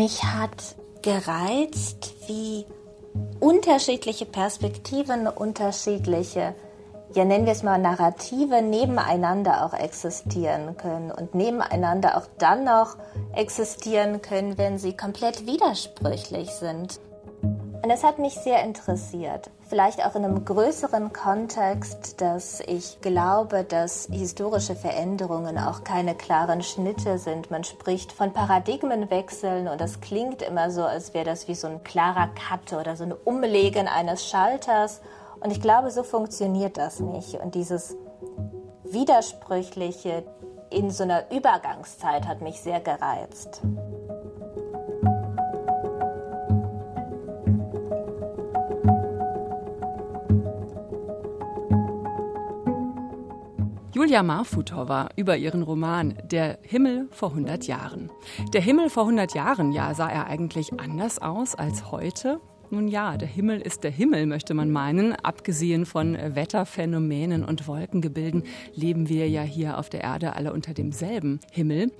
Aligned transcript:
Mich 0.00 0.24
hat 0.24 0.76
gereizt, 1.02 2.14
wie 2.26 2.64
unterschiedliche 3.38 4.24
Perspektiven, 4.24 5.26
unterschiedliche, 5.26 6.54
ja 7.12 7.24
nennen 7.26 7.44
wir 7.44 7.52
es 7.52 7.62
mal 7.62 7.76
Narrative, 7.76 8.62
nebeneinander 8.62 9.62
auch 9.62 9.74
existieren 9.74 10.78
können 10.78 11.12
und 11.12 11.34
nebeneinander 11.34 12.16
auch 12.16 12.26
dann 12.38 12.64
noch 12.64 12.96
existieren 13.34 14.22
können, 14.22 14.56
wenn 14.56 14.78
sie 14.78 14.96
komplett 14.96 15.44
widersprüchlich 15.44 16.48
sind. 16.48 16.98
Und 17.42 17.90
das 17.90 18.02
hat 18.02 18.18
mich 18.18 18.36
sehr 18.36 18.64
interessiert. 18.64 19.50
Vielleicht 19.70 20.04
auch 20.04 20.16
in 20.16 20.24
einem 20.24 20.44
größeren 20.44 21.12
Kontext, 21.12 22.20
dass 22.20 22.58
ich 22.58 23.00
glaube, 23.02 23.62
dass 23.62 24.08
historische 24.10 24.74
Veränderungen 24.74 25.58
auch 25.58 25.84
keine 25.84 26.16
klaren 26.16 26.64
Schnitte 26.64 27.18
sind. 27.18 27.52
Man 27.52 27.62
spricht 27.62 28.10
von 28.10 28.32
Paradigmenwechseln 28.32 29.68
und 29.68 29.80
das 29.80 30.00
klingt 30.00 30.42
immer 30.42 30.72
so, 30.72 30.82
als 30.82 31.14
wäre 31.14 31.24
das 31.24 31.46
wie 31.46 31.54
so 31.54 31.68
ein 31.68 31.84
klarer 31.84 32.30
Cut 32.34 32.72
oder 32.72 32.96
so 32.96 33.04
ein 33.04 33.12
Umlegen 33.12 33.86
eines 33.86 34.26
Schalters. 34.26 35.02
Und 35.38 35.52
ich 35.52 35.60
glaube, 35.60 35.92
so 35.92 36.02
funktioniert 36.02 36.76
das 36.76 36.98
nicht. 36.98 37.34
Und 37.34 37.54
dieses 37.54 37.96
Widersprüchliche 38.82 40.24
in 40.70 40.90
so 40.90 41.04
einer 41.04 41.30
Übergangszeit 41.30 42.26
hat 42.26 42.40
mich 42.40 42.60
sehr 42.60 42.80
gereizt. 42.80 43.60
Julia 54.10 54.24
Marfutova 54.24 55.08
über 55.14 55.36
ihren 55.36 55.62
Roman 55.62 56.18
Der 56.24 56.58
Himmel 56.62 57.06
vor 57.12 57.28
100 57.28 57.68
Jahren. 57.68 58.10
Der 58.52 58.60
Himmel 58.60 58.90
vor 58.90 59.04
100 59.04 59.34
Jahren, 59.34 59.70
ja, 59.70 59.94
sah 59.94 60.08
er 60.08 60.26
eigentlich 60.26 60.80
anders 60.80 61.22
aus 61.22 61.54
als 61.54 61.92
heute? 61.92 62.40
Nun 62.72 62.86
ja, 62.86 63.16
der 63.16 63.26
Himmel 63.26 63.60
ist 63.60 63.82
der 63.82 63.90
Himmel, 63.90 64.26
möchte 64.26 64.54
man 64.54 64.70
meinen. 64.70 65.12
Abgesehen 65.12 65.86
von 65.86 66.16
Wetterphänomenen 66.16 67.44
und 67.44 67.66
Wolkengebilden 67.66 68.44
leben 68.74 69.08
wir 69.08 69.28
ja 69.28 69.42
hier 69.42 69.76
auf 69.76 69.88
der 69.90 70.02
Erde 70.02 70.36
alle 70.36 70.52
unter 70.52 70.72
demselben 70.72 71.40
Himmel. 71.50 71.90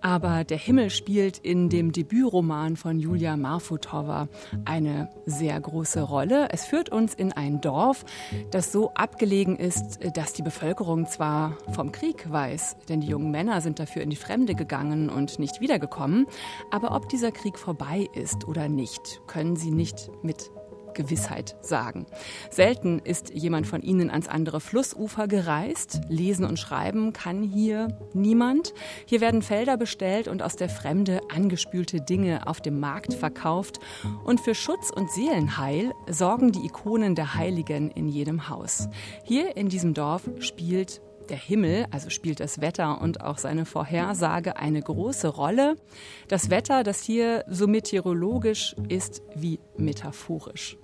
Aber 0.00 0.44
der 0.44 0.58
Himmel 0.58 0.90
spielt 0.90 1.38
in 1.38 1.68
dem 1.68 1.90
Debütroman 1.90 2.76
von 2.76 2.98
Julia 2.98 3.36
Marfutova 3.36 4.28
eine 4.64 5.08
sehr 5.24 5.58
große 5.58 6.02
Rolle. 6.02 6.48
Es 6.50 6.64
führt 6.64 6.90
uns 6.90 7.14
in 7.14 7.32
ein 7.32 7.60
Dorf, 7.60 8.04
das 8.50 8.72
so 8.72 8.92
abgelegen 8.94 9.56
ist, 9.56 9.98
dass 10.16 10.32
die 10.32 10.42
Bevölkerung 10.42 11.06
zwar 11.06 11.56
vom 11.72 11.92
Krieg 11.92 12.30
weiß, 12.30 12.76
denn 12.88 13.00
die 13.00 13.08
jungen 13.08 13.30
Männer 13.30 13.60
sind 13.60 13.78
dafür 13.78 14.02
in 14.02 14.10
die 14.10 14.16
Fremde 14.16 14.54
gegangen 14.54 15.08
und 15.08 15.38
nicht 15.38 15.60
wiedergekommen, 15.60 16.26
aber 16.70 16.94
ob 16.94 17.08
dieser 17.08 17.32
Krieg 17.32 17.58
vorbei 17.58 18.08
ist 18.12 18.46
oder 18.46 18.68
nicht, 18.68 19.22
können 19.26 19.56
sie 19.56 19.70
nicht 19.70 20.10
mit 20.22 20.50
Gewissheit 20.96 21.56
sagen. 21.60 22.06
Selten 22.50 22.98
ist 22.98 23.30
jemand 23.32 23.66
von 23.66 23.82
ihnen 23.82 24.10
ans 24.10 24.26
andere 24.26 24.60
Flussufer 24.60 25.28
gereist. 25.28 26.00
Lesen 26.08 26.44
und 26.44 26.58
schreiben 26.58 27.12
kann 27.12 27.42
hier 27.42 27.88
niemand. 28.14 28.74
Hier 29.04 29.20
werden 29.20 29.42
Felder 29.42 29.76
bestellt 29.76 30.26
und 30.26 30.42
aus 30.42 30.56
der 30.56 30.68
Fremde 30.68 31.20
angespülte 31.32 32.00
Dinge 32.00 32.48
auf 32.48 32.60
dem 32.60 32.80
Markt 32.80 33.14
verkauft. 33.14 33.78
Und 34.24 34.40
für 34.40 34.54
Schutz 34.54 34.90
und 34.90 35.10
Seelenheil 35.10 35.92
sorgen 36.10 36.50
die 36.50 36.64
Ikonen 36.64 37.14
der 37.14 37.34
Heiligen 37.34 37.90
in 37.90 38.08
jedem 38.08 38.48
Haus. 38.48 38.88
Hier 39.22 39.56
in 39.56 39.68
diesem 39.68 39.94
Dorf 39.94 40.28
spielt 40.40 41.02
der 41.26 41.36
Himmel, 41.36 41.86
also 41.90 42.10
spielt 42.10 42.40
das 42.40 42.60
Wetter 42.60 43.00
und 43.00 43.20
auch 43.20 43.38
seine 43.38 43.64
Vorhersage 43.64 44.56
eine 44.56 44.80
große 44.80 45.28
Rolle. 45.28 45.76
Das 46.28 46.50
Wetter, 46.50 46.82
das 46.82 47.02
hier 47.02 47.44
so 47.48 47.66
meteorologisch 47.66 48.74
ist 48.88 49.22
wie 49.34 49.60
metaphorisch. 49.76 50.76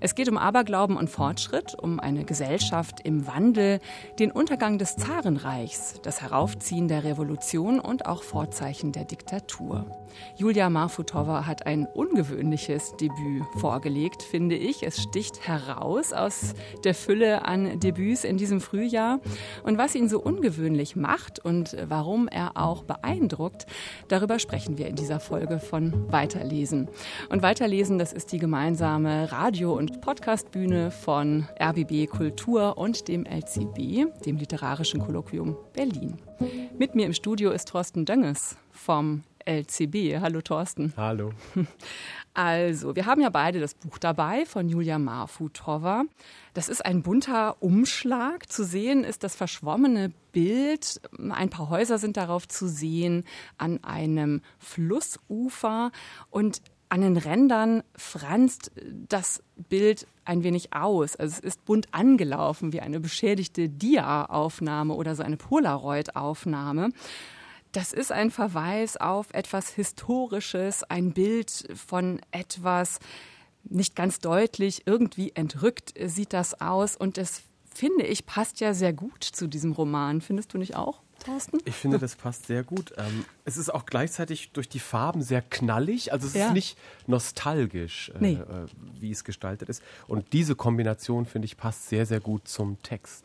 Es 0.00 0.14
geht 0.14 0.28
um 0.28 0.36
Aberglauben 0.36 0.96
und 0.96 1.08
Fortschritt, 1.08 1.74
um 1.78 1.98
eine 1.98 2.24
Gesellschaft 2.24 3.00
im 3.04 3.26
Wandel, 3.26 3.80
den 4.18 4.30
Untergang 4.30 4.78
des 4.78 4.96
Zarenreichs, 4.96 6.00
das 6.02 6.20
Heraufziehen 6.20 6.88
der 6.88 7.04
Revolution 7.04 7.80
und 7.80 8.06
auch 8.06 8.22
Vorzeichen 8.22 8.92
der 8.92 9.04
Diktatur. 9.04 9.86
Julia 10.36 10.70
Marfutova 10.70 11.46
hat 11.46 11.66
ein 11.66 11.86
ungewöhnliches 11.86 12.96
Debüt 12.96 13.44
vorgelegt, 13.56 14.22
finde 14.22 14.56
ich. 14.56 14.82
Es 14.82 15.02
sticht 15.02 15.46
heraus 15.46 16.12
aus 16.12 16.54
der 16.84 16.94
Fülle 16.94 17.44
an 17.44 17.80
Debüts 17.80 18.24
in 18.24 18.36
diesem 18.36 18.60
Frühjahr. 18.60 19.20
Und 19.62 19.78
was 19.78 19.94
ihn 19.94 20.08
so 20.08 20.20
ungewöhnlich 20.20 20.96
macht 20.96 21.38
und 21.38 21.76
warum 21.88 22.28
er 22.28 22.56
auch 22.56 22.84
beeindruckt, 22.84 23.66
darüber 24.08 24.38
sprechen 24.38 24.78
wir 24.78 24.88
in 24.88 24.96
dieser 24.96 25.20
Folge 25.20 25.58
von 25.58 26.10
Weiterlesen. 26.10 26.88
Und 27.28 27.42
Weiterlesen, 27.42 27.98
das 27.98 28.12
ist 28.12 28.32
die 28.32 28.38
gemeinsame 28.38 29.30
Radio- 29.32 29.76
und 29.76 30.00
Podcastbühne 30.00 30.90
von 30.90 31.48
RBB 31.60 32.06
Kultur 32.08 32.78
und 32.78 33.08
dem 33.08 33.24
LCB, 33.24 34.24
dem 34.24 34.36
Literarischen 34.36 35.00
Kolloquium 35.00 35.56
Berlin. 35.72 36.18
Mit 36.78 36.94
mir 36.94 37.06
im 37.06 37.12
Studio 37.12 37.50
ist 37.50 37.68
Thorsten 37.68 38.04
Dönges 38.04 38.56
vom 38.70 39.22
LCB. 39.44 40.20
Hallo 40.20 40.40
Thorsten. 40.40 40.92
Hallo. 40.96 41.32
Also, 42.34 42.96
wir 42.96 43.04
haben 43.04 43.20
ja 43.20 43.28
beide 43.28 43.60
das 43.60 43.74
Buch 43.74 43.98
dabei 43.98 44.46
von 44.46 44.66
Julia 44.66 44.98
Marfutova. 44.98 46.04
Das 46.54 46.70
ist 46.70 46.82
ein 46.82 47.02
bunter 47.02 47.62
Umschlag. 47.62 48.50
Zu 48.50 48.64
sehen 48.64 49.04
ist 49.04 49.22
das 49.22 49.36
verschwommene 49.36 50.12
Bild. 50.32 51.02
Ein 51.30 51.50
paar 51.50 51.68
Häuser 51.68 51.98
sind 51.98 52.16
darauf 52.16 52.48
zu 52.48 52.68
sehen 52.68 53.24
an 53.58 53.84
einem 53.84 54.40
Flussufer 54.58 55.92
und 56.30 56.62
an 56.88 57.00
den 57.00 57.16
Rändern 57.16 57.82
franzt 57.96 58.70
das 59.08 59.42
Bild 59.68 60.06
ein 60.26 60.42
wenig 60.42 60.74
aus. 60.74 61.16
Also 61.16 61.38
es 61.38 61.40
ist 61.40 61.64
bunt 61.64 61.88
angelaufen 61.92 62.72
wie 62.74 62.80
eine 62.80 63.00
beschädigte 63.00 63.70
Dia-Aufnahme 63.70 64.92
oder 64.94 65.14
so 65.14 65.22
eine 65.22 65.38
Polaroid-Aufnahme. 65.38 66.90
Das 67.72 67.92
ist 67.92 68.12
ein 68.12 68.30
Verweis 68.30 68.96
auf 68.96 69.32
etwas 69.32 69.70
Historisches, 69.70 70.84
ein 70.84 71.12
Bild 71.12 71.68
von 71.74 72.20
etwas 72.30 72.98
nicht 73.64 73.96
ganz 73.96 74.18
deutlich, 74.18 74.82
irgendwie 74.86 75.32
entrückt 75.34 75.94
sieht 76.04 76.32
das 76.32 76.60
aus. 76.60 76.96
Und 76.96 77.16
das 77.16 77.42
finde 77.74 78.04
ich 78.04 78.26
passt 78.26 78.60
ja 78.60 78.74
sehr 78.74 78.92
gut 78.92 79.24
zu 79.24 79.46
diesem 79.46 79.72
Roman. 79.72 80.20
Findest 80.20 80.52
du 80.52 80.58
nicht 80.58 80.76
auch? 80.76 81.00
Thorsten? 81.22 81.58
Ich 81.64 81.74
finde, 81.74 81.98
das 81.98 82.16
passt 82.16 82.46
sehr 82.46 82.62
gut. 82.64 82.92
Ähm, 82.98 83.24
es 83.44 83.56
ist 83.56 83.72
auch 83.72 83.86
gleichzeitig 83.86 84.50
durch 84.52 84.68
die 84.68 84.80
Farben 84.80 85.22
sehr 85.22 85.40
knallig. 85.40 86.12
Also 86.12 86.26
es 86.26 86.34
ja. 86.34 86.48
ist 86.48 86.52
nicht 86.52 86.76
nostalgisch, 87.06 88.10
äh, 88.16 88.18
nee. 88.20 88.32
äh, 88.32 88.66
wie 88.98 89.12
es 89.12 89.24
gestaltet 89.24 89.68
ist. 89.68 89.82
Und 90.08 90.32
diese 90.32 90.56
Kombination, 90.56 91.26
finde 91.26 91.46
ich, 91.46 91.56
passt 91.56 91.88
sehr, 91.88 92.06
sehr 92.06 92.20
gut 92.20 92.48
zum 92.48 92.82
Text. 92.82 93.24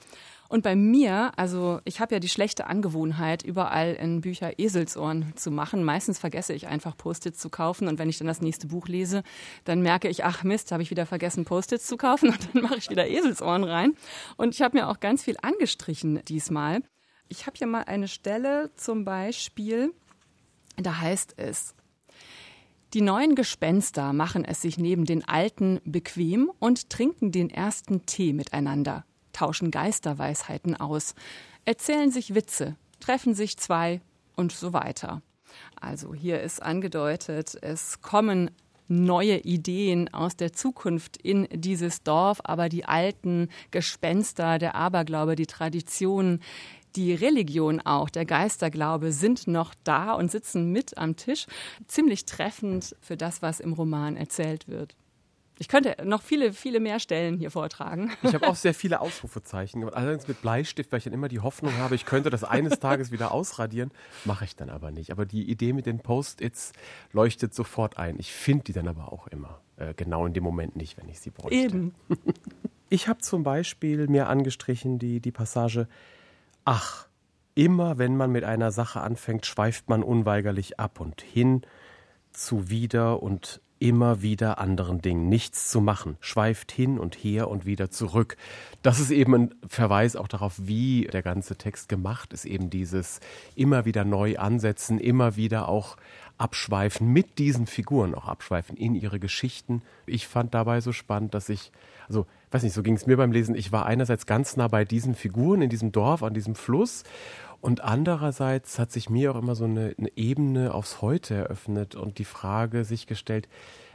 Und 0.49 0.63
bei 0.63 0.75
mir, 0.75 1.31
also 1.35 1.81
ich 1.83 1.99
habe 1.99 2.15
ja 2.15 2.19
die 2.19 2.29
schlechte 2.29 2.67
Angewohnheit, 2.67 3.43
überall 3.43 3.93
in 3.93 4.21
Bücher 4.21 4.57
Eselsohren 4.57 5.33
zu 5.35 5.51
machen. 5.51 5.83
Meistens 5.83 6.19
vergesse 6.19 6.53
ich 6.53 6.67
einfach 6.67 6.95
Post-its 6.95 7.39
zu 7.39 7.49
kaufen 7.49 7.87
und 7.87 7.99
wenn 7.99 8.09
ich 8.09 8.17
dann 8.17 8.27
das 8.27 8.41
nächste 8.41 8.67
Buch 8.67 8.87
lese, 8.87 9.23
dann 9.65 9.81
merke 9.81 10.07
ich, 10.07 10.23
ach 10.23 10.43
Mist, 10.43 10.71
habe 10.71 10.83
ich 10.83 10.89
wieder 10.89 11.05
vergessen 11.05 11.43
Post-its 11.43 11.85
zu 11.85 11.97
kaufen 11.97 12.29
und 12.31 12.49
dann 12.53 12.63
mache 12.63 12.77
ich 12.77 12.89
wieder 12.89 13.07
Eselsohren 13.07 13.63
rein. 13.63 13.95
Und 14.37 14.53
ich 14.53 14.61
habe 14.61 14.77
mir 14.77 14.87
auch 14.87 14.99
ganz 14.99 15.23
viel 15.23 15.35
angestrichen 15.41 16.21
diesmal. 16.27 16.81
Ich 17.27 17.45
habe 17.45 17.57
hier 17.57 17.67
mal 17.67 17.83
eine 17.83 18.07
Stelle 18.07 18.71
zum 18.75 19.03
Beispiel, 19.03 19.91
da 20.77 21.01
heißt 21.01 21.33
es, 21.37 21.75
die 22.93 23.01
neuen 23.01 23.35
Gespenster 23.35 24.13
machen 24.13 24.45
es 24.45 24.61
sich 24.61 24.77
neben 24.77 25.03
den 25.03 25.27
alten 25.27 25.81
bequem 25.83 26.49
und 26.59 26.89
trinken 26.89 27.33
den 27.33 27.49
ersten 27.49 28.05
Tee 28.05 28.31
miteinander 28.31 29.03
tauschen 29.37 29.69
Geisterweisheiten 29.69 30.75
aus, 30.75 31.13
erzählen 31.63 32.11
sich 32.11 32.33
Witze, 32.33 32.75
treffen 32.99 33.35
sich 33.35 33.57
zwei 33.57 34.01
und 34.35 34.51
so 34.51 34.73
weiter. 34.73 35.21
Also 35.79 36.13
hier 36.13 36.41
ist 36.41 36.61
angedeutet, 36.61 37.55
es 37.61 38.01
kommen 38.01 38.49
neue 38.87 39.37
Ideen 39.39 40.11
aus 40.13 40.35
der 40.37 40.53
Zukunft 40.53 41.17
in 41.17 41.47
dieses 41.51 42.03
Dorf, 42.03 42.39
aber 42.43 42.69
die 42.69 42.85
alten 42.85 43.49
Gespenster, 43.69 44.57
der 44.57 44.75
Aberglaube, 44.75 45.35
die 45.35 45.45
Traditionen, 45.45 46.41
die 46.95 47.13
Religion 47.13 47.79
auch, 47.81 48.09
der 48.09 48.25
Geisterglaube 48.25 49.11
sind 49.11 49.45
noch 49.45 49.75
da 49.83 50.13
und 50.13 50.31
sitzen 50.31 50.71
mit 50.71 50.97
am 50.97 51.15
Tisch. 51.15 51.45
Ziemlich 51.87 52.25
treffend 52.25 52.95
für 53.01 53.17
das, 53.17 53.41
was 53.43 53.59
im 53.59 53.73
Roman 53.73 54.15
erzählt 54.15 54.67
wird. 54.67 54.95
Ich 55.59 55.67
könnte 55.67 55.95
noch 56.03 56.21
viele, 56.21 56.53
viele 56.53 56.79
mehr 56.79 56.99
Stellen 56.99 57.37
hier 57.37 57.51
vortragen. 57.51 58.11
Ich 58.23 58.33
habe 58.33 58.47
auch 58.47 58.55
sehr 58.55 58.73
viele 58.73 58.99
Ausrufezeichen 58.99 59.79
gemacht. 59.79 59.95
Allerdings 59.95 60.27
mit 60.27 60.41
Bleistift, 60.41 60.91
weil 60.91 60.97
ich 60.97 61.05
dann 61.05 61.13
immer 61.13 61.29
die 61.29 61.39
Hoffnung 61.39 61.75
habe, 61.77 61.95
ich 61.95 62.05
könnte 62.05 62.29
das 62.29 62.43
eines 62.43 62.79
Tages 62.81 63.11
wieder 63.11 63.31
ausradieren. 63.31 63.91
Mache 64.25 64.45
ich 64.45 64.55
dann 64.55 64.69
aber 64.69 64.91
nicht. 64.91 65.11
Aber 65.11 65.25
die 65.25 65.49
Idee 65.49 65.73
mit 65.73 65.85
den 65.85 65.99
Post-its 65.99 66.73
leuchtet 67.13 67.53
sofort 67.53 67.97
ein. 67.97 68.19
Ich 68.19 68.33
finde 68.33 68.65
die 68.65 68.73
dann 68.73 68.87
aber 68.87 69.11
auch 69.13 69.27
immer. 69.27 69.61
Äh, 69.77 69.93
genau 69.93 70.25
in 70.25 70.33
dem 70.33 70.43
Moment 70.43 70.75
nicht, 70.75 70.97
wenn 70.97 71.07
ich 71.09 71.19
sie 71.19 71.29
bräuchte. 71.29 71.55
Eben. 71.55 71.95
Ich 72.89 73.09
habe 73.09 73.19
zum 73.19 73.43
Beispiel 73.43 74.07
mir 74.07 74.29
angestrichen 74.29 74.97
die, 74.97 75.19
die 75.19 75.33
Passage, 75.33 75.89
ach, 76.63 77.07
immer 77.53 77.97
wenn 77.97 78.15
man 78.15 78.31
mit 78.31 78.45
einer 78.45 78.71
Sache 78.71 79.01
anfängt, 79.01 79.45
schweift 79.45 79.89
man 79.89 80.03
unweigerlich 80.03 80.79
ab 80.79 81.01
und 81.01 81.21
hin 81.21 81.63
zu 82.31 82.69
wieder 82.69 83.21
und 83.21 83.61
immer 83.79 84.21
wieder 84.21 84.59
anderen 84.59 85.01
Dingen, 85.01 85.29
nichts 85.29 85.69
zu 85.69 85.81
machen, 85.81 86.17
schweift 86.19 86.71
hin 86.71 86.99
und 86.99 87.15
her 87.15 87.49
und 87.49 87.65
wieder 87.65 87.89
zurück. 87.89 88.37
Das 88.81 88.99
ist 88.99 89.11
eben 89.11 89.35
ein 89.35 89.55
Verweis 89.67 90.15
auch 90.15 90.27
darauf, 90.27 90.55
wie 90.57 91.07
der 91.11 91.21
ganze 91.21 91.55
Text 91.55 91.89
gemacht 91.89 92.33
ist, 92.33 92.45
eben 92.45 92.69
dieses 92.69 93.19
immer 93.55 93.85
wieder 93.85 94.05
neu 94.05 94.37
ansetzen, 94.37 94.99
immer 94.99 95.35
wieder 95.35 95.67
auch 95.67 95.97
abschweifen, 96.37 97.11
mit 97.11 97.39
diesen 97.39 97.65
Figuren 97.65 98.13
auch 98.13 98.27
abschweifen 98.27 98.77
in 98.77 98.95
ihre 98.95 99.19
Geschichten. 99.19 99.81
Ich 100.05 100.27
fand 100.27 100.53
dabei 100.53 100.81
so 100.81 100.91
spannend, 100.91 101.33
dass 101.33 101.49
ich, 101.49 101.71
also 102.07 102.27
weiß 102.51 102.63
nicht, 102.63 102.73
so 102.73 102.83
ging 102.83 102.95
es 102.95 103.07
mir 103.07 103.17
beim 103.17 103.31
Lesen, 103.31 103.55
ich 103.55 103.71
war 103.71 103.85
einerseits 103.85 104.25
ganz 104.25 104.55
nah 104.55 104.67
bei 104.67 104.85
diesen 104.85 105.15
Figuren 105.15 105.61
in 105.61 105.69
diesem 105.69 105.91
Dorf, 105.91 106.23
an 106.23 106.33
diesem 106.33 106.55
Fluss 106.55 107.03
und 107.61 107.81
andererseits 107.81 108.79
hat 108.79 108.91
sich 108.91 109.09
mir 109.09 109.31
auch 109.31 109.39
immer 109.39 109.55
so 109.55 109.65
eine, 109.65 109.95
eine 109.97 110.11
Ebene 110.15 110.73
aufs 110.73 111.01
Heute 111.01 111.35
eröffnet 111.35 111.95
und 111.95 112.17
die 112.17 112.25
Frage 112.25 112.83
sich 112.85 113.07
gestellt, 113.07 113.47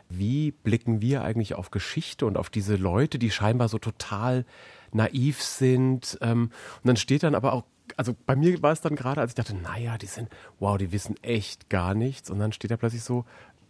wie 0.09 0.51
blicken 0.51 1.01
wir 1.01 1.23
eigentlich 1.23 1.55
auf 1.55 1.71
Geschichte 1.71 2.27
und 2.27 2.37
auf 2.37 2.51
diese 2.51 2.77
Leute, 2.77 3.19
die 3.19 3.31
scheinbar 3.31 3.69
so 3.69 3.79
total 3.79 4.45
naiv 4.93 5.43
sind. 5.43 6.19
Ähm, 6.21 6.51
und 6.83 6.87
dann 6.87 6.97
steht 6.97 7.23
dann 7.23 7.35
aber 7.35 7.53
auch, 7.53 7.65
also 7.97 8.15
bei 8.27 8.37
mir 8.37 8.63
war 8.63 8.73
es 8.73 8.81
dann 8.81 8.97
gerade, 8.97 9.21
als 9.21 9.33
ich 9.33 9.35
dachte, 9.37 9.55
naja, 9.55 9.99
die 9.99 10.07
sind, 10.07 10.29
wow, 10.59 10.77
die 10.77 10.93
wissen 10.93 11.17
echt 11.23 11.71
gar 11.71 11.95
nichts. 11.95 12.31
Und 12.31 12.39
dann 12.39 12.53
steht 12.53 12.71
da 12.71 12.77
plötzlich 12.77 13.03
so, 13.03 13.25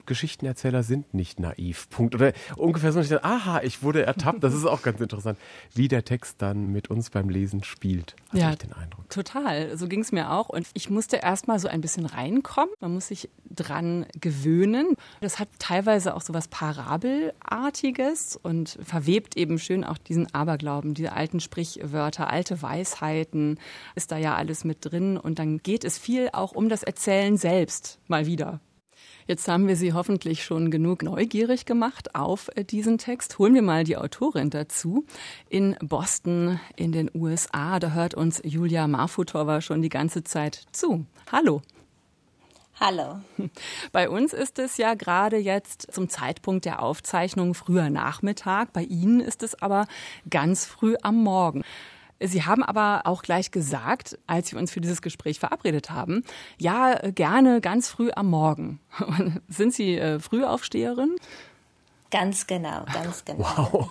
Geschichtenerzähler 0.06 0.82
sind 0.82 1.14
nicht 1.14 1.40
naiv. 1.40 1.88
Punkt. 1.90 2.14
Oder 2.14 2.32
ungefähr 2.56 2.92
so, 2.92 3.00
ich 3.00 3.08
dachte, 3.08 3.24
aha, 3.24 3.60
ich 3.62 3.82
wurde 3.82 4.04
ertappt. 4.04 4.42
Das 4.42 4.54
ist 4.54 4.64
auch 4.64 4.82
ganz 4.82 5.00
interessant, 5.00 5.38
wie 5.74 5.88
der 5.88 6.04
Text 6.04 6.36
dann 6.42 6.68
mit 6.68 6.90
uns 6.90 7.10
beim 7.10 7.28
Lesen 7.28 7.64
spielt. 7.64 8.16
ja, 8.32 8.50
ich 8.50 8.58
den 8.58 8.72
Eindruck. 8.72 9.08
Total. 9.10 9.76
So 9.76 9.88
ging 9.88 10.00
es 10.00 10.12
mir 10.12 10.32
auch. 10.32 10.48
Und 10.48 10.66
ich 10.74 10.90
musste 10.90 11.16
erst 11.16 11.48
mal 11.48 11.58
so 11.58 11.68
ein 11.68 11.80
bisschen 11.80 12.06
reinkommen. 12.06 12.72
Man 12.80 12.94
muss 12.94 13.08
sich 13.08 13.28
dran 13.48 14.06
gewöhnen. 14.20 14.96
Das 15.20 15.38
hat 15.38 15.48
teilweise 15.58 16.14
auch 16.14 16.22
so 16.22 16.34
was 16.34 16.48
Parabelartiges 16.48 18.38
und 18.42 18.78
verwebt 18.82 19.36
eben 19.36 19.58
schön 19.58 19.84
auch 19.84 19.98
diesen 19.98 20.32
Aberglauben, 20.34 20.94
diese 20.94 21.12
alten 21.12 21.40
Sprichwörter, 21.40 22.30
alte 22.30 22.62
Weisheiten, 22.62 23.58
ist 23.94 24.12
da 24.12 24.16
ja 24.16 24.34
alles 24.34 24.64
mit 24.64 24.78
drin. 24.80 25.16
Und 25.16 25.38
dann 25.38 25.58
geht 25.58 25.84
es 25.84 25.98
viel 25.98 26.30
auch 26.32 26.52
um 26.52 26.68
das 26.68 26.82
Erzählen 26.82 27.36
selbst 27.36 27.98
mal 28.08 28.26
wieder. 28.26 28.60
Jetzt 29.26 29.46
haben 29.48 29.68
wir 29.68 29.76
Sie 29.76 29.92
hoffentlich 29.92 30.44
schon 30.44 30.70
genug 30.70 31.02
neugierig 31.02 31.64
gemacht 31.64 32.14
auf 32.14 32.50
äh, 32.54 32.64
diesen 32.64 32.98
Text. 32.98 33.38
Holen 33.38 33.54
wir 33.54 33.62
mal 33.62 33.84
die 33.84 33.96
Autorin 33.96 34.50
dazu. 34.50 35.04
In 35.48 35.76
Boston 35.80 36.60
in 36.76 36.92
den 36.92 37.10
USA, 37.14 37.78
da 37.78 37.92
hört 37.92 38.14
uns 38.14 38.40
Julia 38.44 38.86
Marfutova 38.88 39.60
schon 39.60 39.82
die 39.82 39.88
ganze 39.88 40.24
Zeit 40.24 40.64
zu. 40.72 41.06
Hallo. 41.30 41.62
Hallo. 42.80 43.20
Bei 43.92 44.08
uns 44.08 44.32
ist 44.32 44.58
es 44.58 44.76
ja 44.76 44.94
gerade 44.94 45.36
jetzt 45.36 45.92
zum 45.92 46.08
Zeitpunkt 46.08 46.64
der 46.64 46.82
Aufzeichnung 46.82 47.54
früher 47.54 47.90
Nachmittag. 47.90 48.72
Bei 48.72 48.82
Ihnen 48.82 49.20
ist 49.20 49.42
es 49.42 49.60
aber 49.62 49.86
ganz 50.28 50.66
früh 50.66 50.96
am 51.02 51.22
Morgen. 51.22 51.62
Sie 52.24 52.44
haben 52.44 52.62
aber 52.62 53.02
auch 53.04 53.22
gleich 53.22 53.50
gesagt, 53.50 54.18
als 54.26 54.52
wir 54.52 54.58
uns 54.58 54.70
für 54.70 54.80
dieses 54.80 55.02
Gespräch 55.02 55.40
verabredet 55.40 55.90
haben, 55.90 56.24
ja, 56.58 56.94
gerne 57.10 57.60
ganz 57.60 57.88
früh 57.88 58.10
am 58.14 58.28
Morgen. 58.28 58.80
Sind 59.48 59.74
Sie 59.74 59.96
äh, 59.96 60.20
Frühaufsteherin? 60.20 61.16
Ganz 62.10 62.46
genau, 62.46 62.84
ganz 62.92 63.24
genau. 63.24 63.38
Wow. 63.38 63.88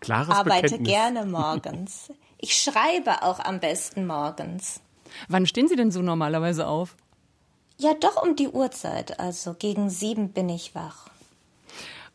Klares 0.00 0.28
ich 0.28 0.34
arbeite 0.34 0.62
Bekenntnis. 0.62 0.88
gerne 0.88 1.26
morgens. 1.26 2.12
Ich 2.38 2.56
schreibe 2.56 3.22
auch 3.22 3.38
am 3.38 3.60
besten 3.60 4.06
morgens. 4.06 4.80
Wann 5.28 5.46
stehen 5.46 5.68
Sie 5.68 5.76
denn 5.76 5.92
so 5.92 6.02
normalerweise 6.02 6.66
auf? 6.66 6.96
Ja, 7.78 7.94
doch 7.94 8.22
um 8.22 8.36
die 8.36 8.48
Uhrzeit. 8.48 9.20
Also 9.20 9.54
gegen 9.54 9.90
sieben 9.90 10.30
bin 10.30 10.48
ich 10.48 10.74
wach. 10.74 11.11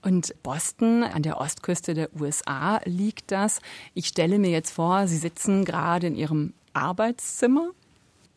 Und 0.08 0.42
Boston 0.42 1.04
an 1.04 1.22
der 1.22 1.38
Ostküste 1.38 1.94
der 1.94 2.10
USA 2.18 2.80
liegt 2.86 3.30
das. 3.30 3.60
Ich 3.94 4.08
stelle 4.08 4.40
mir 4.40 4.50
jetzt 4.50 4.72
vor, 4.72 5.06
Sie 5.06 5.18
sitzen 5.18 5.66
gerade 5.66 6.08
in 6.08 6.16
Ihrem 6.16 6.54
Arbeitszimmer. 6.72 7.72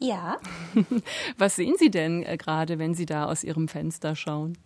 Ja. 0.00 0.38
Was 1.38 1.54
sehen 1.54 1.76
Sie 1.78 1.92
denn 1.92 2.24
äh, 2.24 2.36
gerade, 2.36 2.80
wenn 2.80 2.94
Sie 2.94 3.06
da 3.06 3.26
aus 3.26 3.44
Ihrem 3.44 3.68
Fenster 3.68 4.16
schauen? 4.16 4.58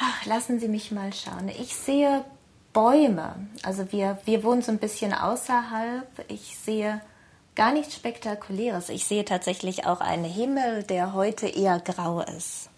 Ach, 0.00 0.24
lassen 0.24 0.60
Sie 0.60 0.68
mich 0.68 0.92
mal 0.92 1.12
schauen. 1.12 1.50
Ich 1.50 1.76
sehe 1.76 2.24
Bäume. 2.72 3.34
Also 3.64 3.92
wir, 3.92 4.16
wir 4.24 4.44
wohnen 4.44 4.62
so 4.62 4.72
ein 4.72 4.78
bisschen 4.78 5.12
außerhalb. 5.12 6.24
Ich 6.28 6.56
sehe 6.56 7.02
gar 7.54 7.74
nichts 7.74 7.94
Spektakuläres. 7.96 8.88
Ich 8.88 9.04
sehe 9.04 9.26
tatsächlich 9.26 9.84
auch 9.84 10.00
einen 10.00 10.24
Himmel, 10.24 10.84
der 10.84 11.12
heute 11.12 11.48
eher 11.48 11.80
grau 11.80 12.22
ist. 12.22 12.70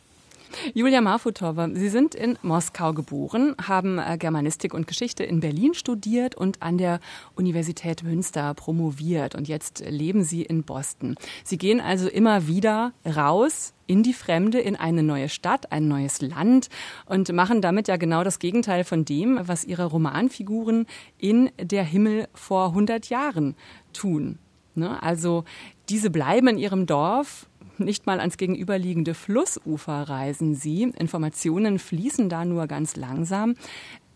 Julia 0.74 1.00
Marfutova, 1.00 1.68
Sie 1.72 1.88
sind 1.88 2.14
in 2.14 2.38
Moskau 2.42 2.92
geboren, 2.92 3.54
haben 3.66 3.98
äh, 3.98 4.16
Germanistik 4.18 4.74
und 4.74 4.86
Geschichte 4.86 5.24
in 5.24 5.40
Berlin 5.40 5.74
studiert 5.74 6.34
und 6.34 6.62
an 6.62 6.78
der 6.78 7.00
Universität 7.34 8.02
Münster 8.02 8.54
promoviert. 8.54 9.34
Und 9.34 9.48
jetzt 9.48 9.84
leben 9.88 10.24
Sie 10.24 10.42
in 10.42 10.62
Boston. 10.62 11.16
Sie 11.44 11.58
gehen 11.58 11.80
also 11.80 12.08
immer 12.08 12.46
wieder 12.46 12.92
raus 13.04 13.74
in 13.86 14.02
die 14.02 14.12
Fremde, 14.12 14.58
in 14.58 14.76
eine 14.76 15.02
neue 15.02 15.28
Stadt, 15.28 15.72
ein 15.72 15.88
neues 15.88 16.20
Land 16.20 16.68
und 17.06 17.32
machen 17.32 17.60
damit 17.60 17.88
ja 17.88 17.96
genau 17.96 18.24
das 18.24 18.38
Gegenteil 18.38 18.84
von 18.84 19.04
dem, 19.04 19.38
was 19.42 19.64
ihre 19.64 19.86
Romanfiguren 19.86 20.86
in 21.18 21.50
Der 21.60 21.84
Himmel 21.84 22.28
vor 22.34 22.68
100 22.68 23.08
Jahren 23.08 23.54
tun. 23.92 24.38
Ne? 24.76 25.02
Also 25.02 25.44
diese 25.88 26.10
bleiben 26.10 26.48
in 26.48 26.58
ihrem 26.58 26.86
Dorf 26.86 27.48
nicht 27.78 28.06
mal 28.06 28.20
ans 28.20 28.36
gegenüberliegende 28.36 29.14
Flussufer 29.14 30.08
reisen 30.08 30.54
sie. 30.54 30.84
Informationen 30.84 31.78
fließen 31.78 32.28
da 32.28 32.44
nur 32.44 32.66
ganz 32.66 32.96
langsam. 32.96 33.54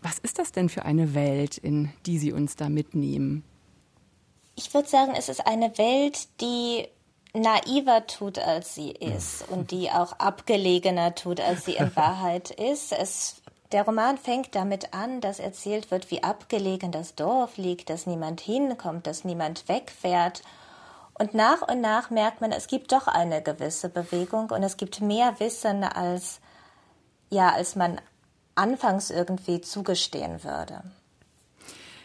Was 0.01 0.17
ist 0.17 0.39
das 0.39 0.51
denn 0.51 0.69
für 0.69 0.85
eine 0.85 1.13
Welt, 1.13 1.57
in 1.57 1.91
die 2.05 2.17
Sie 2.17 2.31
uns 2.33 2.55
da 2.55 2.69
mitnehmen? 2.69 3.43
Ich 4.55 4.73
würde 4.73 4.87
sagen, 4.87 5.13
es 5.15 5.29
ist 5.29 5.45
eine 5.45 5.77
Welt, 5.77 6.27
die 6.41 6.87
naiver 7.33 8.07
tut, 8.07 8.39
als 8.39 8.75
sie 8.75 8.91
ist 8.91 9.47
und 9.49 9.71
die 9.71 9.89
auch 9.89 10.13
abgelegener 10.13 11.15
tut, 11.15 11.39
als 11.39 11.65
sie 11.65 11.75
in 11.75 11.95
Wahrheit 11.95 12.49
ist. 12.49 12.91
Es, 12.91 13.41
der 13.71 13.85
Roman 13.85 14.17
fängt 14.17 14.55
damit 14.55 14.93
an, 14.93 15.21
dass 15.21 15.39
erzählt 15.39 15.91
wird, 15.91 16.11
wie 16.11 16.23
abgelegen 16.23 16.91
das 16.91 17.15
Dorf 17.15 17.57
liegt, 17.57 17.89
dass 17.89 18.07
niemand 18.07 18.41
hinkommt, 18.41 19.07
dass 19.07 19.23
niemand 19.23 19.69
wegfährt 19.69 20.41
und 21.13 21.33
nach 21.33 21.61
und 21.67 21.81
nach 21.81 22.09
merkt 22.09 22.41
man, 22.41 22.51
es 22.51 22.67
gibt 22.67 22.91
doch 22.91 23.07
eine 23.07 23.41
gewisse 23.41 23.89
Bewegung 23.89 24.49
und 24.49 24.63
es 24.63 24.77
gibt 24.77 25.01
mehr 25.01 25.39
Wissen, 25.39 25.83
als, 25.83 26.39
ja, 27.29 27.49
als 27.49 27.75
man 27.75 27.99
anfangs 28.55 29.09
irgendwie 29.09 29.61
zugestehen 29.61 30.43
würde. 30.43 30.83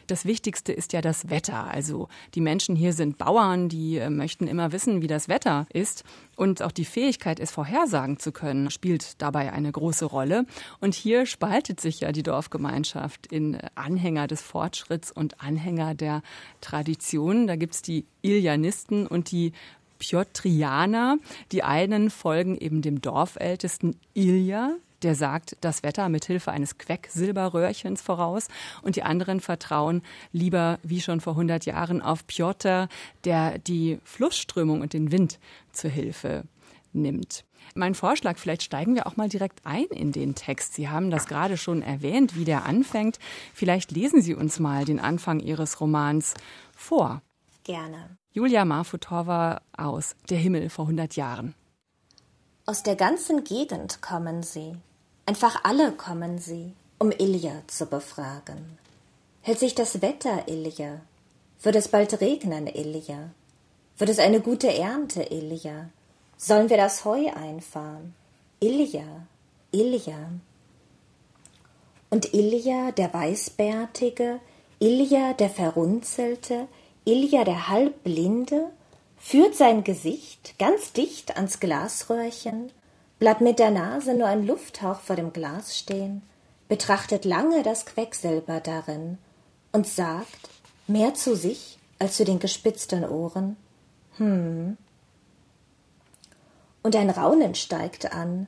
Das 0.06 0.24
Wichtigste 0.24 0.72
ist 0.72 0.92
ja 0.92 1.00
das 1.00 1.30
Wetter. 1.30 1.64
Also 1.64 2.08
die 2.34 2.40
Menschen 2.40 2.76
hier 2.76 2.92
sind 2.92 3.18
Bauern, 3.18 3.68
die 3.68 3.98
äh, 3.98 4.10
möchten 4.10 4.46
immer 4.46 4.72
wissen, 4.72 5.02
wie 5.02 5.06
das 5.06 5.28
Wetter 5.28 5.66
ist. 5.72 6.04
Und 6.36 6.62
auch 6.62 6.72
die 6.72 6.84
Fähigkeit, 6.84 7.40
es 7.40 7.50
vorhersagen 7.50 8.18
zu 8.18 8.30
können, 8.32 8.70
spielt 8.70 9.20
dabei 9.20 9.52
eine 9.52 9.72
große 9.72 10.04
Rolle. 10.04 10.46
Und 10.80 10.94
hier 10.94 11.26
spaltet 11.26 11.80
sich 11.80 12.00
ja 12.00 12.12
die 12.12 12.22
Dorfgemeinschaft 12.22 13.26
in 13.26 13.58
Anhänger 13.74 14.26
des 14.26 14.42
Fortschritts 14.42 15.10
und 15.10 15.40
Anhänger 15.40 15.94
der 15.94 16.22
Tradition. 16.60 17.46
Da 17.46 17.56
gibt's 17.56 17.82
die 17.82 18.06
Ilianisten 18.22 19.06
und 19.06 19.30
die 19.30 19.52
Piotrianer. 19.98 21.18
Die 21.52 21.62
einen 21.62 22.10
folgen 22.10 22.56
eben 22.56 22.82
dem 22.82 23.00
Dorfältesten 23.00 23.96
Ilja, 24.14 24.76
der 25.02 25.14
sagt 25.14 25.56
das 25.60 25.82
Wetter 25.82 26.08
mit 26.08 26.24
Hilfe 26.24 26.50
eines 26.50 26.78
Quecksilberröhrchens 26.78 28.02
voraus 28.02 28.48
und 28.82 28.96
die 28.96 29.02
anderen 29.02 29.40
vertrauen 29.40 30.02
lieber 30.32 30.78
wie 30.82 31.00
schon 31.00 31.20
vor 31.20 31.34
100 31.34 31.66
Jahren 31.66 32.02
auf 32.02 32.26
Piotr, 32.26 32.88
der 33.24 33.58
die 33.58 33.98
Flussströmung 34.04 34.80
und 34.80 34.92
den 34.92 35.12
Wind 35.12 35.38
zur 35.72 35.90
Hilfe 35.90 36.44
nimmt. 36.92 37.44
Mein 37.74 37.94
Vorschlag, 37.94 38.38
vielleicht 38.38 38.62
steigen 38.62 38.94
wir 38.94 39.06
auch 39.06 39.16
mal 39.16 39.28
direkt 39.28 39.60
ein 39.64 39.86
in 39.86 40.12
den 40.12 40.34
Text. 40.34 40.74
Sie 40.74 40.88
haben 40.88 41.10
das 41.10 41.26
gerade 41.26 41.56
schon 41.56 41.82
erwähnt, 41.82 42.36
wie 42.36 42.44
der 42.44 42.64
anfängt. 42.64 43.18
Vielleicht 43.52 43.90
lesen 43.90 44.22
Sie 44.22 44.34
uns 44.34 44.60
mal 44.60 44.84
den 44.84 45.00
Anfang 45.00 45.40
Ihres 45.40 45.80
Romans 45.80 46.34
vor. 46.74 47.22
Gerne. 47.64 48.16
Julia 48.32 48.64
Marfutova 48.64 49.60
aus 49.76 50.14
Der 50.30 50.38
Himmel 50.38 50.70
vor 50.70 50.84
100 50.84 51.16
Jahren. 51.16 51.54
Aus 52.64 52.82
der 52.82 52.96
ganzen 52.96 53.44
Gegend 53.44 54.02
kommen 54.02 54.42
sie. 54.42 54.76
Einfach 55.26 55.64
alle 55.64 55.90
kommen 55.90 56.38
sie, 56.38 56.72
um 57.00 57.10
Ilja 57.10 57.62
zu 57.66 57.86
befragen. 57.86 58.78
Hält 59.42 59.58
sich 59.58 59.74
das 59.74 60.00
Wetter, 60.00 60.46
Ilja? 60.46 61.00
Wird 61.62 61.74
es 61.74 61.88
bald 61.88 62.20
regnen, 62.20 62.68
Ilja? 62.68 63.30
Wird 63.98 64.10
es 64.10 64.20
eine 64.20 64.40
gute 64.40 64.72
Ernte, 64.72 65.24
Ilja? 65.24 65.90
Sollen 66.36 66.70
wir 66.70 66.76
das 66.76 67.04
Heu 67.04 67.28
einfahren? 67.34 68.14
Ilja, 68.60 69.26
Ilja. 69.72 70.30
Und 72.08 72.32
Ilja, 72.32 72.92
der 72.92 73.12
Weißbärtige, 73.12 74.38
Ilja, 74.78 75.32
der 75.32 75.50
Verrunzelte, 75.50 76.68
Ilja, 77.04 77.42
der 77.42 77.68
Halbblinde, 77.68 78.70
führt 79.18 79.56
sein 79.56 79.82
Gesicht 79.82 80.56
ganz 80.58 80.92
dicht 80.92 81.36
ans 81.36 81.58
Glasröhrchen, 81.58 82.70
bleibt 83.18 83.40
mit 83.40 83.58
der 83.58 83.70
Nase 83.70 84.14
nur 84.14 84.26
ein 84.26 84.46
Lufthauch 84.46 85.00
vor 85.00 85.16
dem 85.16 85.32
Glas 85.32 85.78
stehen, 85.78 86.22
betrachtet 86.68 87.24
lange 87.24 87.62
das 87.62 87.86
Quecksilber 87.86 88.60
darin 88.60 89.18
und 89.72 89.86
sagt, 89.86 90.50
mehr 90.86 91.14
zu 91.14 91.36
sich 91.36 91.78
als 91.98 92.16
zu 92.16 92.24
den 92.24 92.38
gespitzten 92.38 93.04
Ohren, 93.04 93.56
hm. 94.18 94.76
Und 96.82 96.96
ein 96.96 97.10
Raunen 97.10 97.54
steigt 97.54 98.12
an. 98.12 98.46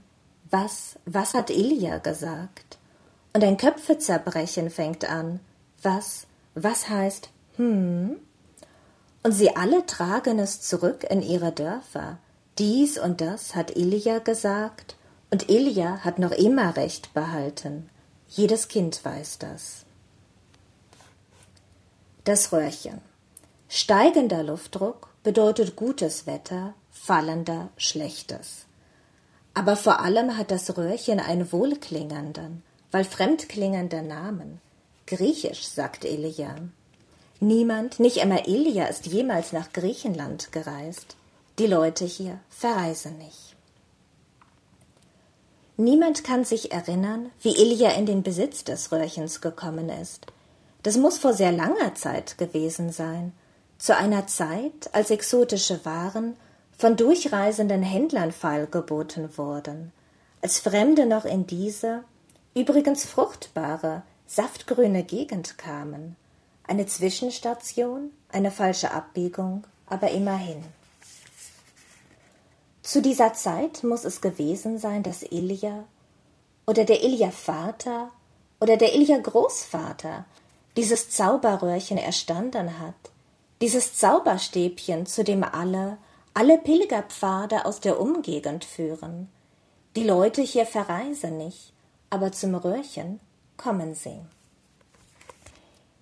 Was, 0.51 0.99
was 1.05 1.35
hat 1.35 1.51
Ilja 1.51 1.99
gesagt? 1.99 2.79
Und 3.33 3.45
ein 3.45 3.57
Köpfezerbrechen 3.57 4.71
fängt 4.71 5.09
an. 5.09 5.41
Was, 5.83 6.27
was 6.55 6.89
heißt, 6.89 7.29
hm? 7.57 8.17
Und 9.23 9.33
sie 9.33 9.57
alle 9.57 9.85
tragen 9.85 10.39
es 10.39 10.61
zurück 10.61 11.05
in 11.05 11.23
ihre 11.23 11.53
Dörfer. 11.53 12.19
Dies 12.59 12.99
und 12.99 13.21
das 13.21 13.55
hat 13.55 13.77
Ilja 13.77 14.19
gesagt, 14.19 14.97
und 15.31 15.49
Ilja 15.49 15.99
hat 16.05 16.19
noch 16.19 16.33
immer 16.33 16.77
Recht 16.77 17.15
behalten. 17.15 17.89
Jedes 18.29 18.67
Kind 18.67 19.05
weiß 19.05 19.39
das. 19.39 19.85
Das 22.25 22.53
Röhrchen. 22.53 23.01
Steigender 23.69 24.43
Luftdruck 24.43 25.09
bedeutet 25.23 25.77
gutes 25.77 26.27
Wetter, 26.27 26.75
fallender 26.91 27.69
schlechtes. 27.77 28.67
Aber 29.55 29.77
vor 29.77 30.01
allem 30.01 30.37
hat 30.37 30.51
das 30.51 30.77
Röhrchen 30.77 31.21
einen 31.21 31.53
wohlklingenden, 31.53 32.63
weil 32.91 33.05
fremdklingender 33.05 34.03
Namen. 34.03 34.61
Griechisch, 35.07 35.67
sagt 35.67 36.05
Elia. 36.05 36.57
Niemand, 37.41 38.01
nicht 38.01 38.21
einmal 38.21 38.43
Elia, 38.47 38.87
ist 38.87 39.07
jemals 39.07 39.53
nach 39.53 39.73
Griechenland 39.73 40.51
gereist. 40.51 41.18
Die 41.59 41.67
Leute 41.67 42.05
hier 42.05 42.39
verreisen 42.51 43.19
nicht. 43.19 43.57
Niemand 45.77 46.23
kann 46.23 46.45
sich 46.45 46.71
erinnern, 46.71 47.31
wie 47.41 47.57
Elia 47.57 47.91
in 47.91 48.07
den 48.07 48.23
Besitz 48.23 48.63
des 48.63 48.93
Röhrchens 48.93 49.41
gekommen 49.41 49.89
ist. 49.89 50.27
Das 50.85 50.97
muss 50.97 51.19
vor 51.19 51.35
sehr 51.35 51.51
langer 51.51 51.97
Zeit 51.97 52.39
gewesen 52.39 52.93
sein, 52.93 53.33
zu 53.77 53.97
einer 53.97 54.29
Zeit, 54.29 54.91
als 54.93 55.11
exotische 55.11 55.85
Waren 55.85 56.37
von 56.77 56.97
durchreisenden 56.97 57.83
Händlern 57.83 58.31
feilgeboten 58.31 59.37
wurden, 59.37 59.93
als 60.43 60.61
Fremde 60.61 61.07
noch 61.07 61.25
in 61.25 61.49
diese, 61.49 62.05
übrigens 62.55 63.05
fruchtbare, 63.05 64.03
saftgrüne 64.27 65.03
Gegend 65.03 65.59
kamen. 65.59 66.15
Eine 66.69 66.87
Zwischenstation, 66.87 68.13
eine 68.31 68.53
falsche 68.53 68.93
Abbiegung, 68.93 69.65
aber 69.87 70.11
immerhin. 70.11 70.63
Zu 72.89 73.03
dieser 73.03 73.35
Zeit 73.35 73.85
muss 73.85 74.07
es 74.07 74.23
gewesen 74.23 74.79
sein, 74.79 75.03
dass 75.03 75.23
Ilja 75.23 75.85
oder 76.67 76.85
der 76.85 77.05
Ilja 77.05 77.31
Vater 77.31 78.11
oder 78.61 78.79
der 78.79 78.95
Ilja 78.95 79.19
Großvater 79.19 80.25
dieses 80.75 81.11
Zauberröhrchen 81.11 81.99
erstanden 81.99 82.79
hat, 82.79 82.95
dieses 83.61 83.97
Zauberstäbchen, 83.97 85.05
zu 85.05 85.23
dem 85.23 85.45
alle, 85.45 85.99
alle 86.33 86.57
Pilgerpfade 86.57 87.67
aus 87.67 87.81
der 87.81 88.01
Umgegend 88.01 88.65
führen. 88.65 89.29
Die 89.95 90.05
Leute 90.05 90.41
hier 90.41 90.65
verreisen 90.65 91.37
nicht, 91.37 91.75
aber 92.09 92.33
zum 92.33 92.55
Röhrchen 92.55 93.21
kommen 93.59 93.95
sie. 93.95 94.19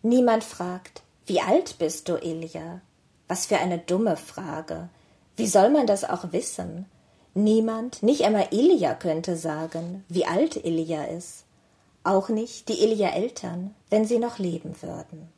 Niemand 0.03 0.45
fragt, 0.45 1.03
wie 1.27 1.41
alt 1.41 1.79
bist 1.81 2.09
du, 2.09 2.15
Ilja? 2.15 2.81
Was 3.27 3.47
für 3.47 3.59
eine 3.59 3.79
dumme 3.79 4.17
Frage. 4.17 4.89
Wie 5.37 5.47
soll 5.47 5.71
man 5.71 5.87
das 5.87 6.05
auch 6.05 6.33
wissen? 6.33 6.87
Niemand, 7.35 8.03
nicht 8.03 8.25
einmal 8.25 8.49
Ilja 8.51 8.95
könnte 8.95 9.37
sagen, 9.37 10.05
wie 10.09 10.25
alt 10.25 10.57
Ilja 10.57 11.05
ist. 11.05 11.45
Auch 12.05 12.29
nicht 12.31 12.69
die 12.69 12.83
Ilja-Eltern, 12.83 13.75
wenn 13.91 14.07
sie 14.07 14.19
noch 14.19 14.39
leben 14.39 14.75
würden. 14.81 15.29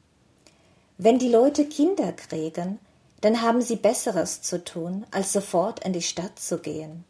Wenn 0.97 1.19
die 1.19 1.28
Leute 1.28 1.64
Kinder 1.64 2.12
kriegen, 2.12 2.78
dann 3.21 3.43
haben 3.43 3.62
sie 3.62 3.76
Besseres 3.76 4.43
zu 4.43 4.62
tun, 4.62 5.07
als 5.11 5.33
sofort 5.33 5.85
in 5.85 5.93
die 5.93 6.02
Stadt 6.02 6.38
zu 6.38 6.59
gehen. 6.59 7.05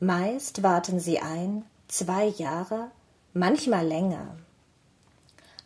Meist 0.00 0.64
warten 0.64 0.98
sie 0.98 1.20
ein, 1.20 1.64
zwei 1.86 2.26
Jahre, 2.26 2.90
manchmal 3.34 3.86
länger. 3.86 4.36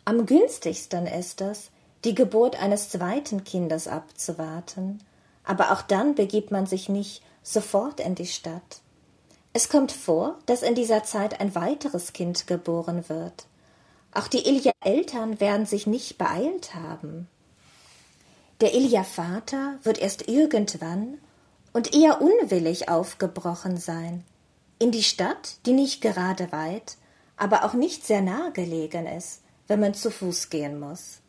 Am 0.05 0.27
günstigsten 0.27 1.07
ist 1.07 1.41
es, 1.41 1.71
die 2.03 2.13
Geburt 2.13 2.61
eines 2.61 2.89
zweiten 2.89 3.43
Kindes 3.43 3.87
abzuwarten, 3.87 4.99
aber 5.47 5.71
auch 5.71 5.81
dann 5.81 6.13
begibt 6.13 6.51
man 6.51 6.65
sich 6.65 6.89
nicht 6.89 7.23
sofort 7.41 8.01
in 8.01 8.15
die 8.15 8.27
Stadt. 8.27 8.81
Es 9.53 9.69
kommt 9.69 9.93
vor, 9.93 10.37
dass 10.45 10.61
in 10.61 10.75
dieser 10.75 11.03
Zeit 11.03 11.39
ein 11.39 11.55
weiteres 11.55 12.13
Kind 12.13 12.45
geboren 12.45 13.07
wird. 13.07 13.47
Auch 14.13 14.27
die 14.27 14.45
Ilja-Eltern 14.45 15.39
werden 15.39 15.65
sich 15.65 15.87
nicht 15.87 16.17
beeilt 16.17 16.75
haben. 16.75 17.27
Der 18.59 18.73
Ilja-Vater 18.73 19.79
wird 19.83 19.99
erst 19.99 20.27
irgendwann 20.27 21.17
und 21.71 21.95
eher 21.95 22.21
unwillig 22.21 22.89
aufgebrochen 22.89 23.77
sein, 23.77 24.23
in 24.79 24.91
die 24.91 25.03
Stadt, 25.03 25.57
die 25.65 25.73
nicht 25.73 26.01
gerade 26.01 26.51
weit, 26.51 26.97
aber 27.37 27.63
auch 27.63 27.73
nicht 27.73 28.05
sehr 28.05 28.21
nahe 28.21 28.51
gelegen 28.51 29.05
ist, 29.05 29.41
wenn 29.67 29.79
man 29.79 29.93
zu 29.93 30.11
Fuß 30.11 30.49
gehen 30.49 30.79
muss. 30.79 31.19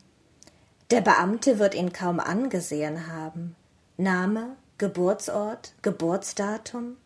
Der 0.90 1.02
Beamte 1.02 1.58
wird 1.58 1.74
ihn 1.74 1.92
kaum 1.92 2.18
angesehen 2.18 3.06
haben. 3.12 3.54
Name, 4.00 4.56
Geburtsort, 4.78 5.74
Geburtsdatum. 5.82 6.96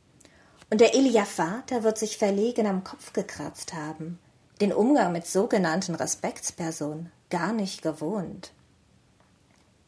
Und 0.68 0.80
der 0.82 0.94
Ilja-Vater 0.94 1.82
wird 1.82 1.96
sich 1.96 2.18
verlegen 2.18 2.66
am 2.66 2.84
Kopf 2.84 3.14
gekratzt 3.14 3.72
haben, 3.72 4.18
den 4.60 4.74
Umgang 4.74 5.10
mit 5.10 5.26
sogenannten 5.26 5.94
Respektspersonen 5.94 7.10
gar 7.30 7.54
nicht 7.54 7.80
gewohnt. 7.80 8.52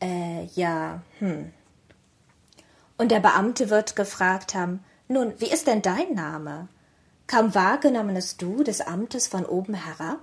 Äh, 0.00 0.44
ja, 0.54 1.02
hm. 1.18 1.52
Und 2.96 3.10
der 3.10 3.20
Beamte 3.20 3.68
wird 3.68 3.96
gefragt 3.96 4.54
haben, 4.54 4.82
nun, 5.06 5.34
wie 5.38 5.50
ist 5.50 5.66
denn 5.66 5.82
dein 5.82 6.14
Name? 6.14 6.68
Kaum 7.26 7.54
wahrgenommenes 7.54 8.38
Du 8.38 8.62
des 8.62 8.80
Amtes 8.80 9.28
von 9.28 9.44
oben 9.44 9.74
herab? 9.74 10.20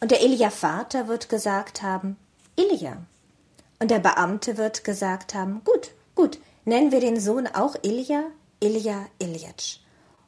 Und 0.00 0.10
der 0.10 0.22
Ilja 0.22 0.48
Vater 0.48 1.06
wird 1.06 1.28
gesagt 1.28 1.82
haben, 1.82 2.16
Ilja. 2.56 2.96
Und 3.82 3.90
der 3.90 3.98
Beamte 3.98 4.58
wird 4.58 4.84
gesagt 4.84 5.34
haben, 5.34 5.60
gut, 5.64 5.90
gut, 6.14 6.38
nennen 6.64 6.92
wir 6.92 7.00
den 7.00 7.18
Sohn 7.18 7.48
auch 7.48 7.74
Ilja, 7.82 8.22
Ilja 8.60 9.06
Iljatsch. 9.18 9.78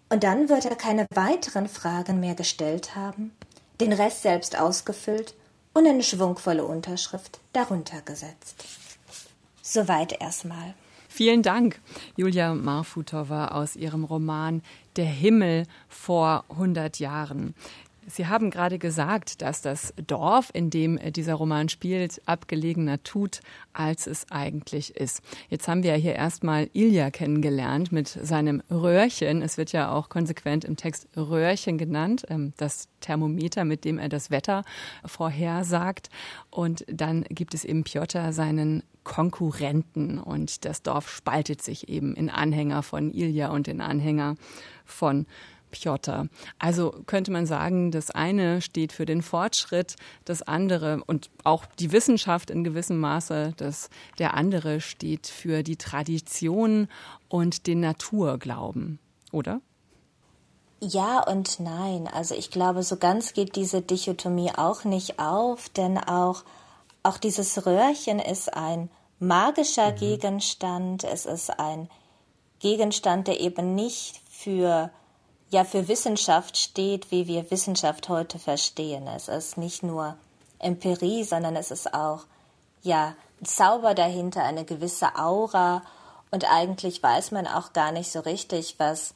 Und 0.08 0.24
dann 0.24 0.48
wird 0.48 0.64
er 0.64 0.74
keine 0.74 1.06
weiteren 1.14 1.68
Fragen 1.68 2.18
mehr 2.18 2.34
gestellt 2.34 2.96
haben, 2.96 3.30
den 3.80 3.92
Rest 3.92 4.22
selbst 4.22 4.58
ausgefüllt 4.58 5.36
und 5.72 5.86
eine 5.86 6.02
schwungvolle 6.02 6.64
Unterschrift 6.64 7.38
darunter 7.52 8.02
gesetzt. 8.02 8.64
Soweit 9.62 10.20
erstmal. 10.20 10.74
Vielen 11.08 11.44
Dank, 11.44 11.80
Julia 12.16 12.54
Marfutova 12.54 13.52
aus 13.52 13.76
ihrem 13.76 14.02
Roman 14.02 14.62
Der 14.96 15.04
Himmel 15.04 15.68
vor 15.88 16.44
100 16.48 16.98
Jahren. 16.98 17.54
Sie 18.06 18.26
haben 18.26 18.50
gerade 18.50 18.78
gesagt, 18.78 19.42
dass 19.42 19.62
das 19.62 19.94
Dorf, 20.06 20.50
in 20.52 20.70
dem 20.70 20.98
dieser 21.12 21.34
Roman 21.34 21.68
spielt, 21.68 22.20
abgelegener 22.26 23.02
tut, 23.02 23.40
als 23.72 24.06
es 24.06 24.30
eigentlich 24.30 24.96
ist. 24.96 25.22
Jetzt 25.48 25.68
haben 25.68 25.82
wir 25.82 25.92
ja 25.92 25.96
hier 25.96 26.14
erstmal 26.14 26.68
Ilja 26.72 27.10
kennengelernt 27.10 27.92
mit 27.92 28.08
seinem 28.08 28.62
Röhrchen. 28.70 29.42
Es 29.42 29.56
wird 29.56 29.72
ja 29.72 29.92
auch 29.92 30.08
konsequent 30.08 30.64
im 30.64 30.76
Text 30.76 31.08
Röhrchen 31.16 31.78
genannt, 31.78 32.24
ähm, 32.28 32.52
das 32.56 32.88
Thermometer, 33.00 33.64
mit 33.64 33.84
dem 33.84 33.98
er 33.98 34.08
das 34.08 34.30
Wetter 34.30 34.64
vorhersagt. 35.04 36.10
Und 36.50 36.84
dann 36.88 37.22
gibt 37.24 37.54
es 37.54 37.64
eben 37.64 37.84
Piotr, 37.84 38.32
seinen 38.32 38.82
Konkurrenten. 39.04 40.18
Und 40.18 40.64
das 40.64 40.82
Dorf 40.82 41.10
spaltet 41.10 41.62
sich 41.62 41.88
eben 41.88 42.14
in 42.14 42.30
Anhänger 42.30 42.82
von 42.82 43.12
Ilja 43.12 43.50
und 43.50 43.68
in 43.68 43.80
Anhänger 43.80 44.36
von 44.84 45.26
Piotr. 45.74 46.28
Also 46.58 46.94
könnte 47.06 47.32
man 47.32 47.46
sagen, 47.46 47.90
das 47.90 48.10
eine 48.10 48.62
steht 48.62 48.92
für 48.92 49.06
den 49.06 49.22
Fortschritt, 49.22 49.96
das 50.24 50.42
andere 50.42 51.02
und 51.06 51.30
auch 51.42 51.66
die 51.66 51.90
Wissenschaft 51.90 52.50
in 52.50 52.62
gewissem 52.62 53.00
Maße, 53.00 53.54
das, 53.56 53.90
der 54.18 54.34
andere 54.34 54.80
steht 54.80 55.26
für 55.26 55.62
die 55.62 55.76
Tradition 55.76 56.88
und 57.28 57.66
den 57.66 57.80
Naturglauben, 57.80 59.00
oder? 59.32 59.60
Ja 60.80 61.20
und 61.26 61.58
nein. 61.60 62.08
Also 62.12 62.34
ich 62.34 62.50
glaube, 62.50 62.82
so 62.82 62.96
ganz 62.96 63.32
geht 63.32 63.56
diese 63.56 63.82
Dichotomie 63.82 64.52
auch 64.56 64.84
nicht 64.84 65.18
auf, 65.18 65.68
denn 65.70 65.98
auch, 65.98 66.44
auch 67.02 67.18
dieses 67.18 67.66
Röhrchen 67.66 68.20
ist 68.20 68.54
ein 68.54 68.90
magischer 69.18 69.92
mhm. 69.92 69.96
Gegenstand. 69.96 71.04
Es 71.04 71.26
ist 71.26 71.58
ein 71.58 71.88
Gegenstand, 72.60 73.28
der 73.28 73.40
eben 73.40 73.74
nicht 73.74 74.20
für 74.30 74.90
ja 75.54 75.64
für 75.64 75.86
Wissenschaft 75.86 76.56
steht, 76.58 77.12
wie 77.12 77.28
wir 77.28 77.50
Wissenschaft 77.50 78.08
heute 78.08 78.40
verstehen. 78.40 79.06
Es 79.06 79.28
ist 79.28 79.56
nicht 79.56 79.84
nur 79.84 80.16
Empirie, 80.58 81.22
sondern 81.22 81.54
es 81.54 81.70
ist 81.70 81.94
auch 81.94 82.24
ja 82.82 83.14
Zauber 83.44 83.94
dahinter, 83.94 84.42
eine 84.42 84.64
gewisse 84.64 85.14
Aura 85.16 85.82
und 86.32 86.44
eigentlich 86.50 87.00
weiß 87.02 87.30
man 87.30 87.46
auch 87.46 87.72
gar 87.72 87.92
nicht 87.92 88.10
so 88.10 88.20
richtig, 88.20 88.74
was 88.78 89.14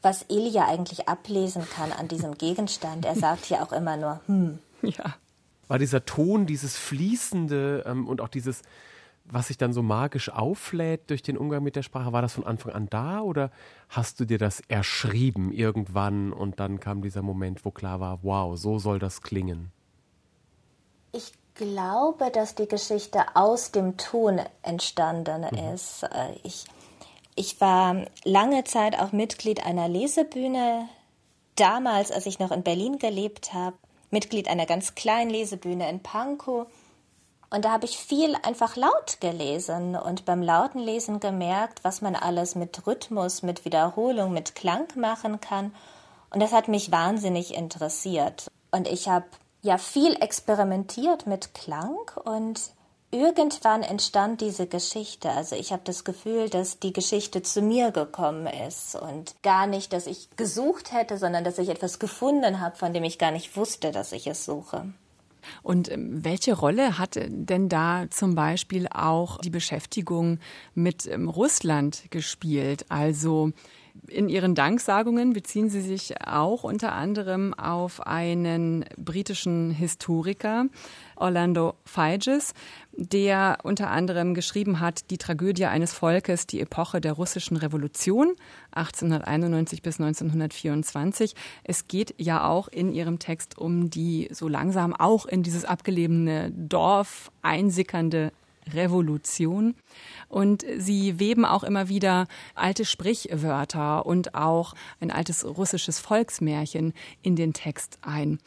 was 0.00 0.24
Ilja 0.28 0.66
eigentlich 0.66 1.08
ablesen 1.08 1.68
kann 1.68 1.92
an 1.92 2.08
diesem 2.08 2.38
Gegenstand. 2.38 3.04
Er 3.04 3.16
sagt 3.16 3.50
ja 3.50 3.62
auch 3.62 3.72
immer 3.72 3.96
nur, 3.96 4.20
hm. 4.26 4.58
Ja. 4.82 5.16
War 5.68 5.78
dieser 5.78 6.04
Ton, 6.06 6.46
dieses 6.46 6.76
Fließende 6.76 7.84
ähm, 7.86 8.08
und 8.08 8.20
auch 8.20 8.28
dieses, 8.28 8.62
was 9.32 9.48
sich 9.48 9.58
dann 9.58 9.72
so 9.72 9.82
magisch 9.82 10.28
auflädt 10.28 11.10
durch 11.10 11.22
den 11.22 11.38
Umgang 11.38 11.62
mit 11.62 11.76
der 11.76 11.82
Sprache, 11.82 12.12
war 12.12 12.22
das 12.22 12.34
von 12.34 12.44
Anfang 12.44 12.72
an 12.72 12.88
da 12.90 13.20
oder 13.20 13.50
hast 13.88 14.20
du 14.20 14.24
dir 14.24 14.38
das 14.38 14.60
erschrieben 14.68 15.52
irgendwann 15.52 16.32
und 16.32 16.60
dann 16.60 16.80
kam 16.80 17.02
dieser 17.02 17.22
Moment, 17.22 17.64
wo 17.64 17.70
klar 17.70 18.00
war, 18.00 18.20
wow, 18.22 18.56
so 18.56 18.78
soll 18.78 18.98
das 18.98 19.22
klingen? 19.22 19.72
Ich 21.12 21.32
glaube, 21.54 22.30
dass 22.30 22.54
die 22.54 22.68
Geschichte 22.68 23.20
aus 23.34 23.72
dem 23.72 23.96
Ton 23.96 24.40
entstanden 24.62 25.46
mhm. 25.50 25.74
ist. 25.74 26.04
Äh, 26.04 26.34
ich, 26.42 26.64
ich 27.34 27.60
war 27.60 28.06
lange 28.24 28.64
Zeit 28.64 28.98
auch 28.98 29.12
Mitglied 29.12 29.64
einer 29.64 29.88
Lesebühne. 29.88 30.88
Damals, 31.56 32.10
als 32.10 32.26
ich 32.26 32.38
noch 32.38 32.52
in 32.52 32.62
Berlin 32.62 32.98
gelebt 32.98 33.52
habe, 33.52 33.76
Mitglied 34.10 34.48
einer 34.48 34.66
ganz 34.66 34.94
kleinen 34.94 35.30
Lesebühne 35.30 35.88
in 35.88 36.00
Pankow. 36.00 36.66
Und 37.50 37.64
da 37.64 37.72
habe 37.72 37.84
ich 37.84 37.98
viel 37.98 38.36
einfach 38.42 38.76
laut 38.76 39.20
gelesen 39.20 39.96
und 39.96 40.24
beim 40.24 40.40
lauten 40.40 40.78
Lesen 40.78 41.18
gemerkt, 41.18 41.82
was 41.82 42.00
man 42.00 42.14
alles 42.14 42.54
mit 42.54 42.86
Rhythmus, 42.86 43.42
mit 43.42 43.64
Wiederholung, 43.64 44.32
mit 44.32 44.54
Klang 44.54 44.86
machen 44.94 45.40
kann. 45.40 45.74
Und 46.32 46.40
das 46.40 46.52
hat 46.52 46.68
mich 46.68 46.92
wahnsinnig 46.92 47.54
interessiert. 47.54 48.48
Und 48.70 48.86
ich 48.86 49.08
habe 49.08 49.26
ja 49.62 49.78
viel 49.78 50.14
experimentiert 50.22 51.26
mit 51.26 51.52
Klang 51.52 51.98
und 52.24 52.70
irgendwann 53.10 53.82
entstand 53.82 54.40
diese 54.40 54.68
Geschichte. 54.68 55.30
Also 55.30 55.56
ich 55.56 55.72
habe 55.72 55.82
das 55.84 56.04
Gefühl, 56.04 56.48
dass 56.48 56.78
die 56.78 56.92
Geschichte 56.92 57.42
zu 57.42 57.62
mir 57.62 57.90
gekommen 57.90 58.46
ist 58.46 58.94
und 58.94 59.34
gar 59.42 59.66
nicht, 59.66 59.92
dass 59.92 60.06
ich 60.06 60.30
gesucht 60.36 60.92
hätte, 60.92 61.18
sondern 61.18 61.42
dass 61.42 61.58
ich 61.58 61.68
etwas 61.68 61.98
gefunden 61.98 62.60
habe, 62.60 62.76
von 62.76 62.92
dem 62.92 63.02
ich 63.02 63.18
gar 63.18 63.32
nicht 63.32 63.56
wusste, 63.56 63.90
dass 63.90 64.12
ich 64.12 64.28
es 64.28 64.44
suche. 64.44 64.92
Und 65.62 65.90
ähm, 65.90 66.24
welche 66.24 66.54
Rolle 66.54 66.98
hat 66.98 67.16
denn 67.16 67.68
da 67.68 68.06
zum 68.10 68.34
Beispiel 68.34 68.86
auch 68.88 69.38
die 69.38 69.50
Beschäftigung 69.50 70.38
mit 70.74 71.06
ähm, 71.06 71.28
Russland 71.28 72.04
gespielt? 72.10 72.86
Also 72.88 73.52
in 74.08 74.28
Ihren 74.28 74.54
Danksagungen 74.54 75.32
beziehen 75.32 75.70
Sie 75.70 75.80
sich 75.80 76.14
auch 76.26 76.64
unter 76.64 76.92
anderem 76.92 77.54
auf 77.54 78.06
einen 78.06 78.84
britischen 78.96 79.70
Historiker, 79.70 80.66
Orlando 81.16 81.74
Figes, 81.84 82.54
der 82.92 83.58
unter 83.62 83.90
anderem 83.90 84.34
geschrieben 84.34 84.80
hat, 84.80 85.10
die 85.10 85.18
Tragödie 85.18 85.66
eines 85.66 85.92
Volkes, 85.92 86.46
die 86.46 86.60
Epoche 86.60 87.00
der 87.00 87.12
russischen 87.12 87.56
Revolution 87.56 88.34
1891 88.72 89.82
bis 89.82 90.00
1924. 90.00 91.34
Es 91.64 91.86
geht 91.88 92.14
ja 92.18 92.48
auch 92.48 92.68
in 92.68 92.92
Ihrem 92.92 93.18
Text 93.18 93.58
um 93.58 93.90
die 93.90 94.28
so 94.32 94.48
langsam 94.48 94.94
auch 94.94 95.26
in 95.26 95.42
dieses 95.42 95.64
abgelegene 95.64 96.50
Dorf 96.50 97.30
einsickernde 97.42 98.32
Revolution. 98.72 99.74
Und 100.28 100.64
sie 100.78 101.18
weben 101.18 101.44
auch 101.44 101.64
immer 101.64 101.88
wieder 101.88 102.26
alte 102.54 102.84
Sprichwörter 102.84 104.06
und 104.06 104.34
auch 104.34 104.74
ein 105.00 105.10
altes 105.10 105.44
russisches 105.44 105.98
Volksmärchen 105.98 106.92
in 107.22 107.36
den 107.36 107.52
Text 107.52 107.98
ein. 108.02 108.38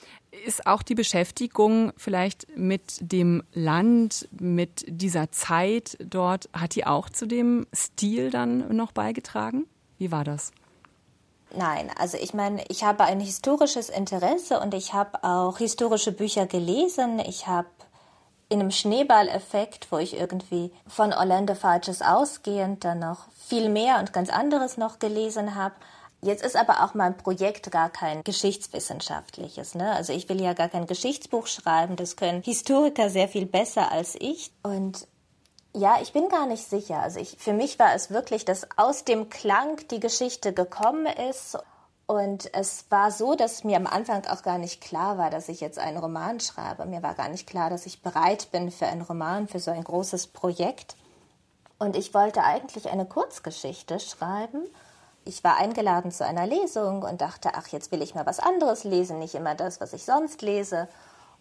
Ist 0.45 0.65
auch 0.65 0.81
die 0.81 0.95
Beschäftigung 0.95 1.91
vielleicht 1.97 2.47
mit 2.57 2.99
dem 2.99 3.43
Land, 3.53 4.27
mit 4.39 4.85
dieser 4.87 5.31
Zeit 5.31 5.97
dort, 6.03 6.49
hat 6.53 6.75
die 6.75 6.85
auch 6.85 7.09
zu 7.09 7.27
dem 7.27 7.67
Stil 7.73 8.31
dann 8.31 8.75
noch 8.75 8.91
beigetragen? 8.91 9.65
Wie 9.97 10.11
war 10.11 10.23
das? 10.23 10.51
Nein, 11.55 11.91
also 11.99 12.17
ich 12.17 12.33
meine, 12.33 12.63
ich 12.67 12.83
habe 12.83 13.03
ein 13.03 13.19
historisches 13.19 13.89
Interesse 13.89 14.59
und 14.59 14.73
ich 14.73 14.93
habe 14.93 15.23
auch 15.23 15.59
historische 15.59 16.11
Bücher 16.11 16.47
gelesen. 16.47 17.19
Ich 17.19 17.45
habe 17.45 17.67
in 18.53 18.59
einem 18.59 18.69
Schneeballeffekt, 18.69 19.91
wo 19.91 19.97
ich 19.97 20.15
irgendwie 20.15 20.71
von 20.87 21.11
Orlando 21.11 21.55
Falches 21.55 22.03
ausgehend 22.03 22.83
dann 22.83 22.99
noch 22.99 23.25
viel 23.47 23.67
mehr 23.67 23.97
und 23.97 24.13
ganz 24.13 24.29
anderes 24.29 24.77
noch 24.77 24.99
gelesen 24.99 25.55
habe. 25.55 25.73
Jetzt 26.21 26.45
ist 26.45 26.55
aber 26.55 26.83
auch 26.83 26.93
mein 26.93 27.17
Projekt 27.17 27.71
gar 27.71 27.89
kein 27.89 28.23
geschichtswissenschaftliches. 28.23 29.73
Ne? 29.73 29.91
Also 29.91 30.13
ich 30.13 30.29
will 30.29 30.39
ja 30.39 30.53
gar 30.53 30.69
kein 30.69 30.85
Geschichtsbuch 30.85 31.47
schreiben. 31.47 31.95
Das 31.95 32.15
können 32.15 32.43
Historiker 32.43 33.09
sehr 33.09 33.27
viel 33.27 33.47
besser 33.47 33.91
als 33.91 34.15
ich. 34.19 34.51
Und 34.61 35.07
ja, 35.75 35.97
ich 36.03 36.13
bin 36.13 36.29
gar 36.29 36.45
nicht 36.45 36.63
sicher. 36.63 36.99
Also 36.99 37.19
ich, 37.19 37.35
für 37.39 37.53
mich 37.53 37.79
war 37.79 37.95
es 37.95 38.11
wirklich, 38.11 38.45
dass 38.45 38.67
aus 38.77 39.03
dem 39.03 39.29
Klang 39.29 39.81
die 39.89 39.99
Geschichte 39.99 40.53
gekommen 40.53 41.07
ist 41.07 41.57
und 42.13 42.53
es 42.53 42.85
war 42.89 43.09
so, 43.09 43.33
dass 43.33 43.63
mir 43.63 43.75
am 43.75 43.87
Anfang 43.87 44.25
auch 44.27 44.43
gar 44.43 44.59
nicht 44.59 44.81
klar 44.81 45.17
war, 45.17 45.31
dass 45.31 45.49
ich 45.49 45.61
jetzt 45.61 45.79
einen 45.79 45.97
Roman 45.97 46.39
schreibe. 46.39 46.85
Mir 46.85 47.01
war 47.01 47.15
gar 47.15 47.27
nicht 47.27 47.47
klar, 47.47 47.71
dass 47.71 47.87
ich 47.87 48.03
bereit 48.03 48.51
bin 48.51 48.69
für 48.69 48.85
einen 48.85 49.01
Roman, 49.01 49.47
für 49.47 49.59
so 49.59 49.71
ein 49.71 49.83
großes 49.83 50.27
Projekt. 50.27 50.95
Und 51.79 51.95
ich 51.95 52.13
wollte 52.13 52.43
eigentlich 52.43 52.91
eine 52.91 53.07
Kurzgeschichte 53.07 53.99
schreiben. 53.99 54.61
Ich 55.25 55.43
war 55.43 55.57
eingeladen 55.57 56.11
zu 56.11 56.23
einer 56.23 56.45
Lesung 56.45 57.01
und 57.01 57.21
dachte, 57.21 57.49
ach, 57.55 57.67
jetzt 57.69 57.91
will 57.91 58.03
ich 58.03 58.13
mal 58.13 58.27
was 58.27 58.39
anderes 58.39 58.83
lesen, 58.83 59.17
nicht 59.17 59.33
immer 59.33 59.55
das, 59.55 59.81
was 59.81 59.93
ich 59.93 60.05
sonst 60.05 60.43
lese. 60.43 60.87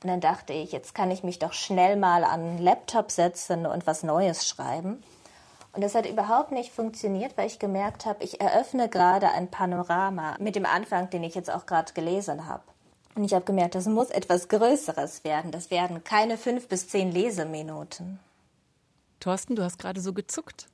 Und 0.02 0.08
dann 0.08 0.20
dachte 0.20 0.54
ich, 0.54 0.72
jetzt 0.72 0.94
kann 0.94 1.11
ich 1.11 1.22
mich 1.22 1.38
doch 1.38 1.52
schnell 1.52 1.96
mal 1.96 2.24
an 2.24 2.40
einen 2.40 2.58
Laptop 2.58 3.11
setzen 3.11 3.66
und 3.66 3.87
was 3.87 4.02
Neues 4.04 4.48
schreiben. 4.48 5.02
Und 5.72 5.82
das 5.82 5.94
hat 5.94 6.06
überhaupt 6.06 6.52
nicht 6.52 6.70
funktioniert, 6.72 7.37
weil 7.37 7.46
ich 7.46 7.58
gemerkt 7.58 8.04
habe, 8.04 8.22
ich 8.22 8.40
eröffne 8.40 8.88
gerade 8.88 9.30
ein 9.30 9.50
Panorama 9.50 10.37
mit 10.38 10.54
dem 10.54 10.66
Anfang, 10.66 11.08
den 11.08 11.24
ich 11.24 11.35
jetzt 11.35 11.50
auch 11.50 11.64
gerade 11.64 11.94
gelesen 11.94 12.46
habe. 12.46 12.62
Und 13.14 13.24
ich 13.24 13.35
habe 13.35 13.44
gemerkt, 13.44 13.74
das 13.74 13.87
muss 13.87 14.11
etwas 14.11 14.48
Größeres 14.48 15.24
werden. 15.24 15.50
Das 15.50 15.70
werden 15.70 16.04
keine 16.04 16.37
fünf 16.37 16.68
bis 16.68 16.88
zehn 16.88 17.11
Leseminuten. 17.11 18.18
Thorsten, 19.20 19.56
du 19.56 19.62
hast 19.62 19.78
gerade 19.78 20.00
so 20.00 20.12
gezuckt. 20.12 20.66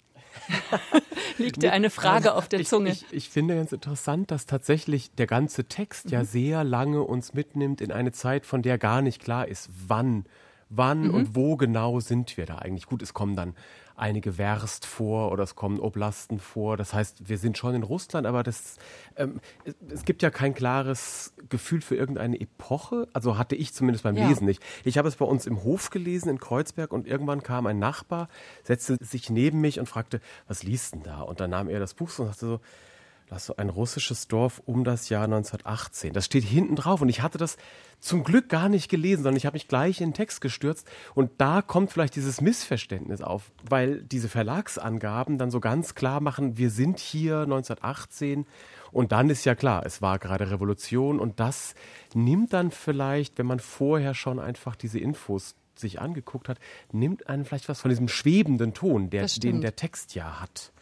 Liegt 1.38 1.62
dir 1.62 1.72
eine 1.72 1.90
Frage 1.90 2.34
auf 2.34 2.48
der 2.48 2.64
Zunge? 2.64 2.90
Ich, 2.90 3.02
ich, 3.04 3.12
ich, 3.12 3.30
finde 3.30 3.56
ganz 3.56 3.72
interessant, 3.72 4.30
dass 4.30 4.46
tatsächlich 4.46 5.10
der 5.12 5.26
ganze 5.26 5.64
Text 5.64 6.06
mhm. 6.06 6.12
ja 6.12 6.24
sehr 6.24 6.64
lange 6.64 7.02
uns 7.02 7.34
mitnimmt 7.34 7.80
in 7.80 7.92
eine 7.92 8.12
Zeit, 8.12 8.46
von 8.46 8.62
der 8.62 8.78
gar 8.78 9.02
nicht 9.02 9.22
klar 9.22 9.48
ist, 9.48 9.68
wann, 9.86 10.24
wann 10.70 11.08
mhm. 11.08 11.14
und 11.14 11.36
wo 11.36 11.56
genau 11.56 12.00
sind 12.00 12.36
wir 12.36 12.46
da 12.46 12.58
eigentlich. 12.58 12.86
Gut, 12.86 13.02
es 13.02 13.14
kommen 13.14 13.36
dann 13.36 13.54
einige 13.98 14.38
Werst 14.38 14.86
vor 14.86 15.32
oder 15.32 15.42
es 15.42 15.56
kommen 15.56 15.80
Oblasten 15.80 16.38
vor. 16.38 16.76
Das 16.76 16.94
heißt, 16.94 17.28
wir 17.28 17.36
sind 17.36 17.58
schon 17.58 17.74
in 17.74 17.82
Russland, 17.82 18.26
aber 18.26 18.42
das, 18.42 18.76
ähm, 19.16 19.40
es, 19.64 19.74
es, 19.92 20.04
gibt 20.04 20.22
ja 20.22 20.30
kein 20.30 20.54
klares 20.54 21.34
Gefühl 21.48 21.80
für 21.80 21.96
irgendeine 21.96 22.40
Epoche. 22.40 23.08
Also 23.12 23.36
hatte 23.36 23.56
ich 23.56 23.74
zumindest 23.74 24.04
beim 24.04 24.16
ja. 24.16 24.28
Lesen 24.28 24.46
nicht. 24.46 24.62
Ich 24.84 24.98
habe 24.98 25.08
es 25.08 25.16
bei 25.16 25.24
uns 25.24 25.46
im 25.46 25.64
Hof 25.64 25.90
gelesen 25.90 26.28
in 26.28 26.38
Kreuzberg 26.38 26.92
und 26.92 27.06
irgendwann 27.06 27.42
kam 27.42 27.66
ein 27.66 27.78
Nachbar, 27.78 28.28
setzte 28.62 28.96
sich 29.04 29.30
neben 29.30 29.60
mich 29.60 29.80
und 29.80 29.86
fragte, 29.86 30.20
was 30.46 30.62
liest 30.62 30.94
denn 30.94 31.02
da? 31.02 31.22
Und 31.22 31.40
dann 31.40 31.50
nahm 31.50 31.68
er 31.68 31.80
das 31.80 31.94
Buch 31.94 32.16
und 32.18 32.26
sagte 32.26 32.46
so, 32.46 32.60
das 33.28 33.46
so 33.46 33.56
ein 33.56 33.68
russisches 33.68 34.28
Dorf 34.28 34.62
um 34.64 34.84
das 34.84 35.08
Jahr 35.08 35.24
1918. 35.24 36.12
Das 36.12 36.24
steht 36.24 36.44
hinten 36.44 36.76
drauf 36.76 37.00
und 37.00 37.08
ich 37.08 37.22
hatte 37.22 37.38
das 37.38 37.56
zum 38.00 38.24
Glück 38.24 38.48
gar 38.48 38.68
nicht 38.68 38.88
gelesen, 38.88 39.22
sondern 39.22 39.36
ich 39.36 39.46
habe 39.46 39.54
mich 39.54 39.68
gleich 39.68 40.00
in 40.00 40.10
den 40.10 40.14
Text 40.14 40.40
gestürzt 40.40 40.86
und 41.14 41.30
da 41.38 41.62
kommt 41.62 41.92
vielleicht 41.92 42.16
dieses 42.16 42.40
Missverständnis 42.40 43.20
auf, 43.20 43.50
weil 43.68 44.02
diese 44.02 44.28
Verlagsangaben 44.28 45.38
dann 45.38 45.50
so 45.50 45.60
ganz 45.60 45.94
klar 45.94 46.20
machen, 46.20 46.58
wir 46.58 46.70
sind 46.70 46.98
hier 46.98 47.40
1918 47.40 48.46
und 48.92 49.12
dann 49.12 49.30
ist 49.30 49.44
ja 49.44 49.54
klar, 49.54 49.84
es 49.84 50.00
war 50.00 50.18
gerade 50.18 50.50
Revolution 50.50 51.20
und 51.20 51.40
das 51.40 51.74
nimmt 52.14 52.52
dann 52.52 52.70
vielleicht, 52.70 53.38
wenn 53.38 53.46
man 53.46 53.60
vorher 53.60 54.14
schon 54.14 54.38
einfach 54.38 54.76
diese 54.76 54.98
Infos 54.98 55.54
sich 55.74 56.00
angeguckt 56.00 56.48
hat, 56.48 56.58
nimmt 56.92 57.28
einen 57.28 57.44
vielleicht 57.44 57.68
was 57.68 57.80
von 57.80 57.90
diesem 57.90 58.08
schwebenden 58.08 58.74
Ton, 58.74 59.10
der, 59.10 59.26
den 59.26 59.60
der 59.60 59.76
Text 59.76 60.14
ja 60.14 60.40
hat. 60.40 60.72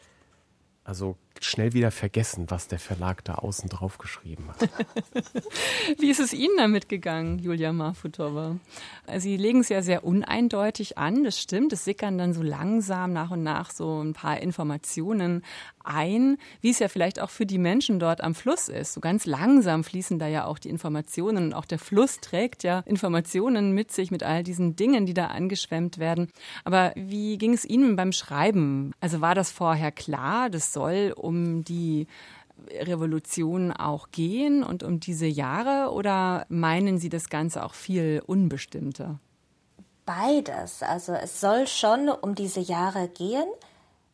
Also 0.84 1.16
schnell 1.44 1.72
wieder 1.72 1.90
vergessen, 1.90 2.46
was 2.48 2.68
der 2.68 2.78
Verlag 2.78 3.24
da 3.24 3.36
außen 3.36 3.68
drauf 3.68 3.98
geschrieben 3.98 4.48
hat. 4.48 4.68
Wie 5.98 6.10
ist 6.10 6.20
es 6.20 6.32
Ihnen 6.32 6.56
damit 6.56 6.88
gegangen, 6.88 7.38
Julia 7.38 7.72
Marfutova? 7.72 8.56
Sie 9.16 9.36
legen 9.36 9.60
es 9.60 9.68
ja 9.68 9.82
sehr 9.82 10.04
uneindeutig 10.04 10.98
an, 10.98 11.24
das 11.24 11.40
stimmt. 11.40 11.72
Es 11.72 11.84
sickern 11.84 12.18
dann 12.18 12.32
so 12.32 12.42
langsam 12.42 13.12
nach 13.12 13.30
und 13.30 13.42
nach 13.42 13.70
so 13.70 14.02
ein 14.02 14.12
paar 14.12 14.40
Informationen 14.40 15.42
ein, 15.86 16.36
wie 16.60 16.70
es 16.70 16.78
ja 16.78 16.88
vielleicht 16.88 17.20
auch 17.20 17.30
für 17.30 17.46
die 17.46 17.58
Menschen 17.58 17.98
dort 17.98 18.20
am 18.20 18.34
Fluss 18.34 18.68
ist. 18.68 18.92
So 18.92 19.00
ganz 19.00 19.26
langsam 19.26 19.84
fließen 19.84 20.18
da 20.18 20.26
ja 20.26 20.44
auch 20.44 20.58
die 20.58 20.68
Informationen 20.68 21.46
und 21.46 21.54
auch 21.54 21.64
der 21.64 21.78
Fluss 21.78 22.20
trägt 22.20 22.62
ja 22.64 22.80
Informationen 22.86 23.72
mit 23.72 23.92
sich, 23.92 24.10
mit 24.10 24.22
all 24.22 24.42
diesen 24.42 24.76
Dingen, 24.76 25.06
die 25.06 25.14
da 25.14 25.28
angeschwemmt 25.28 25.98
werden. 25.98 26.28
Aber 26.64 26.92
wie 26.96 27.38
ging 27.38 27.54
es 27.54 27.64
Ihnen 27.64 27.96
beim 27.96 28.12
Schreiben? 28.12 28.92
Also 29.00 29.20
war 29.20 29.34
das 29.34 29.50
vorher 29.50 29.92
klar, 29.92 30.50
das 30.50 30.72
soll 30.72 31.14
um 31.26 31.64
die 31.64 32.06
Revolution 32.70 33.72
auch 33.72 34.10
gehen 34.10 34.62
und 34.62 34.82
um 34.82 35.00
diese 35.00 35.26
Jahre 35.26 35.92
oder 35.92 36.46
meinen 36.48 36.98
Sie 36.98 37.08
das 37.08 37.28
Ganze 37.28 37.64
auch 37.64 37.74
viel 37.74 38.22
unbestimmter? 38.26 39.18
Beides. 40.04 40.82
Also 40.82 41.12
es 41.12 41.40
soll 41.40 41.66
schon 41.66 42.08
um 42.08 42.34
diese 42.34 42.60
Jahre 42.60 43.08
gehen. 43.08 43.46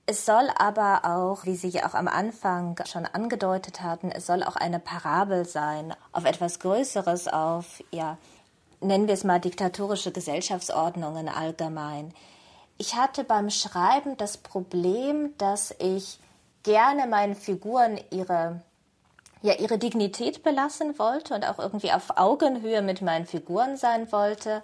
Es 0.07 0.27
soll 0.27 0.49
aber 0.57 1.05
auch, 1.05 1.45
wie 1.45 1.55
Sie 1.55 1.83
auch 1.85 1.95
am 1.95 2.09
Anfang 2.09 2.77
schon 2.87 3.07
angedeutet 3.07 3.83
hatten, 3.83 4.11
es 4.11 4.27
soll 4.27 4.43
auch 4.43 4.57
eine 4.57 4.81
Parabel 4.81 5.45
sein 5.45 5.95
auf 6.11 6.25
etwas 6.25 6.59
Größeres, 6.59 7.29
auf, 7.29 7.85
ja, 7.93 8.19
nennen 8.81 9.07
wir 9.07 9.15
es 9.15 9.23
mal 9.23 9.39
diktatorische 9.39 10.11
Gesellschaftsordnungen 10.11 11.29
allgemein. 11.29 12.13
Ich 12.79 12.97
hatte 12.97 13.23
beim 13.23 13.49
Schreiben 13.49 14.17
das 14.17 14.39
Problem, 14.39 15.35
dass 15.39 15.73
ich 15.79 16.19
gerne 16.63 17.07
meinen 17.07 17.35
Figuren 17.35 18.01
ihre, 18.11 18.61
ja, 19.43 19.55
ihre 19.55 19.79
Dignität 19.79 20.43
belassen 20.43 20.99
wollte 20.99 21.35
und 21.35 21.45
auch 21.45 21.59
irgendwie 21.59 21.93
auf 21.93 22.17
Augenhöhe 22.17 22.83
mit 22.83 23.03
meinen 23.03 23.27
Figuren 23.27 23.77
sein 23.77 24.11
wollte. 24.13 24.63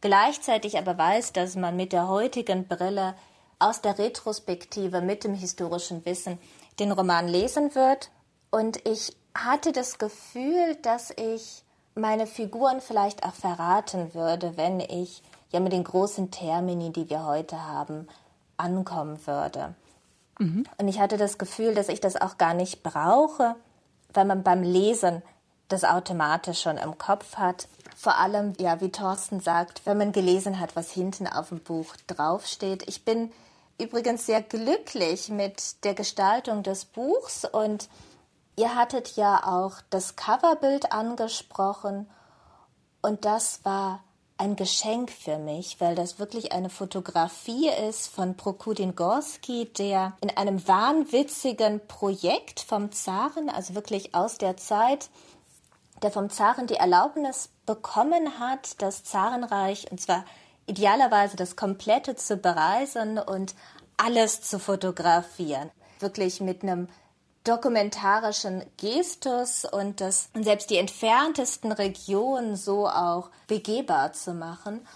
Gleichzeitig 0.00 0.78
aber 0.78 0.96
weiß, 0.96 1.32
dass 1.32 1.56
man 1.56 1.76
mit 1.76 1.92
der 1.92 2.08
heutigen 2.08 2.66
Brille 2.68 3.14
aus 3.58 3.80
der 3.80 3.98
Retrospektive 3.98 5.00
mit 5.00 5.24
dem 5.24 5.34
historischen 5.34 6.04
Wissen 6.04 6.38
den 6.78 6.92
Roman 6.92 7.28
lesen 7.28 7.74
wird. 7.74 8.10
Und 8.50 8.86
ich 8.86 9.16
hatte 9.34 9.72
das 9.72 9.98
Gefühl, 9.98 10.76
dass 10.82 11.10
ich 11.10 11.62
meine 11.94 12.26
Figuren 12.26 12.80
vielleicht 12.80 13.24
auch 13.24 13.34
verraten 13.34 14.14
würde, 14.14 14.56
wenn 14.56 14.80
ich 14.80 15.22
ja 15.50 15.60
mit 15.60 15.72
den 15.72 15.84
großen 15.84 16.30
Termini, 16.30 16.92
die 16.92 17.08
wir 17.08 17.24
heute 17.24 17.66
haben, 17.66 18.06
ankommen 18.58 19.26
würde. 19.26 19.74
Mhm. 20.38 20.64
Und 20.78 20.88
ich 20.88 21.00
hatte 21.00 21.16
das 21.16 21.38
Gefühl, 21.38 21.74
dass 21.74 21.88
ich 21.88 22.00
das 22.00 22.16
auch 22.16 22.38
gar 22.38 22.54
nicht 22.54 22.82
brauche, 22.82 23.56
weil 24.12 24.24
man 24.24 24.42
beim 24.42 24.62
Lesen 24.62 25.22
das 25.68 25.84
automatisch 25.84 26.62
schon 26.62 26.78
im 26.78 26.96
Kopf 26.98 27.36
hat. 27.36 27.68
Vor 27.96 28.18
allem, 28.18 28.52
ja, 28.58 28.80
wie 28.80 28.90
Thorsten 28.90 29.40
sagt, 29.40 29.82
wenn 29.84 29.98
man 29.98 30.12
gelesen 30.12 30.60
hat, 30.60 30.76
was 30.76 30.90
hinten 30.90 31.26
auf 31.26 31.48
dem 31.48 31.60
Buch 31.60 31.96
draufsteht. 32.06 32.88
Ich 32.88 33.04
bin 33.04 33.32
übrigens 33.78 34.26
sehr 34.26 34.42
glücklich 34.42 35.28
mit 35.28 35.84
der 35.84 35.94
Gestaltung 35.94 36.62
des 36.62 36.84
Buchs 36.84 37.44
und 37.44 37.88
ihr 38.56 38.74
hattet 38.74 39.16
ja 39.16 39.42
auch 39.44 39.80
das 39.90 40.16
Coverbild 40.16 40.92
angesprochen 40.92 42.08
und 43.02 43.24
das 43.24 43.64
war 43.64 44.02
ein 44.38 44.56
Geschenk 44.56 45.10
für 45.10 45.38
mich, 45.38 45.80
weil 45.80 45.94
das 45.94 46.18
wirklich 46.18 46.52
eine 46.52 46.68
Fotografie 46.68 47.68
ist 47.68 48.08
von 48.08 48.36
Prokudin 48.36 48.94
Gorski, 48.94 49.66
der 49.78 50.16
in 50.20 50.36
einem 50.36 50.66
wahnwitzigen 50.68 51.80
Projekt 51.86 52.60
vom 52.60 52.92
Zaren, 52.92 53.48
also 53.48 53.74
wirklich 53.74 54.14
aus 54.14 54.36
der 54.36 54.56
Zeit, 54.56 55.08
der 56.02 56.10
vom 56.10 56.28
Zaren 56.28 56.66
die 56.66 56.74
Erlaubnis 56.74 57.48
bekommen 57.64 58.38
hat, 58.38 58.80
das 58.82 59.04
Zarenreich, 59.04 59.90
und 59.90 60.00
zwar 60.00 60.24
idealerweise 60.66 61.36
das 61.36 61.56
komplette 61.56 62.16
zu 62.16 62.36
bereisen 62.36 63.18
und 63.18 63.54
alles 63.96 64.42
zu 64.42 64.58
fotografieren. 64.58 65.70
Wirklich 66.00 66.40
mit 66.42 66.62
einem 66.62 66.88
dokumentarischen 67.46 68.64
Gestus 68.76 69.64
und 69.64 70.00
das 70.00 70.28
und 70.34 70.44
selbst 70.44 70.70
die 70.70 70.78
entferntesten 70.78 71.72
Regionen 71.72 72.56
so 72.56 72.88
auch 72.88 73.30
begehbar 73.46 74.12
zu 74.12 74.34
machen. 74.34 74.86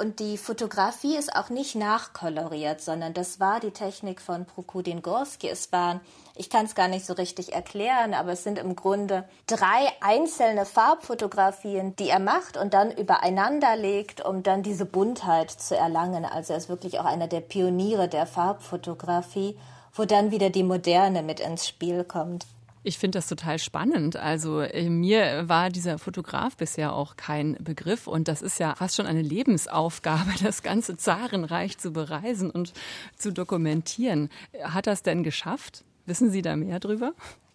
Und 0.00 0.18
die 0.18 0.38
Fotografie 0.38 1.14
ist 1.18 1.36
auch 1.36 1.50
nicht 1.50 1.74
nachkoloriert, 1.74 2.80
sondern 2.80 3.12
das 3.12 3.38
war 3.38 3.60
die 3.60 3.72
Technik 3.72 4.22
von 4.22 4.46
Prokudin 4.46 5.02
Gorski. 5.02 5.46
Es 5.46 5.72
waren, 5.72 6.00
ich 6.34 6.48
kann 6.48 6.64
es 6.64 6.74
gar 6.74 6.88
nicht 6.88 7.04
so 7.04 7.12
richtig 7.12 7.52
erklären, 7.52 8.14
aber 8.14 8.32
es 8.32 8.42
sind 8.42 8.58
im 8.58 8.76
Grunde 8.76 9.28
drei 9.46 9.92
einzelne 10.00 10.64
Farbfotografien, 10.64 11.96
die 11.96 12.08
er 12.08 12.18
macht 12.18 12.56
und 12.56 12.72
dann 12.72 12.90
übereinander 12.90 13.76
legt, 13.76 14.24
um 14.24 14.42
dann 14.42 14.62
diese 14.62 14.86
Buntheit 14.86 15.50
zu 15.50 15.76
erlangen. 15.76 16.24
Also 16.24 16.54
er 16.54 16.58
ist 16.58 16.70
wirklich 16.70 16.98
auch 16.98 17.04
einer 17.04 17.28
der 17.28 17.42
Pioniere 17.42 18.08
der 18.08 18.24
Farbfotografie, 18.24 19.58
wo 19.94 20.04
dann 20.04 20.30
wieder 20.30 20.50
die 20.50 20.62
Moderne 20.62 21.22
mit 21.22 21.40
ins 21.40 21.66
Spiel 21.66 22.04
kommt. 22.04 22.46
Ich 22.82 22.98
finde 22.98 23.18
das 23.18 23.28
total 23.28 23.58
spannend. 23.58 24.16
Also 24.16 24.60
äh, 24.60 24.88
mir 24.88 25.48
war 25.48 25.68
dieser 25.68 25.98
Fotograf 25.98 26.56
bisher 26.56 26.94
auch 26.94 27.16
kein 27.16 27.58
Begriff 27.60 28.06
und 28.06 28.26
das 28.26 28.40
ist 28.40 28.58
ja 28.58 28.74
fast 28.74 28.96
schon 28.96 29.06
eine 29.06 29.20
Lebensaufgabe, 29.20 30.30
das 30.42 30.62
ganze 30.62 30.96
Zarenreich 30.96 31.76
zu 31.76 31.92
bereisen 31.92 32.50
und 32.50 32.72
zu 33.16 33.32
dokumentieren. 33.32 34.30
Hat 34.62 34.86
er 34.86 34.94
es 34.94 35.02
denn 35.02 35.22
geschafft? 35.22 35.84
Wissen 36.06 36.30
Sie 36.30 36.40
da 36.40 36.56
mehr 36.56 36.80
drüber? 36.80 37.12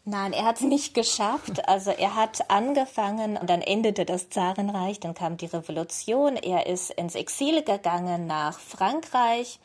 Nein, 0.08 0.34
er 0.34 0.46
hat 0.46 0.58
es 0.58 0.62
nicht 0.62 0.94
geschafft. 0.94 1.68
Also 1.68 1.90
er 1.90 2.16
hat 2.16 2.52
angefangen 2.52 3.38
und 3.38 3.50
dann 3.50 3.62
endete 3.62 4.06
das 4.06 4.30
Zarenreich, 4.30 5.00
dann 5.00 5.16
kam 5.16 5.38
die 5.38 5.48
Revolution. 5.48 6.36
Er 6.36 6.68
ist 6.68 6.92
ins 6.92 7.16
Exil 7.16 7.64
gegangen 7.64 8.28
nach 8.28 8.60
Frankreich 8.60 9.60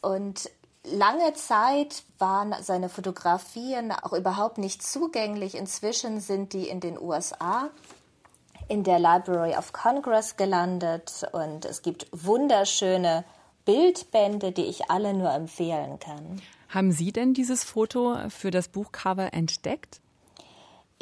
und 0.00 0.48
Lange 0.84 1.32
Zeit 1.34 2.02
waren 2.18 2.54
seine 2.60 2.88
Fotografien 2.88 3.92
auch 3.92 4.12
überhaupt 4.12 4.58
nicht 4.58 4.82
zugänglich. 4.82 5.54
Inzwischen 5.54 6.20
sind 6.20 6.52
die 6.52 6.68
in 6.68 6.80
den 6.80 6.98
USA 6.98 7.70
in 8.68 8.82
der 8.82 8.98
Library 8.98 9.56
of 9.56 9.72
Congress 9.72 10.36
gelandet 10.36 11.22
und 11.32 11.64
es 11.64 11.82
gibt 11.82 12.06
wunderschöne 12.10 13.24
Bildbände, 13.64 14.50
die 14.50 14.64
ich 14.64 14.90
alle 14.90 15.14
nur 15.14 15.32
empfehlen 15.32 16.00
kann. 16.00 16.42
Haben 16.68 16.90
Sie 16.90 17.12
denn 17.12 17.34
dieses 17.34 17.64
Foto 17.64 18.16
für 18.28 18.50
das 18.50 18.68
Buchcover 18.68 19.32
entdeckt? 19.34 20.01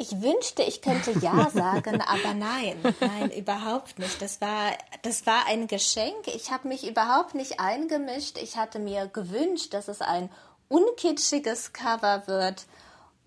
Ich 0.01 0.19
wünschte, 0.19 0.63
ich 0.63 0.81
könnte 0.81 1.11
ja 1.19 1.47
sagen, 1.53 2.01
aber 2.01 2.33
nein, 2.33 2.75
nein, 2.99 3.29
überhaupt 3.29 3.99
nicht. 3.99 4.19
Das 4.19 4.41
war, 4.41 4.71
das 5.03 5.27
war 5.27 5.45
ein 5.45 5.67
Geschenk. 5.67 6.25
Ich 6.25 6.49
habe 6.49 6.69
mich 6.69 6.87
überhaupt 6.89 7.35
nicht 7.35 7.59
eingemischt. 7.59 8.39
Ich 8.39 8.57
hatte 8.57 8.79
mir 8.79 9.05
gewünscht, 9.05 9.75
dass 9.75 9.87
es 9.87 10.01
ein 10.01 10.31
unkitschiges 10.69 11.71
Cover 11.73 12.23
wird. 12.25 12.65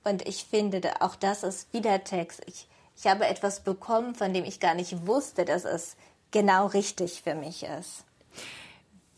Und 0.03 0.27
ich 0.27 0.47
finde, 0.47 0.83
auch 0.99 1.15
das 1.15 1.45
ist 1.45 1.73
wieder 1.73 2.03
Text. 2.03 2.43
Ich, 2.47 2.67
ich 2.97 3.07
habe 3.07 3.25
etwas 3.29 3.61
bekommen, 3.61 4.17
von 4.17 4.35
dem 4.35 4.45
ich 4.45 4.59
gar 4.59 4.75
nicht 4.75 5.07
wusste, 5.07 5.45
dass 5.45 5.65
es 5.65 5.95
genau 6.33 6.67
richtig 6.67 7.23
für 7.23 7.37
mich 7.37 7.63
ist 7.63 8.05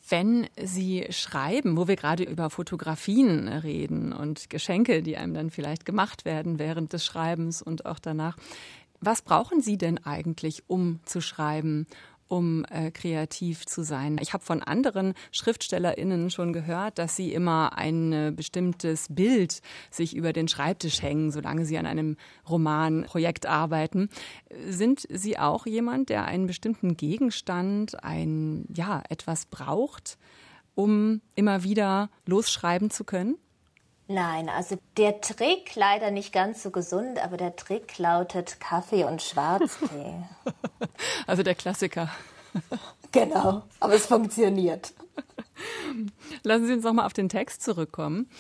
wenn 0.09 0.49
Sie 0.57 1.07
schreiben, 1.11 1.77
wo 1.77 1.89
wir 1.89 1.97
gerade 1.97 2.25
über 2.25 2.51
Fotografien 2.51 3.49
reden 3.49 4.13
und 4.13 4.51
Geschenke, 4.51 5.03
die 5.03 5.17
einem 5.17 5.35
dann 5.35 5.51
vielleicht 5.51 5.85
gemacht 5.85 6.25
werden 6.25 6.59
während 6.59 6.93
des 6.93 7.05
Schreibens 7.05 7.63
und 7.63 7.87
auch 7.87 7.99
danach, 7.99 8.37
was 9.01 9.23
brauchen 9.23 9.61
Sie 9.61 9.77
denn 9.77 9.99
eigentlich, 10.05 10.65
um 10.69 11.01
zu 11.05 11.21
schreiben? 11.21 11.87
Um 12.29 12.65
äh, 12.71 12.91
kreativ 12.91 13.67
zu 13.67 13.83
sein. 13.83 14.19
Ich 14.21 14.33
habe 14.33 14.45
von 14.45 14.63
anderen 14.63 15.15
Schriftstellerinnen 15.33 16.31
schon 16.31 16.53
gehört, 16.53 16.99
dass 16.99 17.17
sie 17.17 17.33
immer 17.33 17.77
ein 17.77 18.13
äh, 18.13 18.33
bestimmtes 18.35 19.07
Bild 19.11 19.61
sich 19.91 20.17
über 20.17 20.33
den 20.33 20.49
Schreibtisch 20.49 21.03
hängen, 21.03 21.31
solange 21.31 21.65
sie 21.65 21.79
an 21.79 21.87
einem 21.87 22.17
Romanprojekt 22.49 23.47
arbeiten. 23.47 24.09
Sind 24.69 25.07
Sie 25.09 25.39
auch 25.39 25.67
jemand, 25.67 26.09
der 26.09 26.25
einen 26.25 26.47
bestimmten 26.47 26.97
Gegenstand, 26.97 28.03
ein 28.03 28.67
ja 28.75 29.03
etwas 29.09 29.47
braucht, 29.47 30.19
um 30.75 31.21
immer 31.35 31.63
wieder 31.63 32.11
losschreiben 32.27 32.91
zu 32.91 33.05
können? 33.05 33.37
Nein, 34.09 34.49
also 34.49 34.79
der 34.97 35.21
Trick 35.21 35.75
leider 35.75 36.13
nicht 36.13 36.33
ganz 36.33 36.63
so 36.63 36.71
gesund, 36.71 37.19
aber 37.19 37.37
der 37.37 37.57
Trick 37.57 37.99
lautet 37.99 38.61
Kaffee 38.61 39.05
und 39.05 39.21
Schwarztee. 39.21 40.25
also 41.27 41.43
der 41.43 41.57
Klassiker. 41.57 42.09
genau, 43.11 43.63
aber 43.81 43.95
es 43.95 44.07
funktioniert. 44.07 44.95
Lassen 46.45 46.67
Sie 46.67 46.73
uns 46.73 46.85
nochmal 46.85 47.07
auf 47.07 47.15
den 47.15 47.29
Text 47.29 47.63
zurückkommen. 47.63 48.31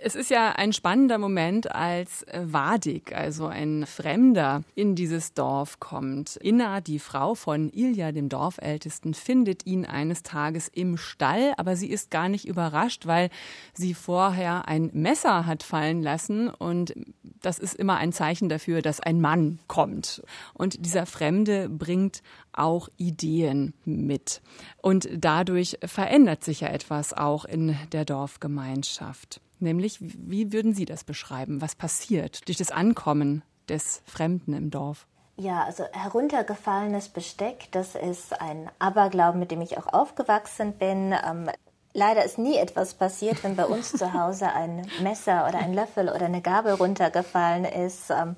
Es 0.00 0.14
ist 0.14 0.30
ja 0.30 0.52
ein 0.52 0.72
spannender 0.72 1.18
Moment, 1.18 1.74
als 1.74 2.24
Wadig, 2.32 3.12
also 3.14 3.46
ein 3.46 3.84
Fremder, 3.84 4.62
in 4.76 4.94
dieses 4.94 5.34
Dorf 5.34 5.80
kommt. 5.80 6.36
Inna, 6.36 6.80
die 6.80 7.00
Frau 7.00 7.34
von 7.34 7.68
Ilja, 7.70 8.12
dem 8.12 8.28
Dorfältesten, 8.28 9.12
findet 9.14 9.66
ihn 9.66 9.84
eines 9.84 10.22
Tages 10.22 10.68
im 10.68 10.96
Stall, 10.96 11.52
aber 11.56 11.74
sie 11.74 11.88
ist 11.88 12.12
gar 12.12 12.28
nicht 12.28 12.46
überrascht, 12.46 13.06
weil 13.06 13.30
sie 13.74 13.92
vorher 13.92 14.68
ein 14.68 14.90
Messer 14.92 15.46
hat 15.46 15.64
fallen 15.64 16.02
lassen 16.02 16.48
und 16.48 16.94
das 17.40 17.58
ist 17.58 17.74
immer 17.74 17.96
ein 17.96 18.12
Zeichen 18.12 18.48
dafür, 18.48 18.82
dass 18.82 19.00
ein 19.00 19.20
Mann 19.20 19.58
kommt. 19.66 20.22
Und 20.54 20.84
dieser 20.84 21.06
Fremde 21.06 21.68
bringt 21.68 22.22
auch 22.52 22.88
Ideen 22.96 23.74
mit. 23.84 24.42
Und 24.80 25.08
dadurch 25.12 25.78
verändert 25.84 26.44
sich 26.44 26.60
ja 26.60 26.68
etwas 26.68 27.12
auch 27.12 27.44
in 27.44 27.76
der 27.92 28.04
Dorfgemeinschaft. 28.04 29.40
Nämlich, 29.60 29.98
wie 30.00 30.52
würden 30.52 30.74
Sie 30.74 30.84
das 30.84 31.04
beschreiben? 31.04 31.60
Was 31.60 31.74
passiert 31.74 32.46
durch 32.48 32.58
das 32.58 32.70
Ankommen 32.70 33.42
des 33.68 34.02
Fremden 34.06 34.54
im 34.54 34.70
Dorf? 34.70 35.06
Ja, 35.36 35.62
also 35.64 35.84
heruntergefallenes 35.92 37.10
Besteck, 37.10 37.68
das 37.70 37.94
ist 37.94 38.40
ein 38.40 38.68
Aberglauben, 38.80 39.38
mit 39.38 39.52
dem 39.52 39.60
ich 39.60 39.78
auch 39.78 39.86
aufgewachsen 39.86 40.72
bin. 40.72 41.12
Ähm, 41.12 41.48
leider 41.92 42.24
ist 42.24 42.38
nie 42.38 42.56
etwas 42.56 42.94
passiert, 42.94 43.44
wenn 43.44 43.54
bei 43.54 43.66
uns 43.66 43.92
zu 43.92 44.12
Hause 44.14 44.52
ein 44.52 44.88
Messer 45.00 45.46
oder 45.48 45.58
ein 45.58 45.74
Löffel 45.74 46.08
oder 46.08 46.26
eine 46.26 46.42
Gabel 46.42 46.74
runtergefallen 46.74 47.64
ist. 47.64 48.10
Ähm, 48.10 48.34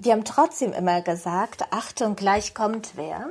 wir 0.00 0.12
haben 0.12 0.24
trotzdem 0.24 0.72
immer 0.72 1.02
gesagt, 1.02 1.62
Achtung, 1.70 2.16
gleich 2.16 2.52
kommt 2.52 2.96
wer. 2.96 3.30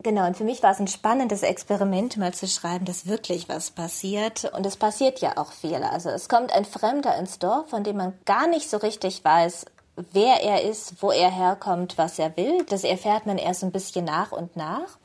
Genau, 0.00 0.26
und 0.26 0.36
für 0.36 0.44
mich 0.44 0.62
war 0.62 0.70
es 0.70 0.78
ein 0.78 0.86
spannendes 0.86 1.42
Experiment, 1.42 2.16
mal 2.16 2.32
zu 2.32 2.46
schreiben, 2.46 2.84
dass 2.84 3.08
wirklich 3.08 3.48
was 3.48 3.72
passiert. 3.72 4.44
Und 4.54 4.64
es 4.64 4.76
passiert 4.76 5.20
ja 5.20 5.36
auch 5.36 5.50
viel. 5.50 5.82
Also 5.82 6.08
es 6.08 6.28
kommt 6.28 6.52
ein 6.52 6.64
Fremder 6.64 7.16
ins 7.18 7.40
Dorf, 7.40 7.70
von 7.70 7.82
dem 7.82 7.96
man 7.96 8.16
gar 8.24 8.46
nicht 8.46 8.70
so 8.70 8.76
richtig 8.76 9.24
weiß, 9.24 9.66
wer 10.12 10.42
er 10.42 10.62
ist, 10.62 11.02
wo 11.02 11.10
er 11.10 11.30
herkommt, 11.30 11.98
was 11.98 12.18
er 12.20 12.36
will. 12.36 12.64
Das 12.68 12.84
erfährt 12.84 13.26
man 13.26 13.38
erst 13.38 13.64
ein 13.64 13.72
bisschen 13.72 14.04
nach 14.04 14.30
und 14.30 14.56
nach. 14.56 14.98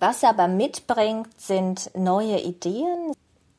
Was 0.00 0.22
er 0.22 0.30
aber 0.30 0.48
mitbringt, 0.48 1.28
sind 1.36 1.90
neue 1.94 2.40
Ideen 2.40 3.12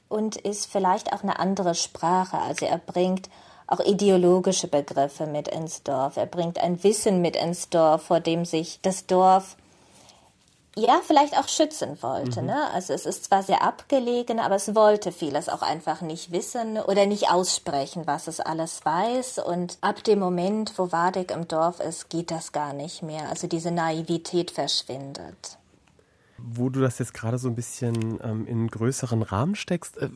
und 0.09 0.37
ist 0.37 0.71
vielleicht 0.71 1.13
auch 1.13 1.21
eine 1.21 1.37
andere 1.37 1.75
Sprache. 1.75 2.39
Also 2.39 2.65
er 2.65 2.79
bringt 2.79 3.29
auch 3.67 3.79
ideologische 3.79 4.67
Begriffe 4.67 5.27
mit 5.27 5.47
ins 5.47 5.83
Dorf. 5.83 6.17
Er 6.17 6.25
bringt 6.25 6.57
ein 6.57 6.83
Wissen 6.83 7.21
mit 7.21 7.35
ins 7.35 7.69
Dorf, 7.69 8.03
vor 8.03 8.19
dem 8.19 8.43
sich 8.43 8.79
das 8.81 9.05
Dorf 9.05 9.55
ja, 10.75 11.01
vielleicht 11.05 11.37
auch 11.37 11.47
schützen 11.47 12.01
wollte. 12.01 12.41
Mhm. 12.41 12.47
Ne? 12.47 12.71
Also 12.71 12.93
es 12.93 13.05
ist 13.05 13.25
zwar 13.25 13.43
sehr 13.43 13.61
abgelegen, 13.61 14.39
aber 14.39 14.55
es 14.55 14.73
wollte 14.73 15.11
vieles 15.11 15.49
auch 15.49 15.61
einfach 15.61 16.01
nicht 16.01 16.31
wissen 16.31 16.77
oder 16.77 17.05
nicht 17.05 17.29
aussprechen, 17.29 18.03
was 18.05 18.27
es 18.27 18.39
alles 18.39 18.83
weiß. 18.83 19.39
Und 19.39 19.77
ab 19.81 20.03
dem 20.03 20.19
Moment, 20.19 20.73
wo 20.77 20.91
Wadek 20.91 21.31
im 21.31 21.47
Dorf 21.47 21.79
ist, 21.79 22.09
geht 22.09 22.31
das 22.31 22.51
gar 22.51 22.73
nicht 22.73 23.03
mehr. 23.03 23.29
Also 23.29 23.47
diese 23.47 23.71
Naivität 23.71 24.51
verschwindet. 24.51 25.57
Wo 26.37 26.69
du 26.69 26.81
das 26.81 26.99
jetzt 26.99 27.13
gerade 27.13 27.37
so 27.37 27.47
ein 27.47 27.55
bisschen 27.55 28.19
ähm, 28.23 28.47
in 28.47 28.57
einen 28.57 28.67
größeren 28.67 29.21
Rahmen 29.21 29.55
steckst, 29.55 29.97
äh, 29.97 30.09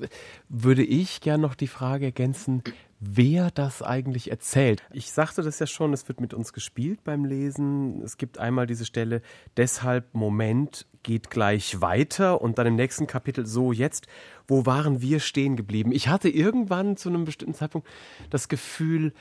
würde 0.49 0.83
ich 0.83 1.21
gerne 1.21 1.43
noch 1.43 1.55
die 1.55 1.67
Frage 1.67 2.05
ergänzen, 2.05 2.63
wer 2.99 3.51
das 3.51 3.81
eigentlich 3.81 4.31
erzählt. 4.31 4.83
Ich 4.91 5.11
sagte 5.11 5.43
das 5.43 5.59
ja 5.59 5.67
schon, 5.67 5.93
es 5.93 6.07
wird 6.07 6.19
mit 6.19 6.33
uns 6.33 6.53
gespielt 6.53 7.03
beim 7.03 7.25
Lesen. 7.25 8.01
Es 8.01 8.17
gibt 8.17 8.39
einmal 8.39 8.65
diese 8.65 8.85
Stelle, 8.85 9.21
deshalb 9.55 10.13
Moment 10.13 10.87
geht 11.03 11.29
gleich 11.29 11.79
weiter 11.79 12.41
und 12.41 12.57
dann 12.57 12.67
im 12.67 12.75
nächsten 12.75 13.07
Kapitel 13.07 13.45
so 13.45 13.71
jetzt, 13.71 14.07
wo 14.47 14.65
waren 14.65 15.01
wir 15.01 15.19
stehen 15.19 15.55
geblieben? 15.55 15.91
Ich 15.91 16.07
hatte 16.07 16.29
irgendwann 16.29 16.97
zu 16.97 17.09
einem 17.09 17.25
bestimmten 17.25 17.53
Zeitpunkt 17.53 17.87
das 18.29 18.47
Gefühl, 18.47 19.13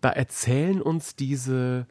da 0.00 0.10
erzählen 0.10 0.80
uns 0.80 1.16
diese 1.16 1.86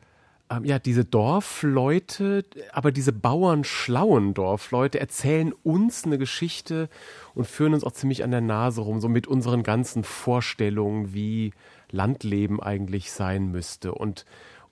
ähm, 0.49 0.63
ja, 0.63 0.79
diese 0.79 1.03
Dorfleute, 1.03 2.45
aber 2.71 2.91
diese 2.91 3.11
bauernschlauen 3.11 4.33
Dorfleute 4.33 4.99
erzählen 4.99 5.53
uns 5.63 6.05
eine 6.05 6.17
Geschichte 6.17 6.89
und 7.33 7.47
führen 7.47 7.73
uns 7.73 7.83
auch 7.83 7.91
ziemlich 7.91 8.23
an 8.23 8.31
der 8.31 8.41
Nase 8.41 8.81
rum, 8.81 9.01
so 9.01 9.09
mit 9.09 9.27
unseren 9.27 9.63
ganzen 9.63 10.03
Vorstellungen, 10.03 11.13
wie 11.13 11.51
Landleben 11.91 12.61
eigentlich 12.61 13.11
sein 13.11 13.51
müsste 13.51 13.93
und, 13.93 14.25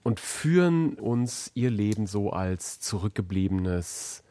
und 0.04 0.20
führen 0.20 0.96
uns 0.96 1.52
ihr 1.56 1.72
Leben 1.72 2.08
so 2.08 2.30
als 2.30 2.80
zurückgebliebenes 2.80 4.24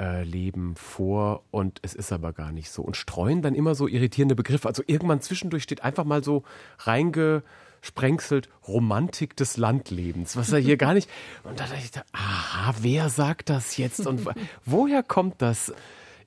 äh, 0.00 0.22
Leben 0.22 0.74
vor 0.76 1.44
und 1.50 1.80
es 1.82 1.94
ist 1.94 2.12
aber 2.12 2.32
gar 2.32 2.52
nicht 2.52 2.70
so 2.70 2.82
und 2.82 2.96
streuen 2.96 3.42
dann 3.42 3.54
immer 3.54 3.74
so 3.74 3.88
irritierende 3.88 4.36
Begriffe. 4.36 4.68
Also 4.68 4.82
irgendwann 4.86 5.20
zwischendurch 5.20 5.64
steht 5.64 5.82
einfach 5.82 6.04
mal 6.04 6.24
so 6.24 6.44
reinge 6.78 7.42
Sprengselt 7.80 8.48
Romantik 8.66 9.36
des 9.36 9.56
Landlebens, 9.56 10.36
was 10.36 10.52
er 10.52 10.58
hier 10.58 10.76
gar 10.76 10.94
nicht. 10.94 11.08
Und 11.44 11.60
da 11.60 11.64
dachte 11.64 11.78
ich, 11.78 11.90
aha, 12.12 12.74
wer 12.80 13.08
sagt 13.08 13.50
das 13.50 13.76
jetzt 13.76 14.06
und 14.06 14.26
woher 14.64 15.02
kommt 15.02 15.40
das? 15.42 15.72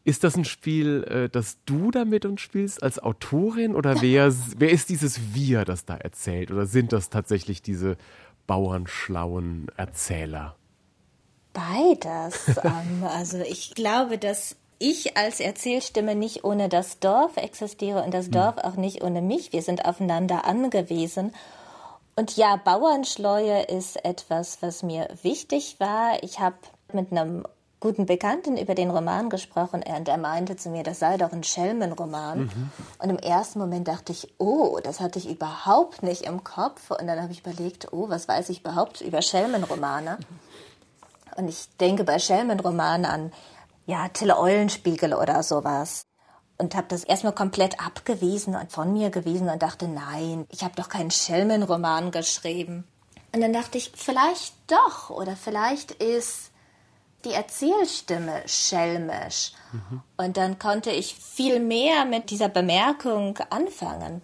Ist 0.03 0.23
das 0.23 0.35
ein 0.35 0.45
Spiel, 0.45 1.03
äh, 1.03 1.29
das 1.29 1.59
du 1.65 1.91
damit 1.91 2.25
uns 2.25 2.41
spielst 2.41 2.81
als 2.81 2.97
Autorin 2.97 3.75
oder 3.75 4.01
wer, 4.01 4.33
wer 4.57 4.71
ist 4.71 4.89
dieses 4.89 5.35
Wir, 5.35 5.63
das 5.65 5.85
da 5.85 5.95
erzählt? 5.95 6.51
Oder 6.51 6.65
sind 6.65 6.91
das 6.91 7.09
tatsächlich 7.09 7.61
diese 7.61 7.97
bauernschlauen 8.47 9.67
Erzähler? 9.77 10.55
Beides. 11.53 12.57
Ähm, 12.63 13.03
also 13.03 13.39
ich 13.39 13.73
glaube, 13.75 14.17
dass 14.17 14.55
ich 14.81 15.15
als 15.15 15.39
Erzählstimme 15.39 16.15
nicht 16.15 16.43
ohne 16.43 16.67
das 16.67 16.99
Dorf 16.99 17.37
existiere 17.37 18.03
und 18.03 18.13
das 18.13 18.25
hm. 18.25 18.31
Dorf 18.31 18.57
auch 18.57 18.75
nicht 18.75 19.03
ohne 19.03 19.21
mich. 19.21 19.53
Wir 19.53 19.61
sind 19.61 19.85
aufeinander 19.85 20.45
angewiesen. 20.45 21.33
Und 22.15 22.35
ja, 22.35 22.57
Bauernschleue 22.57 23.63
ist 23.63 24.03
etwas, 24.03 24.61
was 24.61 24.83
mir 24.83 25.07
wichtig 25.21 25.79
war. 25.79 26.21
Ich 26.23 26.39
habe 26.39 26.57
mit 26.91 27.11
einem 27.11 27.45
guten 27.79 28.05
Bekannten 28.05 28.57
über 28.57 28.75
den 28.75 28.91
Roman 28.91 29.29
gesprochen 29.29 29.81
und 29.83 30.07
er 30.07 30.17
meinte 30.17 30.55
zu 30.55 30.69
mir, 30.69 30.83
das 30.83 30.99
sei 30.99 31.17
doch 31.17 31.31
ein 31.31 31.43
Schelmenroman. 31.43 32.41
Mhm. 32.41 32.71
Und 32.99 33.09
im 33.09 33.17
ersten 33.17 33.59
Moment 33.59 33.87
dachte 33.87 34.11
ich, 34.11 34.33
oh, 34.37 34.79
das 34.83 34.99
hatte 34.99 35.17
ich 35.19 35.29
überhaupt 35.29 36.03
nicht 36.03 36.23
im 36.23 36.43
Kopf. 36.43 36.91
Und 36.91 37.07
dann 37.07 37.21
habe 37.21 37.31
ich 37.31 37.39
überlegt, 37.39 37.91
oh, 37.91 38.09
was 38.09 38.27
weiß 38.27 38.49
ich 38.49 38.59
überhaupt 38.59 39.01
über 39.01 39.21
Schelmenromane? 39.21 40.19
Und 41.37 41.47
ich 41.47 41.69
denke 41.79 42.03
bei 42.03 42.19
Schelmenromanen 42.19 43.05
an 43.05 43.31
ja, 43.85 44.07
Till 44.09 44.31
Eulenspiegel 44.31 45.13
oder 45.13 45.43
sowas. 45.43 46.03
Und 46.57 46.75
habe 46.75 46.87
das 46.89 47.03
erstmal 47.03 47.33
komplett 47.33 47.83
abgewiesen 47.83 48.55
und 48.55 48.71
von 48.71 48.93
mir 48.93 49.09
gewiesen 49.09 49.49
und 49.49 49.63
dachte, 49.63 49.87
nein, 49.87 50.45
ich 50.49 50.63
habe 50.63 50.75
doch 50.75 50.89
keinen 50.89 51.09
Schelmenroman 51.09 52.11
geschrieben. 52.11 52.87
Und 53.33 53.41
dann 53.41 53.53
dachte 53.53 53.77
ich, 53.77 53.91
vielleicht 53.95 54.53
doch 54.67 55.09
oder 55.09 55.35
vielleicht 55.35 55.91
ist 55.91 56.51
die 57.25 57.33
Erzählstimme 57.33 58.43
schelmisch. 58.45 59.53
Mhm. 59.71 60.01
Und 60.17 60.37
dann 60.37 60.59
konnte 60.59 60.91
ich 60.91 61.15
viel 61.15 61.59
mehr 61.59 62.05
mit 62.05 62.29
dieser 62.29 62.49
Bemerkung 62.49 63.37
anfangen. 63.49 64.21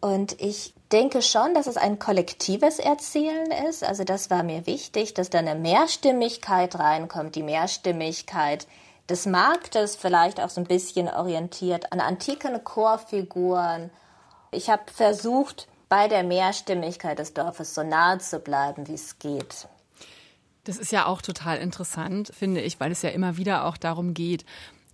Und 0.00 0.40
ich 0.40 0.74
denke 0.92 1.22
schon, 1.22 1.54
dass 1.54 1.66
es 1.66 1.76
ein 1.76 1.98
kollektives 1.98 2.78
Erzählen 2.78 3.50
ist. 3.68 3.84
Also 3.84 4.04
das 4.04 4.30
war 4.30 4.42
mir 4.42 4.66
wichtig, 4.66 5.14
dass 5.14 5.30
da 5.30 5.38
eine 5.38 5.54
Mehrstimmigkeit 5.54 6.78
reinkommt, 6.78 7.34
die 7.34 7.42
Mehrstimmigkeit 7.42 8.66
des 9.08 9.26
Marktes, 9.26 9.96
vielleicht 9.96 10.40
auch 10.40 10.50
so 10.50 10.60
ein 10.60 10.66
bisschen 10.66 11.08
orientiert 11.08 11.92
an 11.92 12.00
antiken 12.00 12.62
Chorfiguren. 12.64 13.90
Ich 14.50 14.70
habe 14.70 14.82
versucht, 14.92 15.68
bei 15.88 16.08
der 16.08 16.24
Mehrstimmigkeit 16.24 17.18
des 17.18 17.32
Dorfes 17.34 17.74
so 17.74 17.82
nahe 17.82 18.18
zu 18.18 18.40
bleiben, 18.40 18.88
wie 18.88 18.94
es 18.94 19.18
geht. 19.18 19.68
Das 20.64 20.78
ist 20.78 20.90
ja 20.90 21.06
auch 21.06 21.22
total 21.22 21.58
interessant, 21.58 22.32
finde 22.36 22.60
ich, 22.60 22.80
weil 22.80 22.90
es 22.90 23.02
ja 23.02 23.10
immer 23.10 23.36
wieder 23.36 23.66
auch 23.66 23.76
darum 23.76 24.14
geht, 24.14 24.44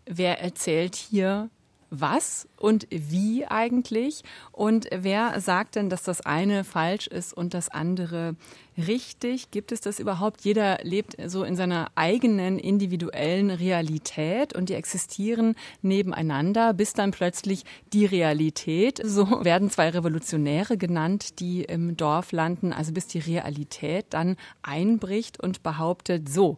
wer 0.05 0.41
erzählt 0.41 0.97
hier 0.97 1.49
was 1.93 2.49
und 2.57 2.87
wie 2.91 3.47
eigentlich 3.47 4.23
und 4.51 4.89
wer 4.91 5.39
sagt 5.41 5.77
denn, 5.77 5.91
dass 5.91 6.03
das 6.03 6.23
eine 6.23 6.65
falsch 6.65 7.07
ist 7.07 7.35
und 7.35 7.53
das 7.53 7.69
andere 7.69 8.35
richtig? 8.79 9.51
Gibt 9.51 9.73
es 9.73 9.83
das 9.83 9.99
überhaupt? 9.99 10.41
Jeder 10.43 10.79
lebt 10.83 11.17
so 11.27 11.45
in 11.45 11.55
seiner 11.55 11.91
eigenen 11.95 12.59
individuellen 12.59 13.51
Realität 13.51 14.55
und 14.55 14.71
die 14.71 14.75
existieren 14.75 15.55
nebeneinander, 15.83 16.73
bis 16.73 16.95
dann 16.95 17.11
plötzlich 17.11 17.65
die 17.93 18.07
Realität, 18.07 19.01
so 19.05 19.45
werden 19.45 19.71
zwei 19.71 19.91
Revolutionäre 19.91 20.79
genannt, 20.79 21.41
die 21.41 21.63
im 21.63 21.97
Dorf 21.97 22.33
landen, 22.33 22.73
also 22.73 22.93
bis 22.93 23.07
die 23.07 23.19
Realität 23.19 24.07
dann 24.11 24.37
einbricht 24.63 25.43
und 25.43 25.63
behauptet, 25.63 26.29
so, 26.29 26.57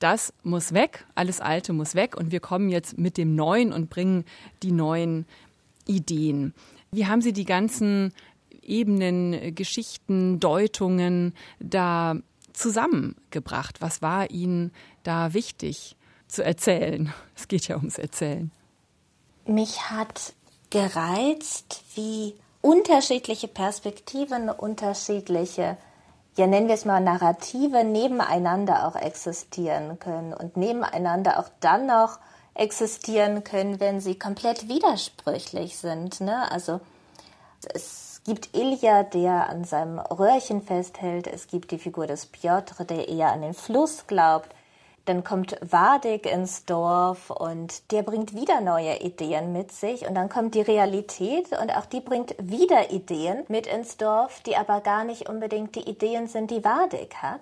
das 0.00 0.32
muss 0.42 0.72
weg, 0.72 1.06
alles 1.14 1.40
Alte 1.40 1.72
muss 1.72 1.94
weg 1.94 2.16
und 2.16 2.32
wir 2.32 2.40
kommen 2.40 2.68
jetzt 2.68 2.98
mit 2.98 3.16
dem 3.16 3.36
Neuen 3.36 3.72
und 3.72 3.90
bringen 3.90 4.24
die 4.62 4.72
neuen 4.72 5.26
Ideen. 5.86 6.54
Wie 6.90 7.06
haben 7.06 7.20
Sie 7.20 7.32
die 7.32 7.44
ganzen 7.44 8.12
Ebenen, 8.62 9.54
Geschichten, 9.54 10.40
Deutungen 10.40 11.34
da 11.60 12.16
zusammengebracht? 12.52 13.80
Was 13.80 14.02
war 14.02 14.30
Ihnen 14.30 14.72
da 15.02 15.34
wichtig 15.34 15.96
zu 16.26 16.44
erzählen? 16.44 17.12
Es 17.36 17.48
geht 17.48 17.68
ja 17.68 17.76
ums 17.76 17.98
Erzählen. 17.98 18.50
Mich 19.46 19.90
hat 19.90 20.34
gereizt, 20.68 21.82
wie 21.94 22.34
unterschiedliche 22.60 23.48
Perspektiven, 23.48 24.50
unterschiedliche 24.50 25.76
ja 26.36 26.46
nennen 26.46 26.68
wir 26.68 26.74
es 26.74 26.84
mal 26.84 27.00
Narrative 27.00 27.84
nebeneinander 27.84 28.86
auch 28.86 28.96
existieren 28.96 29.98
können 29.98 30.32
und 30.32 30.56
nebeneinander 30.56 31.38
auch 31.38 31.48
dann 31.60 31.86
noch 31.86 32.18
existieren 32.54 33.44
können, 33.44 33.80
wenn 33.80 34.00
sie 34.00 34.18
komplett 34.18 34.68
widersprüchlich 34.68 35.78
sind. 35.78 36.20
Ne? 36.20 36.50
Also 36.50 36.80
es 37.72 38.20
gibt 38.24 38.54
Ilja, 38.54 39.02
der 39.02 39.48
an 39.48 39.64
seinem 39.64 39.98
Röhrchen 39.98 40.62
festhält, 40.62 41.26
es 41.26 41.46
gibt 41.46 41.70
die 41.70 41.78
Figur 41.78 42.06
des 42.06 42.26
Piotr, 42.26 42.84
der 42.84 43.08
eher 43.08 43.32
an 43.32 43.42
den 43.42 43.54
Fluss 43.54 44.06
glaubt, 44.06 44.54
dann 45.10 45.24
kommt 45.24 45.56
Wadig 45.60 46.24
ins 46.24 46.66
Dorf 46.66 47.30
und 47.30 47.90
der 47.90 48.04
bringt 48.04 48.32
wieder 48.32 48.60
neue 48.60 49.00
Ideen 49.00 49.52
mit 49.52 49.72
sich. 49.72 50.06
Und 50.06 50.14
dann 50.14 50.28
kommt 50.28 50.54
die 50.54 50.60
Realität 50.60 51.50
und 51.60 51.76
auch 51.76 51.86
die 51.86 51.98
bringt 52.00 52.36
wieder 52.38 52.92
Ideen 52.92 53.44
mit 53.48 53.66
ins 53.66 53.96
Dorf, 53.96 54.40
die 54.42 54.56
aber 54.56 54.80
gar 54.80 55.02
nicht 55.02 55.28
unbedingt 55.28 55.74
die 55.74 55.88
Ideen 55.88 56.28
sind, 56.28 56.52
die 56.52 56.64
Wadig 56.64 57.16
hat. 57.16 57.40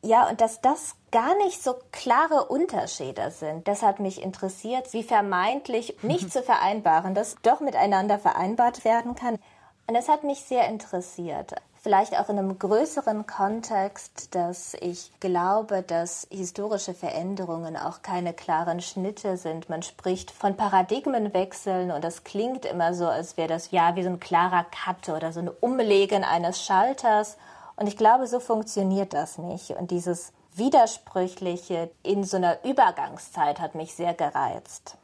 Ja, 0.00 0.30
und 0.30 0.40
dass 0.40 0.62
das 0.62 0.94
gar 1.10 1.36
nicht 1.44 1.62
so 1.62 1.74
klare 1.92 2.46
Unterschiede 2.46 3.30
sind. 3.32 3.68
Das 3.68 3.82
hat 3.82 4.00
mich 4.00 4.22
interessiert, 4.22 4.90
wie 4.94 5.02
vermeintlich 5.02 5.98
nicht 6.02 6.32
zu 6.32 6.42
vereinbaren 6.42 7.14
das 7.14 7.36
doch 7.42 7.60
miteinander 7.60 8.18
vereinbart 8.18 8.86
werden 8.86 9.14
kann. 9.14 9.38
Und 9.86 9.94
das 9.94 10.08
hat 10.08 10.24
mich 10.24 10.40
sehr 10.40 10.66
interessiert. 10.68 11.54
Vielleicht 11.80 12.18
auch 12.18 12.28
in 12.28 12.38
einem 12.38 12.58
größeren 12.58 13.26
Kontext, 13.26 14.34
dass 14.34 14.74
ich 14.74 15.10
glaube, 15.20 15.82
dass 15.82 16.26
historische 16.30 16.94
Veränderungen 16.94 17.76
auch 17.76 18.02
keine 18.02 18.32
klaren 18.32 18.80
Schnitte 18.80 19.36
sind. 19.36 19.68
Man 19.68 19.82
spricht 19.82 20.30
von 20.30 20.56
Paradigmenwechseln 20.56 21.90
und 21.90 22.02
das 22.02 22.24
klingt 22.24 22.64
immer 22.64 22.94
so, 22.94 23.06
als 23.06 23.36
wäre 23.36 23.48
das 23.48 23.70
ja 23.70 23.96
wie 23.96 24.02
so 24.02 24.10
ein 24.10 24.20
klarer 24.20 24.64
Cut 24.64 25.08
oder 25.08 25.32
so 25.32 25.40
ein 25.40 25.50
Umlegen 25.60 26.24
eines 26.24 26.62
Schalters. 26.62 27.36
Und 27.76 27.86
ich 27.86 27.96
glaube, 27.96 28.26
so 28.26 28.40
funktioniert 28.40 29.12
das 29.14 29.38
nicht. 29.38 29.70
Und 29.70 29.90
dieses 29.90 30.32
Widersprüchliche 30.54 31.90
in 32.02 32.24
so 32.24 32.36
einer 32.36 32.64
Übergangszeit 32.64 33.60
hat 33.60 33.74
mich 33.74 33.94
sehr 33.94 34.14
gereizt. 34.14 34.96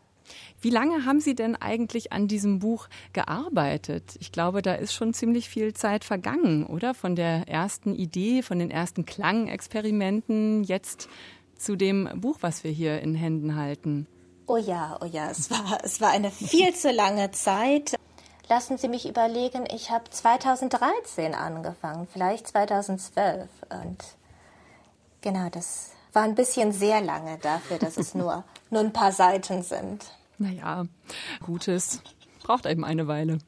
Wie 0.64 0.70
lange 0.70 1.05
haben 1.05 1.20
Sie 1.20 1.35
denn 1.35 1.57
eigentlich 1.57 2.14
an 2.14 2.27
diesem 2.27 2.59
Buch 2.59 2.88
gearbeitet? 3.12 4.16
Ich 4.18 4.33
glaube, 4.33 4.62
da 4.62 4.72
ist 4.72 4.94
schon 4.94 5.12
ziemlich 5.12 5.50
viel 5.50 5.74
Zeit 5.74 6.05
vergangen, 6.05 6.64
oder? 6.64 6.94
Von 6.94 7.16
der 7.16 7.46
ersten 7.48 7.94
Idee, 7.94 8.40
von 8.40 8.59
den 8.59 8.70
ersten 8.70 9.05
Klangexperimenten 9.05 10.64
jetzt 10.64 11.11
zu 11.59 11.77
dem 11.77 12.09
Buch, 12.18 12.38
was 12.40 12.64
wir 12.64 12.70
hier 12.70 13.03
in 13.03 13.14
Händen 13.14 13.57
halten. 13.57 14.07
Oh 14.46 14.57
ja, 14.57 14.96
oh 15.03 15.05
ja, 15.05 15.29
es 15.31 15.50
war, 15.50 15.81
es 15.85 16.00
war 16.00 16.12
eine 16.12 16.31
viel 16.31 16.74
zu 16.74 16.90
lange 16.92 17.31
Zeit. 17.33 17.94
Lassen 18.48 18.79
Sie 18.79 18.88
mich 18.88 19.07
überlegen, 19.07 19.64
ich 19.70 19.90
habe 19.90 20.09
2013 20.09 21.35
angefangen, 21.35 22.09
vielleicht 22.11 22.48
2012. 22.48 23.50
Und 23.68 23.98
genau, 25.20 25.50
das 25.50 25.90
war 26.14 26.22
ein 26.22 26.35
bisschen 26.35 26.72
sehr 26.72 27.03
lange 27.03 27.37
dafür, 27.37 27.77
dass 27.77 27.98
es 27.98 28.14
nur, 28.14 28.44
nur 28.70 28.81
ein 28.81 28.94
paar 28.94 29.12
Seiten 29.12 29.62
sind. 29.62 30.07
Naja, 30.38 30.86
Gutes 31.40 32.02
braucht 32.44 32.66
eben 32.66 32.84
eine 32.84 33.08
Weile. 33.08 33.38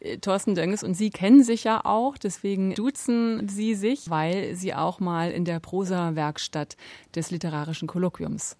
Äh, 0.00 0.18
Thorsten 0.18 0.54
Dönges 0.54 0.82
und 0.82 0.94
Sie 0.94 1.10
kennen 1.10 1.42
sich 1.42 1.64
ja 1.64 1.84
auch, 1.84 2.18
deswegen 2.18 2.74
duzen 2.74 3.48
Sie 3.48 3.74
sich, 3.74 4.10
weil 4.10 4.54
Sie 4.54 4.74
auch 4.74 5.00
mal 5.00 5.30
in 5.30 5.44
der 5.44 5.60
Prosa-Werkstatt 5.60 6.76
des 7.14 7.30
literarischen 7.30 7.88
Kolloquiums, 7.88 8.56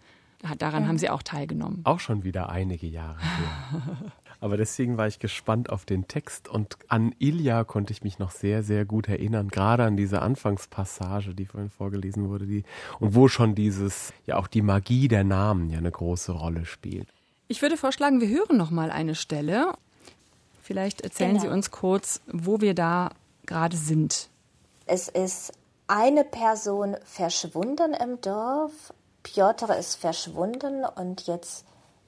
daran 0.58 0.82
ja. 0.82 0.88
haben 0.88 0.98
Sie 0.98 1.11
auch 1.11 1.22
teilgenommen. 1.22 1.82
Auch 1.85 2.00
schon 2.00 2.24
wieder 2.24 2.48
einige 2.48 2.87
Jahre. 2.87 3.18
Aber 4.40 4.56
deswegen 4.56 4.96
war 4.96 5.06
ich 5.06 5.20
gespannt 5.20 5.70
auf 5.70 5.85
den 5.85 6.08
Text 6.08 6.48
und 6.48 6.76
an 6.88 7.14
Ilja 7.20 7.62
konnte 7.62 7.92
ich 7.92 8.02
mich 8.02 8.18
noch 8.18 8.32
sehr, 8.32 8.64
sehr 8.64 8.85
gut 8.85 9.08
erinnern, 9.08 9.48
gerade 9.48 9.85
an 9.85 9.96
diese 9.96 10.20
Anfangspassage, 10.20 11.32
die 11.37 11.46
vorhin 11.46 11.70
vorgelesen 11.70 12.28
wurde, 12.28 12.46
die, 12.46 12.64
und 12.98 13.14
wo 13.14 13.28
schon 13.28 13.54
dieses, 13.54 14.12
ja 14.26 14.38
auch 14.38 14.48
die 14.48 14.62
Magie 14.62 15.06
der 15.06 15.22
Namen 15.22 15.70
ja 15.70 15.78
eine 15.78 15.92
große 15.92 16.32
Rolle 16.32 16.64
spielt. 16.64 17.06
Ich 17.53 17.61
würde 17.61 17.77
vorschlagen, 17.77 18.23
wir 18.23 18.29
hören 18.29 18.57
noch 18.57 18.71
mal 18.71 18.91
eine 18.91 19.15
Stelle. 19.15 19.75
Vielleicht 20.62 21.03
erzählen 21.03 21.33
genau. 21.33 21.43
Sie 21.43 21.49
uns 21.49 21.71
kurz, 21.71 22.23
wo 22.27 22.62
wir 22.62 22.73
da 22.75 23.11
gerade 23.45 23.77
sind. 23.77 24.31
Es 24.87 25.09
ist 25.09 25.53
eine 25.87 26.25
Person 26.25 26.97
verschwunden 27.05 27.93
im 27.93 28.19
Dorf. 28.23 28.95
Piotr 29.23 29.77
ist 29.77 29.97
verschwunden 29.97 30.87
und 30.97 31.27
jetzt 31.27 31.67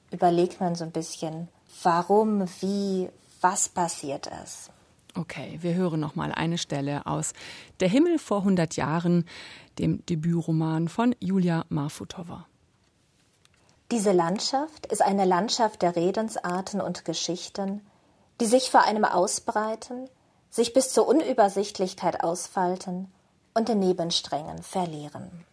überlegt 0.09 0.59
man 0.61 0.73
so 0.73 0.83
ein 0.83 0.91
bisschen, 0.91 1.47
warum, 1.83 2.47
wie, 2.61 3.09
was 3.39 3.69
passiert 3.69 4.27
ist. 4.43 4.71
Okay, 5.13 5.59
wir 5.61 5.75
hören 5.75 5.99
noch 5.99 6.15
mal 6.15 6.31
eine 6.31 6.57
Stelle 6.57 7.05
aus 7.05 7.33
Der 7.81 7.87
Himmel 7.87 8.17
vor 8.17 8.39
100 8.39 8.77
Jahren, 8.77 9.25
dem 9.77 10.03
Debütroman 10.07 10.87
von 10.87 11.15
Julia 11.19 11.65
Marfutova. 11.69 12.47
Diese 13.91 14.13
Landschaft 14.13 14.87
ist 14.87 15.03
eine 15.03 15.25
Landschaft 15.25 15.83
der 15.83 15.95
Redensarten 15.95 16.81
und 16.81 17.05
Geschichten, 17.05 17.85
die 18.41 18.47
sich 18.47 18.71
vor 18.71 18.81
einem 18.81 19.05
ausbreiten, 19.05 20.09
sich 20.49 20.73
bis 20.73 20.91
zur 20.91 21.07
Unübersichtlichkeit 21.07 22.23
ausfalten 22.23 23.11
und 23.53 23.69
in 23.69 23.79
Nebensträngen 23.79 24.63
verlieren. 24.63 25.45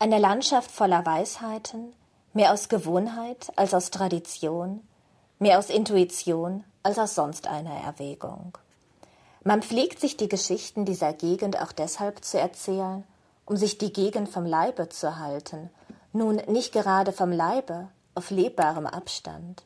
Eine 0.00 0.18
Landschaft 0.18 0.72
voller 0.72 1.06
Weisheiten, 1.06 1.92
mehr 2.32 2.52
aus 2.52 2.68
Gewohnheit 2.68 3.52
als 3.54 3.74
aus 3.74 3.92
Tradition, 3.92 4.80
mehr 5.38 5.60
aus 5.60 5.70
Intuition 5.70 6.64
als 6.82 6.98
aus 6.98 7.14
sonst 7.14 7.46
einer 7.46 7.74
Erwägung. 7.74 8.58
Man 9.44 9.62
pflegt 9.62 10.00
sich 10.00 10.16
die 10.16 10.28
Geschichten 10.28 10.84
dieser 10.84 11.12
Gegend 11.12 11.60
auch 11.60 11.70
deshalb 11.70 12.24
zu 12.24 12.40
erzählen, 12.40 13.04
um 13.46 13.56
sich 13.56 13.78
die 13.78 13.92
Gegend 13.92 14.28
vom 14.28 14.46
Leibe 14.46 14.88
zu 14.88 15.18
halten 15.20 15.70
nun 16.12 16.36
nicht 16.46 16.72
gerade 16.72 17.12
vom 17.12 17.32
Leibe, 17.32 17.88
auf 18.14 18.30
lebbarem 18.30 18.86
Abstand, 18.86 19.62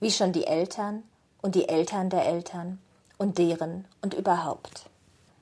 wie 0.00 0.10
schon 0.10 0.32
die 0.32 0.46
Eltern 0.46 1.02
und 1.42 1.54
die 1.54 1.68
Eltern 1.68 2.10
der 2.10 2.26
Eltern 2.26 2.78
und 3.18 3.38
deren 3.38 3.86
und 4.02 4.14
überhaupt, 4.14 4.90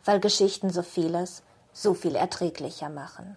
weil 0.05 0.21
Geschichten 0.21 0.71
so 0.71 0.83
vieles 0.83 1.43
so 1.73 1.95
viel 1.95 2.15
erträglicher 2.15 2.89
machen. 2.89 3.37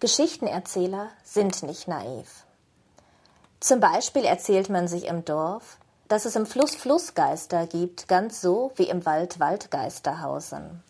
Geschichtenerzähler 0.00 1.08
sind 1.22 1.62
nicht 1.62 1.86
naiv. 1.86 2.44
Zum 3.60 3.80
Beispiel 3.80 4.24
erzählt 4.24 4.68
man 4.68 4.88
sich 4.88 5.06
im 5.06 5.24
Dorf, 5.24 5.78
dass 6.08 6.26
es 6.26 6.36
im 6.36 6.44
Fluss 6.44 6.74
Flussgeister 6.74 7.66
gibt, 7.66 8.08
ganz 8.08 8.40
so 8.40 8.72
wie 8.76 8.88
im 8.88 9.06
Wald 9.06 9.40
Waldgeister 9.40 10.20
hausen. 10.20 10.82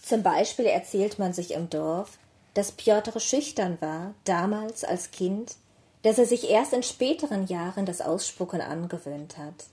Zum 0.00 0.22
Beispiel 0.22 0.66
erzählt 0.66 1.18
man 1.18 1.32
sich 1.32 1.54
im 1.54 1.70
Dorf, 1.70 2.18
dass 2.54 2.72
Piotr 2.72 3.18
schüchtern 3.20 3.78
war, 3.80 4.14
damals 4.24 4.84
als 4.84 5.10
Kind, 5.10 5.56
dass 6.02 6.18
er 6.18 6.26
sich 6.26 6.50
erst 6.50 6.72
in 6.72 6.82
späteren 6.82 7.46
Jahren 7.46 7.86
das 7.86 8.00
Ausspucken 8.00 8.60
angewöhnt 8.60 9.36
hat, 9.38 9.66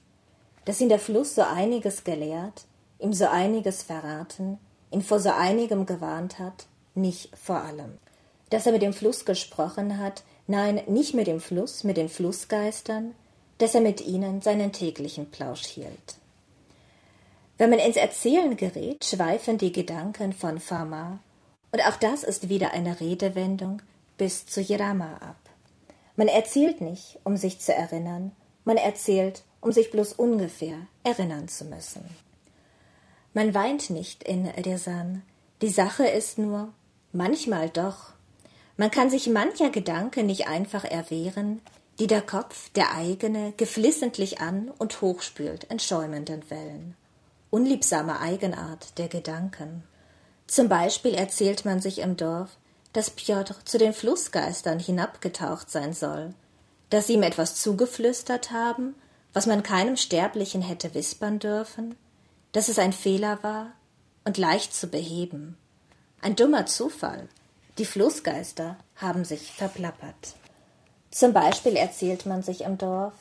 dass 0.66 0.82
ihn 0.82 0.90
der 0.90 1.00
Fluss 1.00 1.36
so 1.36 1.42
einiges 1.42 2.04
gelehrt, 2.04 2.66
ihm 3.00 3.14
so 3.14 3.28
einiges 3.28 3.84
verraten, 3.84 4.58
ihn 4.92 5.02
vor 5.02 5.20
so 5.20 5.30
einigem 5.30 5.86
gewarnt 5.86 6.40
hat, 6.40 6.66
nicht 6.96 7.30
vor 7.38 7.58
allem. 7.58 7.98
Dass 8.50 8.66
er 8.66 8.72
mit 8.72 8.82
dem 8.82 8.94
Fluss 8.94 9.26
gesprochen 9.26 9.98
hat, 9.98 10.24
nein, 10.48 10.82
nicht 10.88 11.14
mit 11.14 11.28
dem 11.28 11.40
Fluss, 11.40 11.84
mit 11.84 11.98
den 11.98 12.10
Flussgeistern, 12.10 13.14
dass 13.58 13.76
er 13.76 13.82
mit 13.82 14.02
ihnen 14.02 14.42
seinen 14.42 14.72
täglichen 14.72 15.30
Plausch 15.30 15.66
hielt. 15.66 16.18
Wenn 17.58 17.70
man 17.70 17.80
ins 17.80 17.96
Erzählen 17.96 18.58
gerät, 18.58 19.06
schweifen 19.06 19.58
die 19.58 19.72
Gedanken 19.72 20.34
von 20.34 20.60
Fama 20.60 21.20
und 21.72 21.82
auch 21.88 21.96
das 21.96 22.24
ist 22.24 22.50
wieder 22.50 22.72
eine 22.72 23.00
Redewendung 23.00 23.82
bis 24.18 24.46
zu 24.46 24.62
Jirama 24.62 25.16
ab. 25.16 25.38
Man 26.16 26.28
erzählt 26.28 26.82
nicht, 26.82 27.20
um 27.24 27.38
sich 27.38 27.60
zu 27.60 27.74
erinnern, 27.74 28.32
man 28.66 28.78
erzählt, 28.78 29.44
um 29.62 29.72
sich 29.72 29.92
bloß 29.92 30.14
ungefähr 30.14 30.76
erinnern 31.04 31.48
zu 31.48 31.66
müssen. 31.66 32.04
Man 33.34 33.54
weint 33.54 33.90
nicht 33.90 34.24
in 34.24 34.46
Resan. 34.46 35.24
Die 35.62 35.70
Sache 35.70 36.06
ist 36.06 36.38
nur, 36.38 36.74
manchmal 37.14 37.70
doch. 37.70 38.12
Man 38.78 38.92
kann 38.92 39.10
sich 39.10 39.30
mancher 39.30 39.70
Gedanke 39.70 40.24
nicht 40.24 40.48
einfach 40.48 40.84
erwehren, 40.84 41.62
die 42.00 42.08
der 42.08 42.22
Kopf, 42.22 42.70
der 42.72 42.96
eigene, 42.96 43.54
geflissentlich 43.58 44.42
an 44.42 44.72
und 44.78 45.02
hochspült 45.02 45.66
in 45.66 45.80
schäumenden 45.80 46.50
Wellen. 46.50 46.96
Unliebsame 47.52 48.20
Eigenart 48.20 48.98
der 48.98 49.08
Gedanken. 49.08 49.84
Zum 50.52 50.68
Beispiel 50.68 51.14
erzählt 51.14 51.64
man 51.64 51.80
sich 51.80 52.00
im 52.00 52.18
Dorf, 52.18 52.50
dass 52.92 53.10
Piotr 53.10 53.56
zu 53.64 53.78
den 53.78 53.94
Flussgeistern 53.94 54.80
hinabgetaucht 54.80 55.72
sein 55.72 55.94
soll, 55.94 56.34
dass 56.90 57.08
sie 57.08 57.14
ihm 57.14 57.24
etwas 57.24 57.56
zugeflüstert 57.56 58.52
haben, 58.52 58.96
was 59.32 59.46
man 59.46 59.64
keinem 59.64 59.96
Sterblichen 59.96 60.62
hätte 60.62 60.94
wispern 60.94 61.40
dürfen, 61.40 61.96
dass 62.52 62.68
es 62.68 62.80
ein 62.80 62.92
Fehler 62.92 63.42
war 63.44 63.68
und 64.26 64.38
leicht 64.38 64.74
zu 64.74 64.88
beheben. 64.88 65.56
Ein 66.22 66.36
dummer 66.36 66.66
Zufall. 66.66 67.30
Die 67.78 67.86
Flussgeister 67.86 68.76
haben 68.98 69.24
sich 69.24 69.54
verplappert. 69.54 70.36
Zum 71.12 71.32
Beispiel 71.32 71.78
erzählt 71.78 72.26
man 72.26 72.44
sich 72.44 72.66
im 72.66 72.78
Dorf 72.78 73.14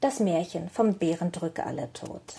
das 0.00 0.20
Märchen 0.20 0.70
vom 0.70 0.94
Bären 0.94 1.32
drücke 1.32 1.66
alle 1.66 1.92
tot. 1.92 2.34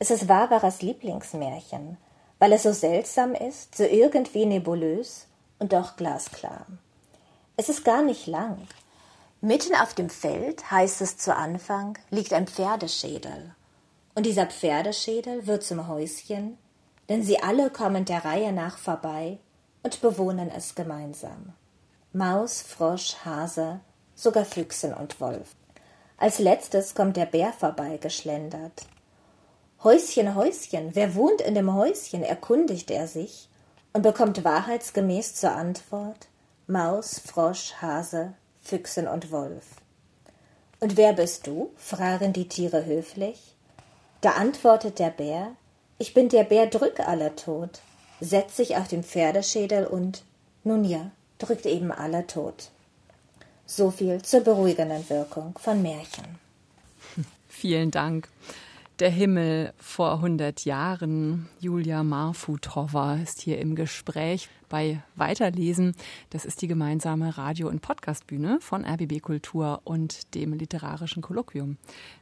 Es 0.00 0.10
ist 0.10 0.26
Barbaras 0.26 0.82
Lieblingsmärchen, 0.82 1.96
weil 2.42 2.54
es 2.54 2.64
so 2.64 2.72
seltsam 2.72 3.36
ist, 3.36 3.76
so 3.76 3.84
irgendwie 3.84 4.46
nebulös 4.46 5.28
und 5.60 5.72
doch 5.72 5.94
glasklar. 5.94 6.66
Es 7.56 7.68
ist 7.68 7.84
gar 7.84 8.02
nicht 8.02 8.26
lang. 8.26 8.66
Mitten 9.40 9.76
auf 9.76 9.94
dem 9.94 10.10
Feld, 10.10 10.68
heißt 10.68 11.02
es 11.02 11.16
zu 11.16 11.36
Anfang, 11.36 11.96
liegt 12.10 12.32
ein 12.32 12.48
Pferdeschädel. 12.48 13.54
Und 14.16 14.26
dieser 14.26 14.46
Pferdeschädel 14.46 15.46
wird 15.46 15.62
zum 15.62 15.86
Häuschen, 15.86 16.58
denn 17.08 17.22
sie 17.22 17.40
alle 17.40 17.70
kommen 17.70 18.06
der 18.06 18.24
Reihe 18.24 18.52
nach 18.52 18.76
vorbei 18.76 19.38
und 19.84 20.00
bewohnen 20.00 20.50
es 20.50 20.74
gemeinsam. 20.74 21.52
Maus, 22.12 22.60
Frosch, 22.60 23.18
Hase, 23.24 23.78
sogar 24.16 24.44
Füchsen 24.44 24.92
und 24.92 25.20
Wolf. 25.20 25.54
Als 26.16 26.40
letztes 26.40 26.96
kommt 26.96 27.16
der 27.16 27.26
Bär 27.26 27.52
vorbeigeschlendert. 27.52 28.82
Häuschen, 29.84 30.36
Häuschen, 30.36 30.94
wer 30.94 31.16
wohnt 31.16 31.40
in 31.40 31.56
dem 31.56 31.74
Häuschen? 31.74 32.22
erkundigt 32.22 32.90
er 32.92 33.08
sich 33.08 33.48
und 33.92 34.02
bekommt 34.02 34.44
wahrheitsgemäß 34.44 35.34
zur 35.34 35.52
Antwort 35.52 36.28
Maus, 36.68 37.18
Frosch, 37.18 37.74
Hase, 37.80 38.34
Füchsen 38.62 39.08
und 39.08 39.32
Wolf. 39.32 39.64
Und 40.78 40.96
wer 40.96 41.12
bist 41.14 41.48
du? 41.48 41.72
fragen 41.76 42.32
die 42.32 42.46
Tiere 42.46 42.84
höflich. 42.86 43.56
Da 44.20 44.32
antwortet 44.32 45.00
der 45.00 45.10
Bär, 45.10 45.56
Ich 45.98 46.14
bin 46.14 46.28
der 46.28 46.44
Bär 46.44 46.68
Drück 46.68 47.00
aller 47.00 47.34
tot, 47.34 47.80
setzt 48.20 48.56
sich 48.56 48.76
auf 48.76 48.86
den 48.86 49.02
Pferdeschädel 49.02 49.84
und, 49.84 50.22
nun 50.62 50.84
ja, 50.84 51.10
drückt 51.38 51.66
eben 51.66 51.90
aller 51.90 52.28
tot. 52.28 52.70
So 53.66 53.90
viel 53.90 54.22
zur 54.22 54.42
beruhigenden 54.42 55.08
Wirkung 55.10 55.58
von 55.60 55.82
Märchen. 55.82 56.38
Vielen 57.48 57.90
Dank. 57.90 58.28
Der 58.98 59.10
Himmel 59.10 59.72
vor 59.78 60.12
100 60.16 60.66
Jahren. 60.66 61.48
Julia 61.58 62.02
Marfutova 62.02 63.16
ist 63.16 63.40
hier 63.40 63.58
im 63.58 63.74
Gespräch 63.74 64.50
bei 64.68 65.02
Weiterlesen. 65.16 65.94
Das 66.28 66.44
ist 66.44 66.60
die 66.60 66.66
gemeinsame 66.68 67.36
Radio- 67.38 67.68
und 67.68 67.80
Podcastbühne 67.80 68.58
von 68.60 68.84
RBB 68.84 69.20
Kultur 69.22 69.80
und 69.84 70.34
dem 70.34 70.52
Literarischen 70.52 71.22
Kolloquium 71.22 71.78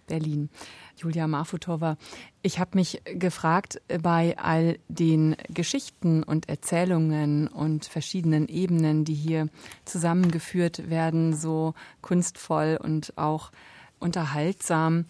Berlin. 0.07 0.49
Julia 0.97 1.27
Marfutova, 1.27 1.97
ich 2.41 2.61
habe 2.61 2.79
mich 2.79 3.03
gefragt, 3.05 3.83
bei 4.01 4.39
all 4.39 4.79
den 4.89 5.37
Geschichten 5.49 6.23
und 6.23 6.49
Erzählungen 6.49 7.49
und 7.49 7.85
verschiedenen 7.87 8.47
Ebenen, 8.47 9.05
die 9.05 9.14
hier 9.14 9.49
zusammengeführt 9.85 10.89
werden, 10.89 11.35
so 11.35 11.75
kunstvoll 12.01 12.79
und 12.81 13.18
auch 13.18 13.51
unterhaltsam, 13.99 15.05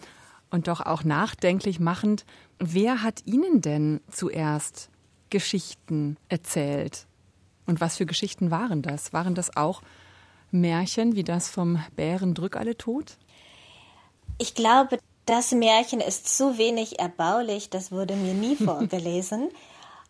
und 0.50 0.68
doch 0.68 0.80
auch 0.80 1.04
nachdenklich 1.04 1.80
machend. 1.80 2.24
Wer 2.58 3.02
hat 3.02 3.26
Ihnen 3.26 3.60
denn 3.60 4.00
zuerst 4.10 4.90
Geschichten 5.30 6.16
erzählt? 6.28 7.06
Und 7.66 7.80
was 7.80 7.96
für 7.96 8.06
Geschichten 8.06 8.50
waren 8.50 8.82
das? 8.82 9.12
Waren 9.12 9.34
das 9.34 9.56
auch 9.56 9.82
Märchen 10.50 11.14
wie 11.14 11.24
das 11.24 11.48
vom 11.48 11.82
Bären 11.94 12.34
Drück 12.34 12.56
alle 12.56 12.76
tot? 12.76 13.16
Ich 14.38 14.54
glaube, 14.54 14.98
das 15.26 15.52
Märchen 15.52 16.00
ist 16.00 16.36
zu 16.36 16.58
wenig 16.58 16.98
erbaulich, 16.98 17.70
das 17.70 17.92
wurde 17.92 18.16
mir 18.16 18.34
nie 18.34 18.56
vorgelesen. 18.64 19.50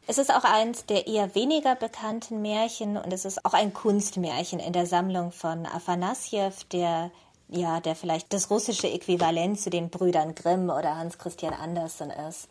Es 0.07 0.19
ist 0.19 0.35
auch 0.35 0.45
eins 0.45 0.87
der 0.87 1.07
eher 1.07 1.35
weniger 1.35 1.77
bekannten 1.77 2.41
Märchen 2.43 2.97
und 2.97 3.13
es 3.13 3.25
ist 3.25 3.45
auch 3.45 3.53
ein 3.53 3.73
Kunstmärchen 3.73 4.59
in 4.59 4.73
der 4.73 4.87
Sammlung 4.87 5.31
von 5.31 5.67
Afanassjew, 5.67 6.53
der 6.73 7.11
ja, 7.51 7.81
der 7.81 7.97
vielleicht 7.97 8.33
das 8.33 8.51
russische 8.51 8.89
Äquivalent 8.89 9.61
zu 9.61 9.71
den 9.71 9.91
Brüdern 9.91 10.35
Grimm 10.35 10.71
oder 10.71 10.97
Hans 10.97 11.19
Christian 11.19 11.53
Andersen 11.53 12.11
ist. 12.11 12.49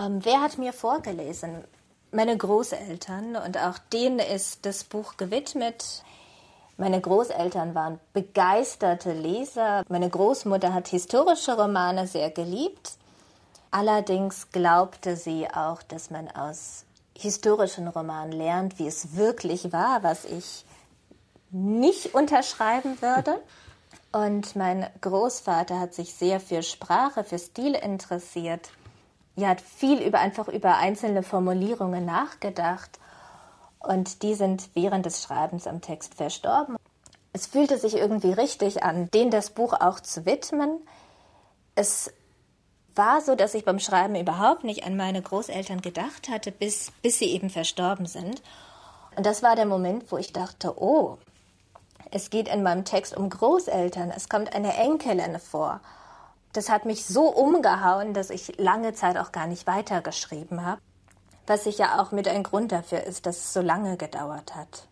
Ähm, 0.00 0.24
wer 0.24 0.40
hat 0.40 0.58
mir 0.58 0.72
vorgelesen? 0.72 1.64
Meine 2.12 2.36
Großeltern 2.36 3.36
und 3.36 3.58
auch 3.58 3.78
denen 3.92 4.18
ist 4.18 4.64
das 4.64 4.84
Buch 4.84 5.16
gewidmet. 5.16 6.02
Meine 6.78 7.00
Großeltern 7.00 7.74
waren 7.74 8.00
begeisterte 8.12 9.12
Leser. 9.12 9.84
Meine 9.88 10.08
Großmutter 10.08 10.72
hat 10.72 10.88
historische 10.88 11.56
Romane 11.56 12.06
sehr 12.06 12.30
geliebt. 12.30 12.92
Allerdings 13.70 14.50
glaubte 14.50 15.16
sie 15.16 15.46
auch, 15.50 15.82
dass 15.82 16.10
man 16.10 16.30
aus 16.30 16.84
historischen 17.14 17.88
Romanen 17.88 18.32
lernt, 18.32 18.78
wie 18.78 18.86
es 18.86 19.16
wirklich 19.16 19.72
war, 19.72 20.02
was 20.02 20.24
ich 20.24 20.64
nicht 21.50 22.14
unterschreiben 22.14 23.00
würde. 23.02 23.40
Und 24.16 24.56
mein 24.56 24.86
Großvater 25.02 25.78
hat 25.78 25.92
sich 25.92 26.14
sehr 26.14 26.40
für 26.40 26.62
Sprache, 26.62 27.22
für 27.22 27.38
Stil 27.38 27.74
interessiert. 27.74 28.70
Er 29.36 29.50
hat 29.50 29.60
viel 29.60 30.00
über 30.00 30.20
einfach 30.20 30.48
über 30.48 30.78
einzelne 30.78 31.22
Formulierungen 31.22 32.06
nachgedacht. 32.06 32.98
Und 33.78 34.22
die 34.22 34.34
sind 34.34 34.70
während 34.72 35.04
des 35.04 35.22
Schreibens 35.22 35.66
am 35.66 35.82
Text 35.82 36.14
verstorben. 36.14 36.76
Es 37.34 37.46
fühlte 37.46 37.76
sich 37.76 37.94
irgendwie 37.94 38.32
richtig 38.32 38.82
an, 38.82 39.10
denen 39.10 39.30
das 39.30 39.50
Buch 39.50 39.74
auch 39.74 40.00
zu 40.00 40.24
widmen. 40.24 40.78
Es 41.74 42.10
war 42.94 43.20
so, 43.20 43.34
dass 43.34 43.52
ich 43.52 43.66
beim 43.66 43.78
Schreiben 43.78 44.16
überhaupt 44.16 44.64
nicht 44.64 44.84
an 44.86 44.96
meine 44.96 45.20
Großeltern 45.20 45.82
gedacht 45.82 46.30
hatte, 46.30 46.52
bis, 46.52 46.90
bis 47.02 47.18
sie 47.18 47.32
eben 47.32 47.50
verstorben 47.50 48.06
sind. 48.06 48.40
Und 49.14 49.26
das 49.26 49.42
war 49.42 49.56
der 49.56 49.66
Moment, 49.66 50.10
wo 50.10 50.16
ich 50.16 50.32
dachte, 50.32 50.80
oh, 50.80 51.18
es 52.10 52.30
geht 52.30 52.48
in 52.48 52.62
meinem 52.62 52.84
Text 52.84 53.16
um 53.16 53.28
Großeltern. 53.28 54.12
Es 54.14 54.28
kommt 54.28 54.54
eine 54.54 54.74
Enkelin 54.76 55.38
vor. 55.38 55.80
Das 56.52 56.68
hat 56.68 56.86
mich 56.86 57.04
so 57.04 57.28
umgehauen, 57.28 58.14
dass 58.14 58.30
ich 58.30 58.58
lange 58.58 58.94
Zeit 58.94 59.16
auch 59.16 59.32
gar 59.32 59.46
nicht 59.46 59.66
weitergeschrieben 59.66 60.64
habe. 60.64 60.80
Was 61.46 61.64
sicher 61.64 62.00
auch 62.00 62.12
mit 62.12 62.26
ein 62.28 62.42
Grund 62.42 62.72
dafür 62.72 63.04
ist, 63.04 63.26
dass 63.26 63.36
es 63.36 63.52
so 63.52 63.60
lange 63.60 63.96
gedauert 63.96 64.56
hat. 64.56 64.88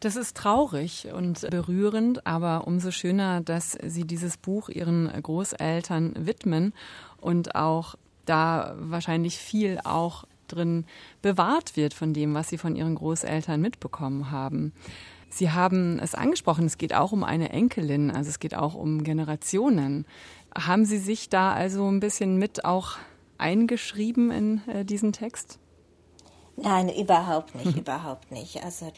Das 0.00 0.16
ist 0.16 0.36
traurig 0.36 1.08
und 1.12 1.48
berührend, 1.50 2.26
aber 2.26 2.66
umso 2.66 2.90
schöner, 2.90 3.40
dass 3.40 3.78
Sie 3.82 4.04
dieses 4.04 4.36
Buch 4.36 4.68
Ihren 4.68 5.10
Großeltern 5.22 6.14
widmen 6.26 6.74
und 7.20 7.54
auch 7.54 7.94
da 8.24 8.74
wahrscheinlich 8.78 9.38
viel 9.38 9.78
auch 9.84 10.24
drin 10.48 10.86
bewahrt 11.22 11.76
wird 11.76 11.94
von 11.94 12.14
dem, 12.14 12.34
was 12.34 12.48
Sie 12.48 12.58
von 12.58 12.74
Ihren 12.74 12.96
Großeltern 12.96 13.60
mitbekommen 13.60 14.30
haben. 14.30 14.72
Sie 15.32 15.50
haben 15.50 15.98
es 15.98 16.14
angesprochen, 16.14 16.66
es 16.66 16.76
geht 16.76 16.94
auch 16.94 17.10
um 17.12 17.24
eine 17.24 17.50
Enkelin, 17.50 18.10
also 18.10 18.28
es 18.28 18.38
geht 18.38 18.54
auch 18.54 18.74
um 18.74 19.02
Generationen. 19.02 20.04
Haben 20.54 20.84
Sie 20.84 20.98
sich 20.98 21.30
da 21.30 21.54
also 21.54 21.88
ein 21.88 22.00
bisschen 22.00 22.36
mit 22.36 22.66
auch 22.66 22.98
eingeschrieben 23.38 24.30
in 24.30 24.60
äh, 24.68 24.84
diesen 24.84 25.14
Text? 25.14 25.58
Nein, 26.56 26.90
überhaupt 26.90 27.54
nicht, 27.54 27.76
überhaupt 27.78 28.30
nicht. 28.30 28.62
Also 28.62 28.92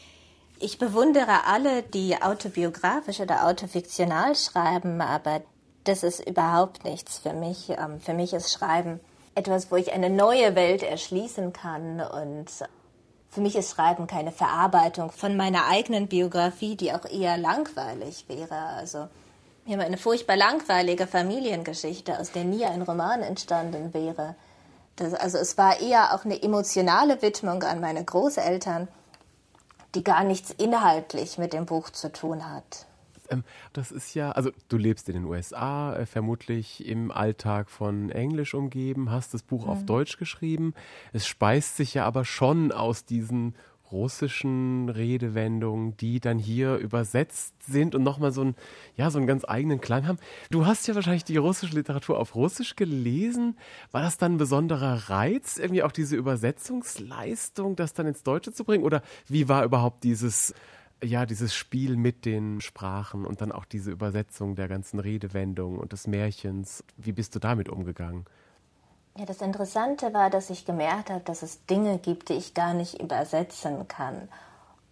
ich 0.59 0.77
bewundere 0.77 1.45
alle, 1.47 1.83
die 1.83 2.21
autobiografisch 2.21 3.21
oder 3.21 3.47
autofiktional 3.47 4.35
schreiben, 4.35 4.99
aber 4.99 5.41
das 5.85 6.03
ist 6.03 6.27
überhaupt 6.27 6.83
nichts 6.83 7.17
für 7.17 7.33
mich. 7.33 7.69
Ähm, 7.69 8.01
für 8.01 8.13
mich 8.13 8.33
ist 8.33 8.51
Schreiben 8.51 8.99
etwas, 9.35 9.71
wo 9.71 9.77
ich 9.77 9.93
eine 9.93 10.09
neue 10.09 10.53
Welt 10.55 10.83
erschließen 10.83 11.53
kann 11.53 12.01
und 12.01 12.49
für 13.35 13.41
mich 13.41 13.57
ist 13.57 13.71
Schreiben 13.71 14.07
keine 14.07 14.31
Verarbeitung 14.31 15.11
von 15.11 15.35
meiner 15.35 15.67
eigenen 15.67 16.07
Biografie, 16.07 16.77
die 16.77 16.93
auch 16.93 17.03
eher 17.03 17.37
langweilig 17.37 18.23
wäre. 18.29 18.55
Also 18.55 19.09
wir 19.65 19.73
haben 19.73 19.85
eine 19.85 19.97
furchtbar 19.97 20.37
langweilige 20.37 21.05
Familiengeschichte, 21.05 22.17
aus 22.17 22.31
der 22.31 22.45
nie 22.45 22.63
ein 22.63 22.81
Roman 22.81 23.21
entstanden 23.21 23.93
wäre. 23.93 24.35
Das, 24.95 25.13
also 25.13 25.37
es 25.37 25.57
war 25.57 25.81
eher 25.81 26.15
auch 26.15 26.23
eine 26.23 26.41
emotionale 26.41 27.21
Widmung 27.21 27.63
an 27.63 27.81
meine 27.81 28.05
Großeltern, 28.05 28.87
die 29.95 30.03
gar 30.05 30.23
nichts 30.23 30.51
inhaltlich 30.51 31.37
mit 31.37 31.51
dem 31.51 31.65
Buch 31.65 31.89
zu 31.89 32.13
tun 32.13 32.49
hat. 32.49 32.85
Ähm, 33.29 33.43
das 33.73 33.91
ist 33.91 34.13
ja, 34.13 34.31
also 34.31 34.51
du 34.69 34.77
lebst 34.77 35.09
in 35.09 35.15
den 35.15 35.25
USA, 35.25 35.95
äh, 35.95 36.05
vermutlich 36.05 36.85
im 36.85 37.11
Alltag 37.11 37.69
von 37.69 38.09
Englisch 38.09 38.53
umgeben, 38.53 39.11
hast 39.11 39.33
das 39.33 39.43
Buch 39.43 39.65
mhm. 39.65 39.71
auf 39.71 39.85
Deutsch 39.85 40.17
geschrieben. 40.17 40.73
Es 41.13 41.27
speist 41.27 41.77
sich 41.77 41.93
ja 41.93 42.05
aber 42.05 42.25
schon 42.25 42.71
aus 42.71 43.05
diesen 43.05 43.55
russischen 43.91 44.89
Redewendungen, 44.89 45.95
die 45.97 46.19
dann 46.19 46.39
hier 46.39 46.75
übersetzt 46.77 47.53
sind 47.63 47.95
und 47.95 48.03
nochmal 48.03 48.31
so 48.31 48.41
einen, 48.41 48.55
ja, 48.95 49.09
so 49.11 49.17
einen 49.17 49.27
ganz 49.27 49.45
eigenen 49.47 49.79
Klang 49.79 50.07
haben. 50.07 50.17
Du 50.49 50.65
hast 50.65 50.87
ja 50.87 50.95
wahrscheinlich 50.95 51.23
die 51.23 51.37
russische 51.37 51.75
Literatur 51.75 52.19
auf 52.19 52.35
Russisch 52.35 52.75
gelesen. 52.75 53.57
War 53.91 54.01
das 54.01 54.17
dann 54.17 54.33
ein 54.33 54.37
besonderer 54.37 55.09
Reiz, 55.09 55.57
irgendwie 55.57 55.83
auch 55.83 55.91
diese 55.91 56.15
Übersetzungsleistung, 56.15 57.75
das 57.75 57.93
dann 57.93 58.07
ins 58.07 58.23
Deutsche 58.23 58.51
zu 58.51 58.63
bringen? 58.63 58.83
Oder 58.83 59.01
wie 59.27 59.47
war 59.47 59.63
überhaupt 59.63 60.03
dieses 60.03 60.53
ja, 61.03 61.25
dieses 61.25 61.53
Spiel 61.53 61.97
mit 61.97 62.25
den 62.25 62.61
Sprachen 62.61 63.25
und 63.25 63.41
dann 63.41 63.51
auch 63.51 63.65
diese 63.65 63.91
Übersetzung 63.91 64.55
der 64.55 64.67
ganzen 64.67 64.99
Redewendungen 64.99 65.79
und 65.79 65.91
des 65.91 66.07
Märchens. 66.07 66.83
Wie 66.97 67.11
bist 67.11 67.35
du 67.35 67.39
damit 67.39 67.69
umgegangen? 67.69 68.25
Ja, 69.17 69.25
das 69.25 69.41
Interessante 69.41 70.13
war, 70.13 70.29
dass 70.29 70.49
ich 70.49 70.65
gemerkt 70.65 71.09
habe, 71.09 71.23
dass 71.23 71.41
es 71.41 71.65
Dinge 71.65 71.99
gibt, 71.99 72.29
die 72.29 72.33
ich 72.33 72.53
gar 72.53 72.73
nicht 72.73 73.01
übersetzen 73.01 73.87
kann. 73.87 74.27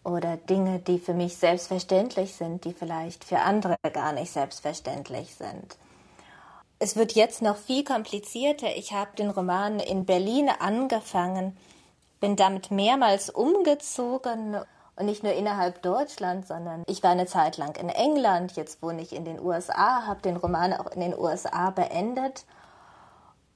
Oder 0.04 0.38
Dinge, 0.38 0.80
die 0.80 0.99
für 0.99 1.14
mich 1.14 1.38
selbstverständlich 1.38 2.34
sind, 2.34 2.66
die 2.66 2.74
vielleicht 2.74 3.24
für 3.24 3.39
andere 3.39 3.76
gar 3.93 4.14
nicht 4.14 4.32
selbstverständlich 4.32 5.36
sind. 5.36 5.78
Es 6.80 6.95
wird 6.95 7.14
jetzt 7.14 7.41
noch 7.41 7.58
viel 7.58 7.84
komplizierter. 7.86 8.76
Ich 8.76 8.91
habe 8.91 9.16
den 9.18 9.30
Roman 9.30 9.80
in 9.80 10.06
Berlin 10.06 10.49
angefangen, 10.60 11.56
bin 12.20 12.36
damit 12.36 12.72
mehrmals 12.72 13.30
umgezogen 13.30 14.58
und 14.96 15.06
nicht 15.06 15.24
nur 15.24 15.34
innerhalb 15.34 15.82
Deutschlands, 15.82 16.48
sondern 16.48 16.84
ich 16.88 17.02
war 17.02 17.12
eine 17.12 17.26
Zeit 17.26 17.58
lang 17.58 17.76
in 17.76 17.89
England, 17.89 18.54
jetzt 18.54 18.82
wohne 18.82 19.02
ich 19.02 19.14
in 19.14 19.26
den 19.26 19.39
USA, 19.39 20.06
habe 20.06 20.22
den 20.22 20.38
Roman 20.38 20.74
auch 20.74 20.91
in 20.91 21.02
den 21.02 21.18
USA 21.18 21.72
beendet. 21.72 22.46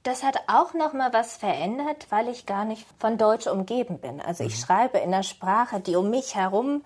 Das 0.02 0.22
hat 0.22 0.36
auch 0.46 0.74
noch 0.74 0.92
mal 0.92 1.12
was 1.12 1.36
verändert, 1.36 2.06
weil 2.10 2.28
ich 2.28 2.46
gar 2.46 2.64
nicht 2.64 2.86
von 2.98 3.18
Deutsch 3.18 3.46
umgeben 3.46 3.98
bin. 3.98 4.20
Also 4.20 4.44
ich 4.44 4.56
mhm. 4.56 4.64
schreibe 4.64 4.98
in 4.98 5.12
einer 5.12 5.22
Sprache, 5.22 5.80
die 5.80 5.96
um 5.96 6.10
mich 6.10 6.34
herum 6.34 6.82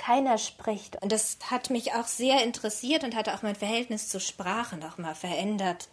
keiner 0.00 0.38
spricht. 0.38 1.00
Und 1.02 1.12
das 1.12 1.36
hat 1.50 1.68
mich 1.68 1.92
auch 1.92 2.06
sehr 2.06 2.42
interessiert 2.42 3.04
und 3.04 3.14
hat 3.14 3.28
auch 3.28 3.42
mein 3.42 3.54
Verhältnis 3.54 4.08
zur 4.08 4.20
Sprache 4.20 4.76
noch 4.78 4.96
mal 4.96 5.14
verändert, 5.14 5.88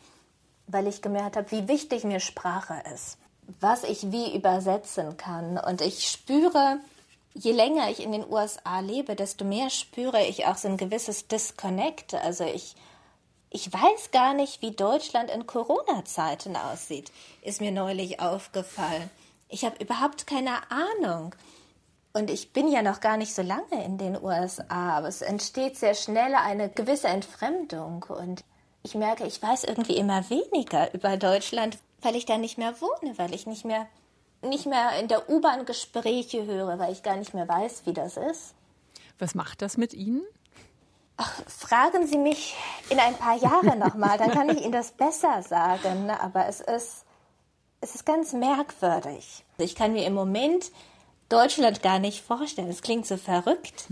weil 0.68 0.88
ich 0.88 1.02
gemerkt 1.02 1.36
habe, 1.36 1.52
wie 1.52 1.68
wichtig 1.68 2.06
mir 2.06 2.22
Sprache 2.22 2.82
ist, 2.94 3.18
was 3.60 3.84
ich 3.84 4.12
wie 4.12 4.34
übersetzen 4.34 5.18
kann. 5.18 5.58
Und 5.58 5.82
ich 5.82 6.10
spüre, 6.10 6.80
je 7.38 7.52
länger 7.52 7.90
ich 7.90 8.02
in 8.02 8.12
den 8.12 8.30
USA 8.30 8.80
lebe, 8.80 9.16
desto 9.16 9.46
mehr 9.46 9.70
spüre 9.70 10.26
ich 10.26 10.46
auch 10.46 10.58
so 10.58 10.68
ein 10.68 10.78
gewisses 10.78 11.28
Disconnect. 11.28 12.14
Also 12.14 12.44
ich 12.44 12.76
Ich 13.50 13.72
weiß 13.72 14.12
gar 14.12 14.34
nicht, 14.34 14.62
wie 14.62 14.72
Deutschland 14.72 15.32
in 15.32 15.48
Corona-Zeiten 15.48 16.58
aussieht, 16.58 17.12
ist 17.42 17.62
mir 17.62 17.72
neulich 17.72 18.20
aufgefallen. 18.20 19.10
Ich 19.48 19.64
habe 19.64 19.82
überhaupt 19.82 20.28
keine 20.28 20.70
Ahnung. 20.70 21.34
Und 22.12 22.30
ich 22.30 22.52
bin 22.52 22.68
ja 22.68 22.82
noch 22.82 23.00
gar 23.00 23.16
nicht 23.16 23.34
so 23.34 23.42
lange 23.42 23.86
in 23.86 23.98
den 23.98 24.22
USA, 24.22 24.98
aber 24.98 25.08
es 25.08 25.22
entsteht 25.22 25.78
sehr 25.78 25.94
schnell 25.94 26.36
eine 26.36 26.68
gewisse 26.70 27.08
Entfremdung. 27.08 28.04
Und 28.10 28.44
ich 28.84 28.96
merke, 28.96 29.26
ich 29.26 29.42
weiß 29.42 29.64
irgendwie 29.64 29.96
immer 29.96 30.30
weniger 30.30 30.94
über 30.94 31.16
Deutschland, 31.16 31.78
weil 32.02 32.16
ich 32.18 32.26
da 32.26 32.38
nicht 32.38 32.58
mehr 32.58 32.76
wohne, 32.82 33.18
weil 33.18 33.34
ich 33.34 33.48
nicht 33.48 33.64
mehr, 33.64 33.88
nicht 34.42 34.66
mehr 34.66 35.00
in 35.00 35.08
der 35.08 35.30
U-Bahn 35.30 35.66
Gespräche 35.66 36.46
höre, 36.46 36.80
weil 36.80 36.94
ich 36.94 37.04
gar 37.04 37.16
nicht 37.16 37.34
mehr 37.34 37.48
weiß, 37.48 37.84
wie 37.86 37.94
das 37.94 38.18
ist. 38.18 38.54
Was 39.20 39.36
macht 39.36 39.62
das 39.62 39.78
mit 39.78 39.94
Ihnen? 39.94 40.24
Ach, 41.18 41.42
fragen 41.48 42.06
Sie 42.06 42.18
mich 42.18 42.56
in 42.90 43.00
ein 43.00 43.16
paar 43.16 43.38
Jahren 43.38 43.80
nochmal, 43.80 44.18
dann 44.20 44.32
kann 44.32 44.50
ich 44.50 44.62
Ihnen 44.62 44.72
das 44.72 44.92
besser 44.92 45.42
sagen. 45.42 46.12
Aber 46.12 46.46
es 46.48 46.62
ist, 46.62 47.06
es 47.82 47.96
ist 47.96 48.06
ganz 48.06 48.34
merkwürdig. 48.34 49.44
Ich 49.58 49.76
kann 49.76 49.94
mir 49.94 50.06
im 50.06 50.14
Moment 50.14 50.72
Deutschland 51.30 51.82
gar 51.82 51.98
nicht 51.98 52.24
vorstellen. 52.24 52.70
Es 52.70 52.84
klingt 52.84 53.08
so 53.08 53.18
verrückt. 53.18 53.88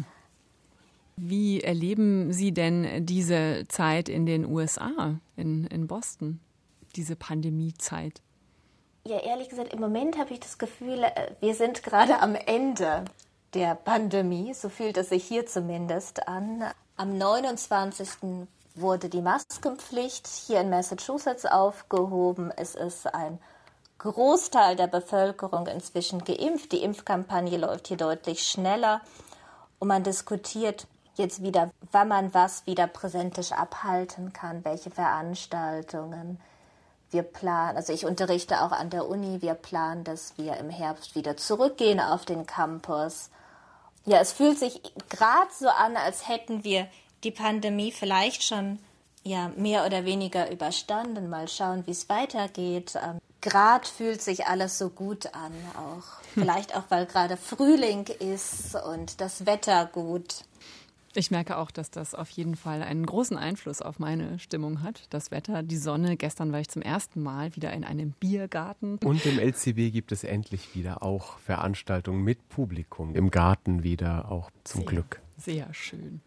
Wie 1.17 1.61
erleben 1.61 2.31
Sie 2.33 2.53
denn 2.53 3.05
diese 3.05 3.65
Zeit 3.69 4.09
in 4.09 4.25
den 4.25 4.45
USA, 4.45 5.19
in, 5.35 5.65
in 5.67 5.87
Boston, 5.87 6.39
diese 6.95 7.15
Pandemiezeit? 7.15 8.21
Ja, 9.07 9.19
ehrlich 9.19 9.49
gesagt, 9.49 9.71
im 9.71 9.79
Moment 9.79 10.17
habe 10.17 10.33
ich 10.33 10.39
das 10.39 10.57
Gefühl, 10.57 11.03
äh, 11.03 11.31
wir 11.39 11.53
sind 11.53 11.83
gerade 11.83 12.19
am 12.21 12.33
Ende 12.33 13.05
der 13.53 13.75
Pandemie. 13.75 14.55
So 14.55 14.67
fühlt 14.67 14.97
es 14.97 15.09
sich 15.09 15.23
hier 15.23 15.45
zumindest 15.45 16.27
an. 16.27 16.63
Am 16.97 17.15
29. 17.15 18.47
wurde 18.73 19.07
die 19.07 19.21
Maskenpflicht 19.21 20.25
hier 20.25 20.61
in 20.61 20.71
Massachusetts 20.71 21.45
aufgehoben. 21.45 22.51
Es 22.57 22.73
ist 22.73 23.05
ein 23.13 23.37
Großteil 23.99 24.75
der 24.75 24.87
Bevölkerung 24.87 25.67
inzwischen 25.67 26.23
geimpft. 26.23 26.71
Die 26.71 26.81
Impfkampagne 26.81 27.59
läuft 27.59 27.89
hier 27.89 27.97
deutlich 27.97 28.47
schneller 28.47 29.01
und 29.77 29.87
man 29.87 30.01
diskutiert 30.01 30.87
jetzt 31.13 31.43
wieder, 31.43 31.69
wann 31.91 32.07
man 32.07 32.33
was 32.33 32.65
wieder 32.65 32.87
präsentisch 32.87 33.51
abhalten 33.51 34.33
kann, 34.33 34.65
welche 34.65 34.89
Veranstaltungen. 34.89 36.39
Wir 37.11 37.23
planen, 37.23 37.77
also 37.77 37.93
ich 37.93 38.05
unterrichte 38.05 38.61
auch 38.61 38.71
an 38.71 38.89
der 38.89 39.07
Uni, 39.07 39.41
wir 39.41 39.53
planen, 39.53 40.03
dass 40.03 40.37
wir 40.37 40.57
im 40.57 40.69
Herbst 40.69 41.15
wieder 41.15 41.37
zurückgehen 41.37 41.99
auf 41.99 42.25
den 42.25 42.45
Campus 42.45 43.29
ja, 44.05 44.19
es 44.19 44.31
fühlt 44.31 44.59
sich 44.59 44.81
gerade 45.09 45.49
so 45.57 45.67
an, 45.67 45.97
als 45.97 46.27
hätten 46.27 46.63
wir 46.63 46.87
die 47.23 47.31
Pandemie 47.31 47.91
vielleicht 47.91 48.43
schon 48.43 48.79
ja 49.23 49.51
mehr 49.55 49.85
oder 49.85 50.05
weniger 50.05 50.51
überstanden. 50.51 51.29
Mal 51.29 51.47
schauen, 51.47 51.85
wie 51.87 51.91
es 51.91 52.07
weitergeht. 52.07 52.95
Ähm, 52.95 53.19
gerade 53.41 53.87
fühlt 53.87 54.21
sich 54.21 54.45
alles 54.45 54.77
so 54.77 54.89
gut 54.89 55.27
an, 55.33 55.51
auch 55.75 56.21
vielleicht 56.33 56.75
auch, 56.75 56.83
weil 56.89 57.07
gerade 57.07 57.35
Frühling 57.35 58.05
ist 58.19 58.75
und 58.75 59.19
das 59.21 59.47
Wetter 59.47 59.89
gut. 59.91 60.43
Ich 61.17 61.31
merke 61.31 61.57
auch, 61.57 61.71
dass 61.71 61.91
das 61.91 62.13
auf 62.13 62.29
jeden 62.31 62.57
Fall 62.57 62.83
einen 62.83 63.05
großen 63.05 63.37
Einfluss 63.37 63.81
auf 63.81 63.99
meine 63.99 64.37
Stimmung 64.37 64.83
hat. 64.83 65.05
Das 65.11 65.31
Wetter, 65.31 65.63
die 65.63 65.77
Sonne. 65.77 66.17
Gestern 66.17 66.51
war 66.51 66.59
ich 66.59 66.67
zum 66.67 66.81
ersten 66.81 67.23
Mal 67.23 67.55
wieder 67.55 67.71
in 67.71 67.85
einem 67.85 68.11
Biergarten. 68.11 68.97
Und 68.97 69.25
im 69.25 69.39
LCB 69.39 69.93
gibt 69.93 70.11
es 70.11 70.25
endlich 70.25 70.75
wieder 70.75 71.03
auch 71.03 71.37
Veranstaltungen 71.39 72.21
mit 72.21 72.49
Publikum. 72.49 73.15
Im 73.15 73.31
Garten 73.31 73.83
wieder 73.83 74.29
auch 74.29 74.51
zum 74.65 74.81
sehr, 74.81 74.89
Glück. 74.89 75.21
Sehr 75.37 75.73
schön. 75.73 76.19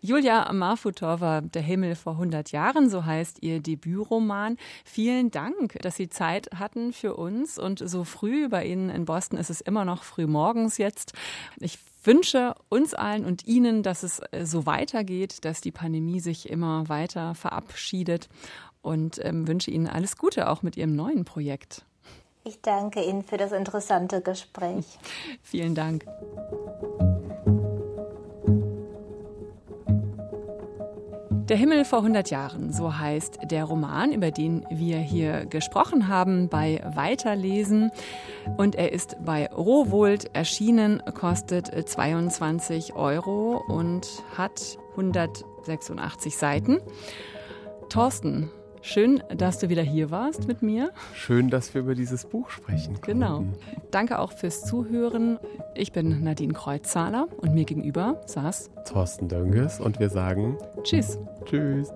Julia 0.00 0.52
Marfutova, 0.52 1.40
Der 1.40 1.62
Himmel 1.62 1.94
vor 1.94 2.14
100 2.14 2.50
Jahren, 2.50 2.90
so 2.90 3.04
heißt 3.04 3.38
ihr 3.40 3.60
Debütroman. 3.60 4.58
Vielen 4.84 5.30
Dank, 5.30 5.78
dass 5.80 5.94
Sie 5.94 6.08
Zeit 6.08 6.50
hatten 6.58 6.92
für 6.92 7.14
uns 7.14 7.56
und 7.56 7.88
so 7.88 8.02
früh. 8.02 8.48
Bei 8.48 8.66
Ihnen 8.66 8.90
in 8.90 9.04
Boston 9.04 9.38
ist 9.38 9.48
es 9.48 9.60
immer 9.60 9.84
noch 9.84 10.02
früh 10.02 10.26
morgens 10.26 10.76
jetzt. 10.76 11.12
Ich 11.60 11.78
wünsche 12.06 12.54
uns 12.68 12.94
allen 12.94 13.24
und 13.24 13.46
Ihnen, 13.46 13.82
dass 13.82 14.02
es 14.02 14.20
äh, 14.30 14.44
so 14.44 14.66
weitergeht, 14.66 15.44
dass 15.44 15.60
die 15.60 15.72
Pandemie 15.72 16.20
sich 16.20 16.48
immer 16.48 16.88
weiter 16.88 17.34
verabschiedet 17.34 18.28
und 18.82 19.24
ähm, 19.24 19.48
wünsche 19.48 19.70
Ihnen 19.70 19.86
alles 19.86 20.16
Gute 20.16 20.48
auch 20.48 20.62
mit 20.62 20.76
Ihrem 20.76 20.94
neuen 20.94 21.24
Projekt. 21.24 21.84
Ich 22.44 22.60
danke 22.60 23.02
Ihnen 23.02 23.22
für 23.22 23.38
das 23.38 23.52
interessante 23.52 24.20
Gespräch. 24.20 24.84
Vielen 25.42 25.74
Dank. 25.74 26.04
Der 31.48 31.58
Himmel 31.58 31.84
vor 31.84 31.98
100 31.98 32.30
Jahren, 32.30 32.72
so 32.72 32.96
heißt 32.96 33.38
der 33.50 33.64
Roman, 33.64 34.12
über 34.12 34.30
den 34.30 34.64
wir 34.70 34.96
hier 34.96 35.44
gesprochen 35.44 36.08
haben 36.08 36.48
bei 36.48 36.80
Weiterlesen. 36.94 37.90
Und 38.56 38.76
er 38.76 38.92
ist 38.92 39.18
bei 39.22 39.48
Rowohlt 39.48 40.34
erschienen, 40.34 41.02
kostet 41.14 41.66
22 41.66 42.94
Euro 42.94 43.62
und 43.68 44.08
hat 44.38 44.78
186 44.92 46.34
Seiten. 46.34 46.80
Thorsten, 47.90 48.50
Schön, 48.86 49.22
dass 49.34 49.58
du 49.58 49.70
wieder 49.70 49.82
hier 49.82 50.10
warst 50.10 50.46
mit 50.46 50.60
mir. 50.60 50.92
Schön, 51.14 51.48
dass 51.48 51.72
wir 51.72 51.80
über 51.80 51.94
dieses 51.94 52.26
Buch 52.26 52.50
sprechen 52.50 53.00
können. 53.00 53.18
Genau. 53.18 53.44
Danke 53.90 54.18
auch 54.18 54.32
fürs 54.32 54.62
Zuhören. 54.62 55.38
Ich 55.74 55.92
bin 55.92 56.22
Nadine 56.22 56.52
Kreuzzahler 56.52 57.26
und 57.38 57.54
mir 57.54 57.64
gegenüber 57.64 58.20
saß 58.26 58.70
Thorsten 58.84 59.28
Dönges 59.28 59.80
und 59.80 60.00
wir 60.00 60.10
sagen 60.10 60.58
Tschüss. 60.82 61.18
Tschüss. 61.46 61.88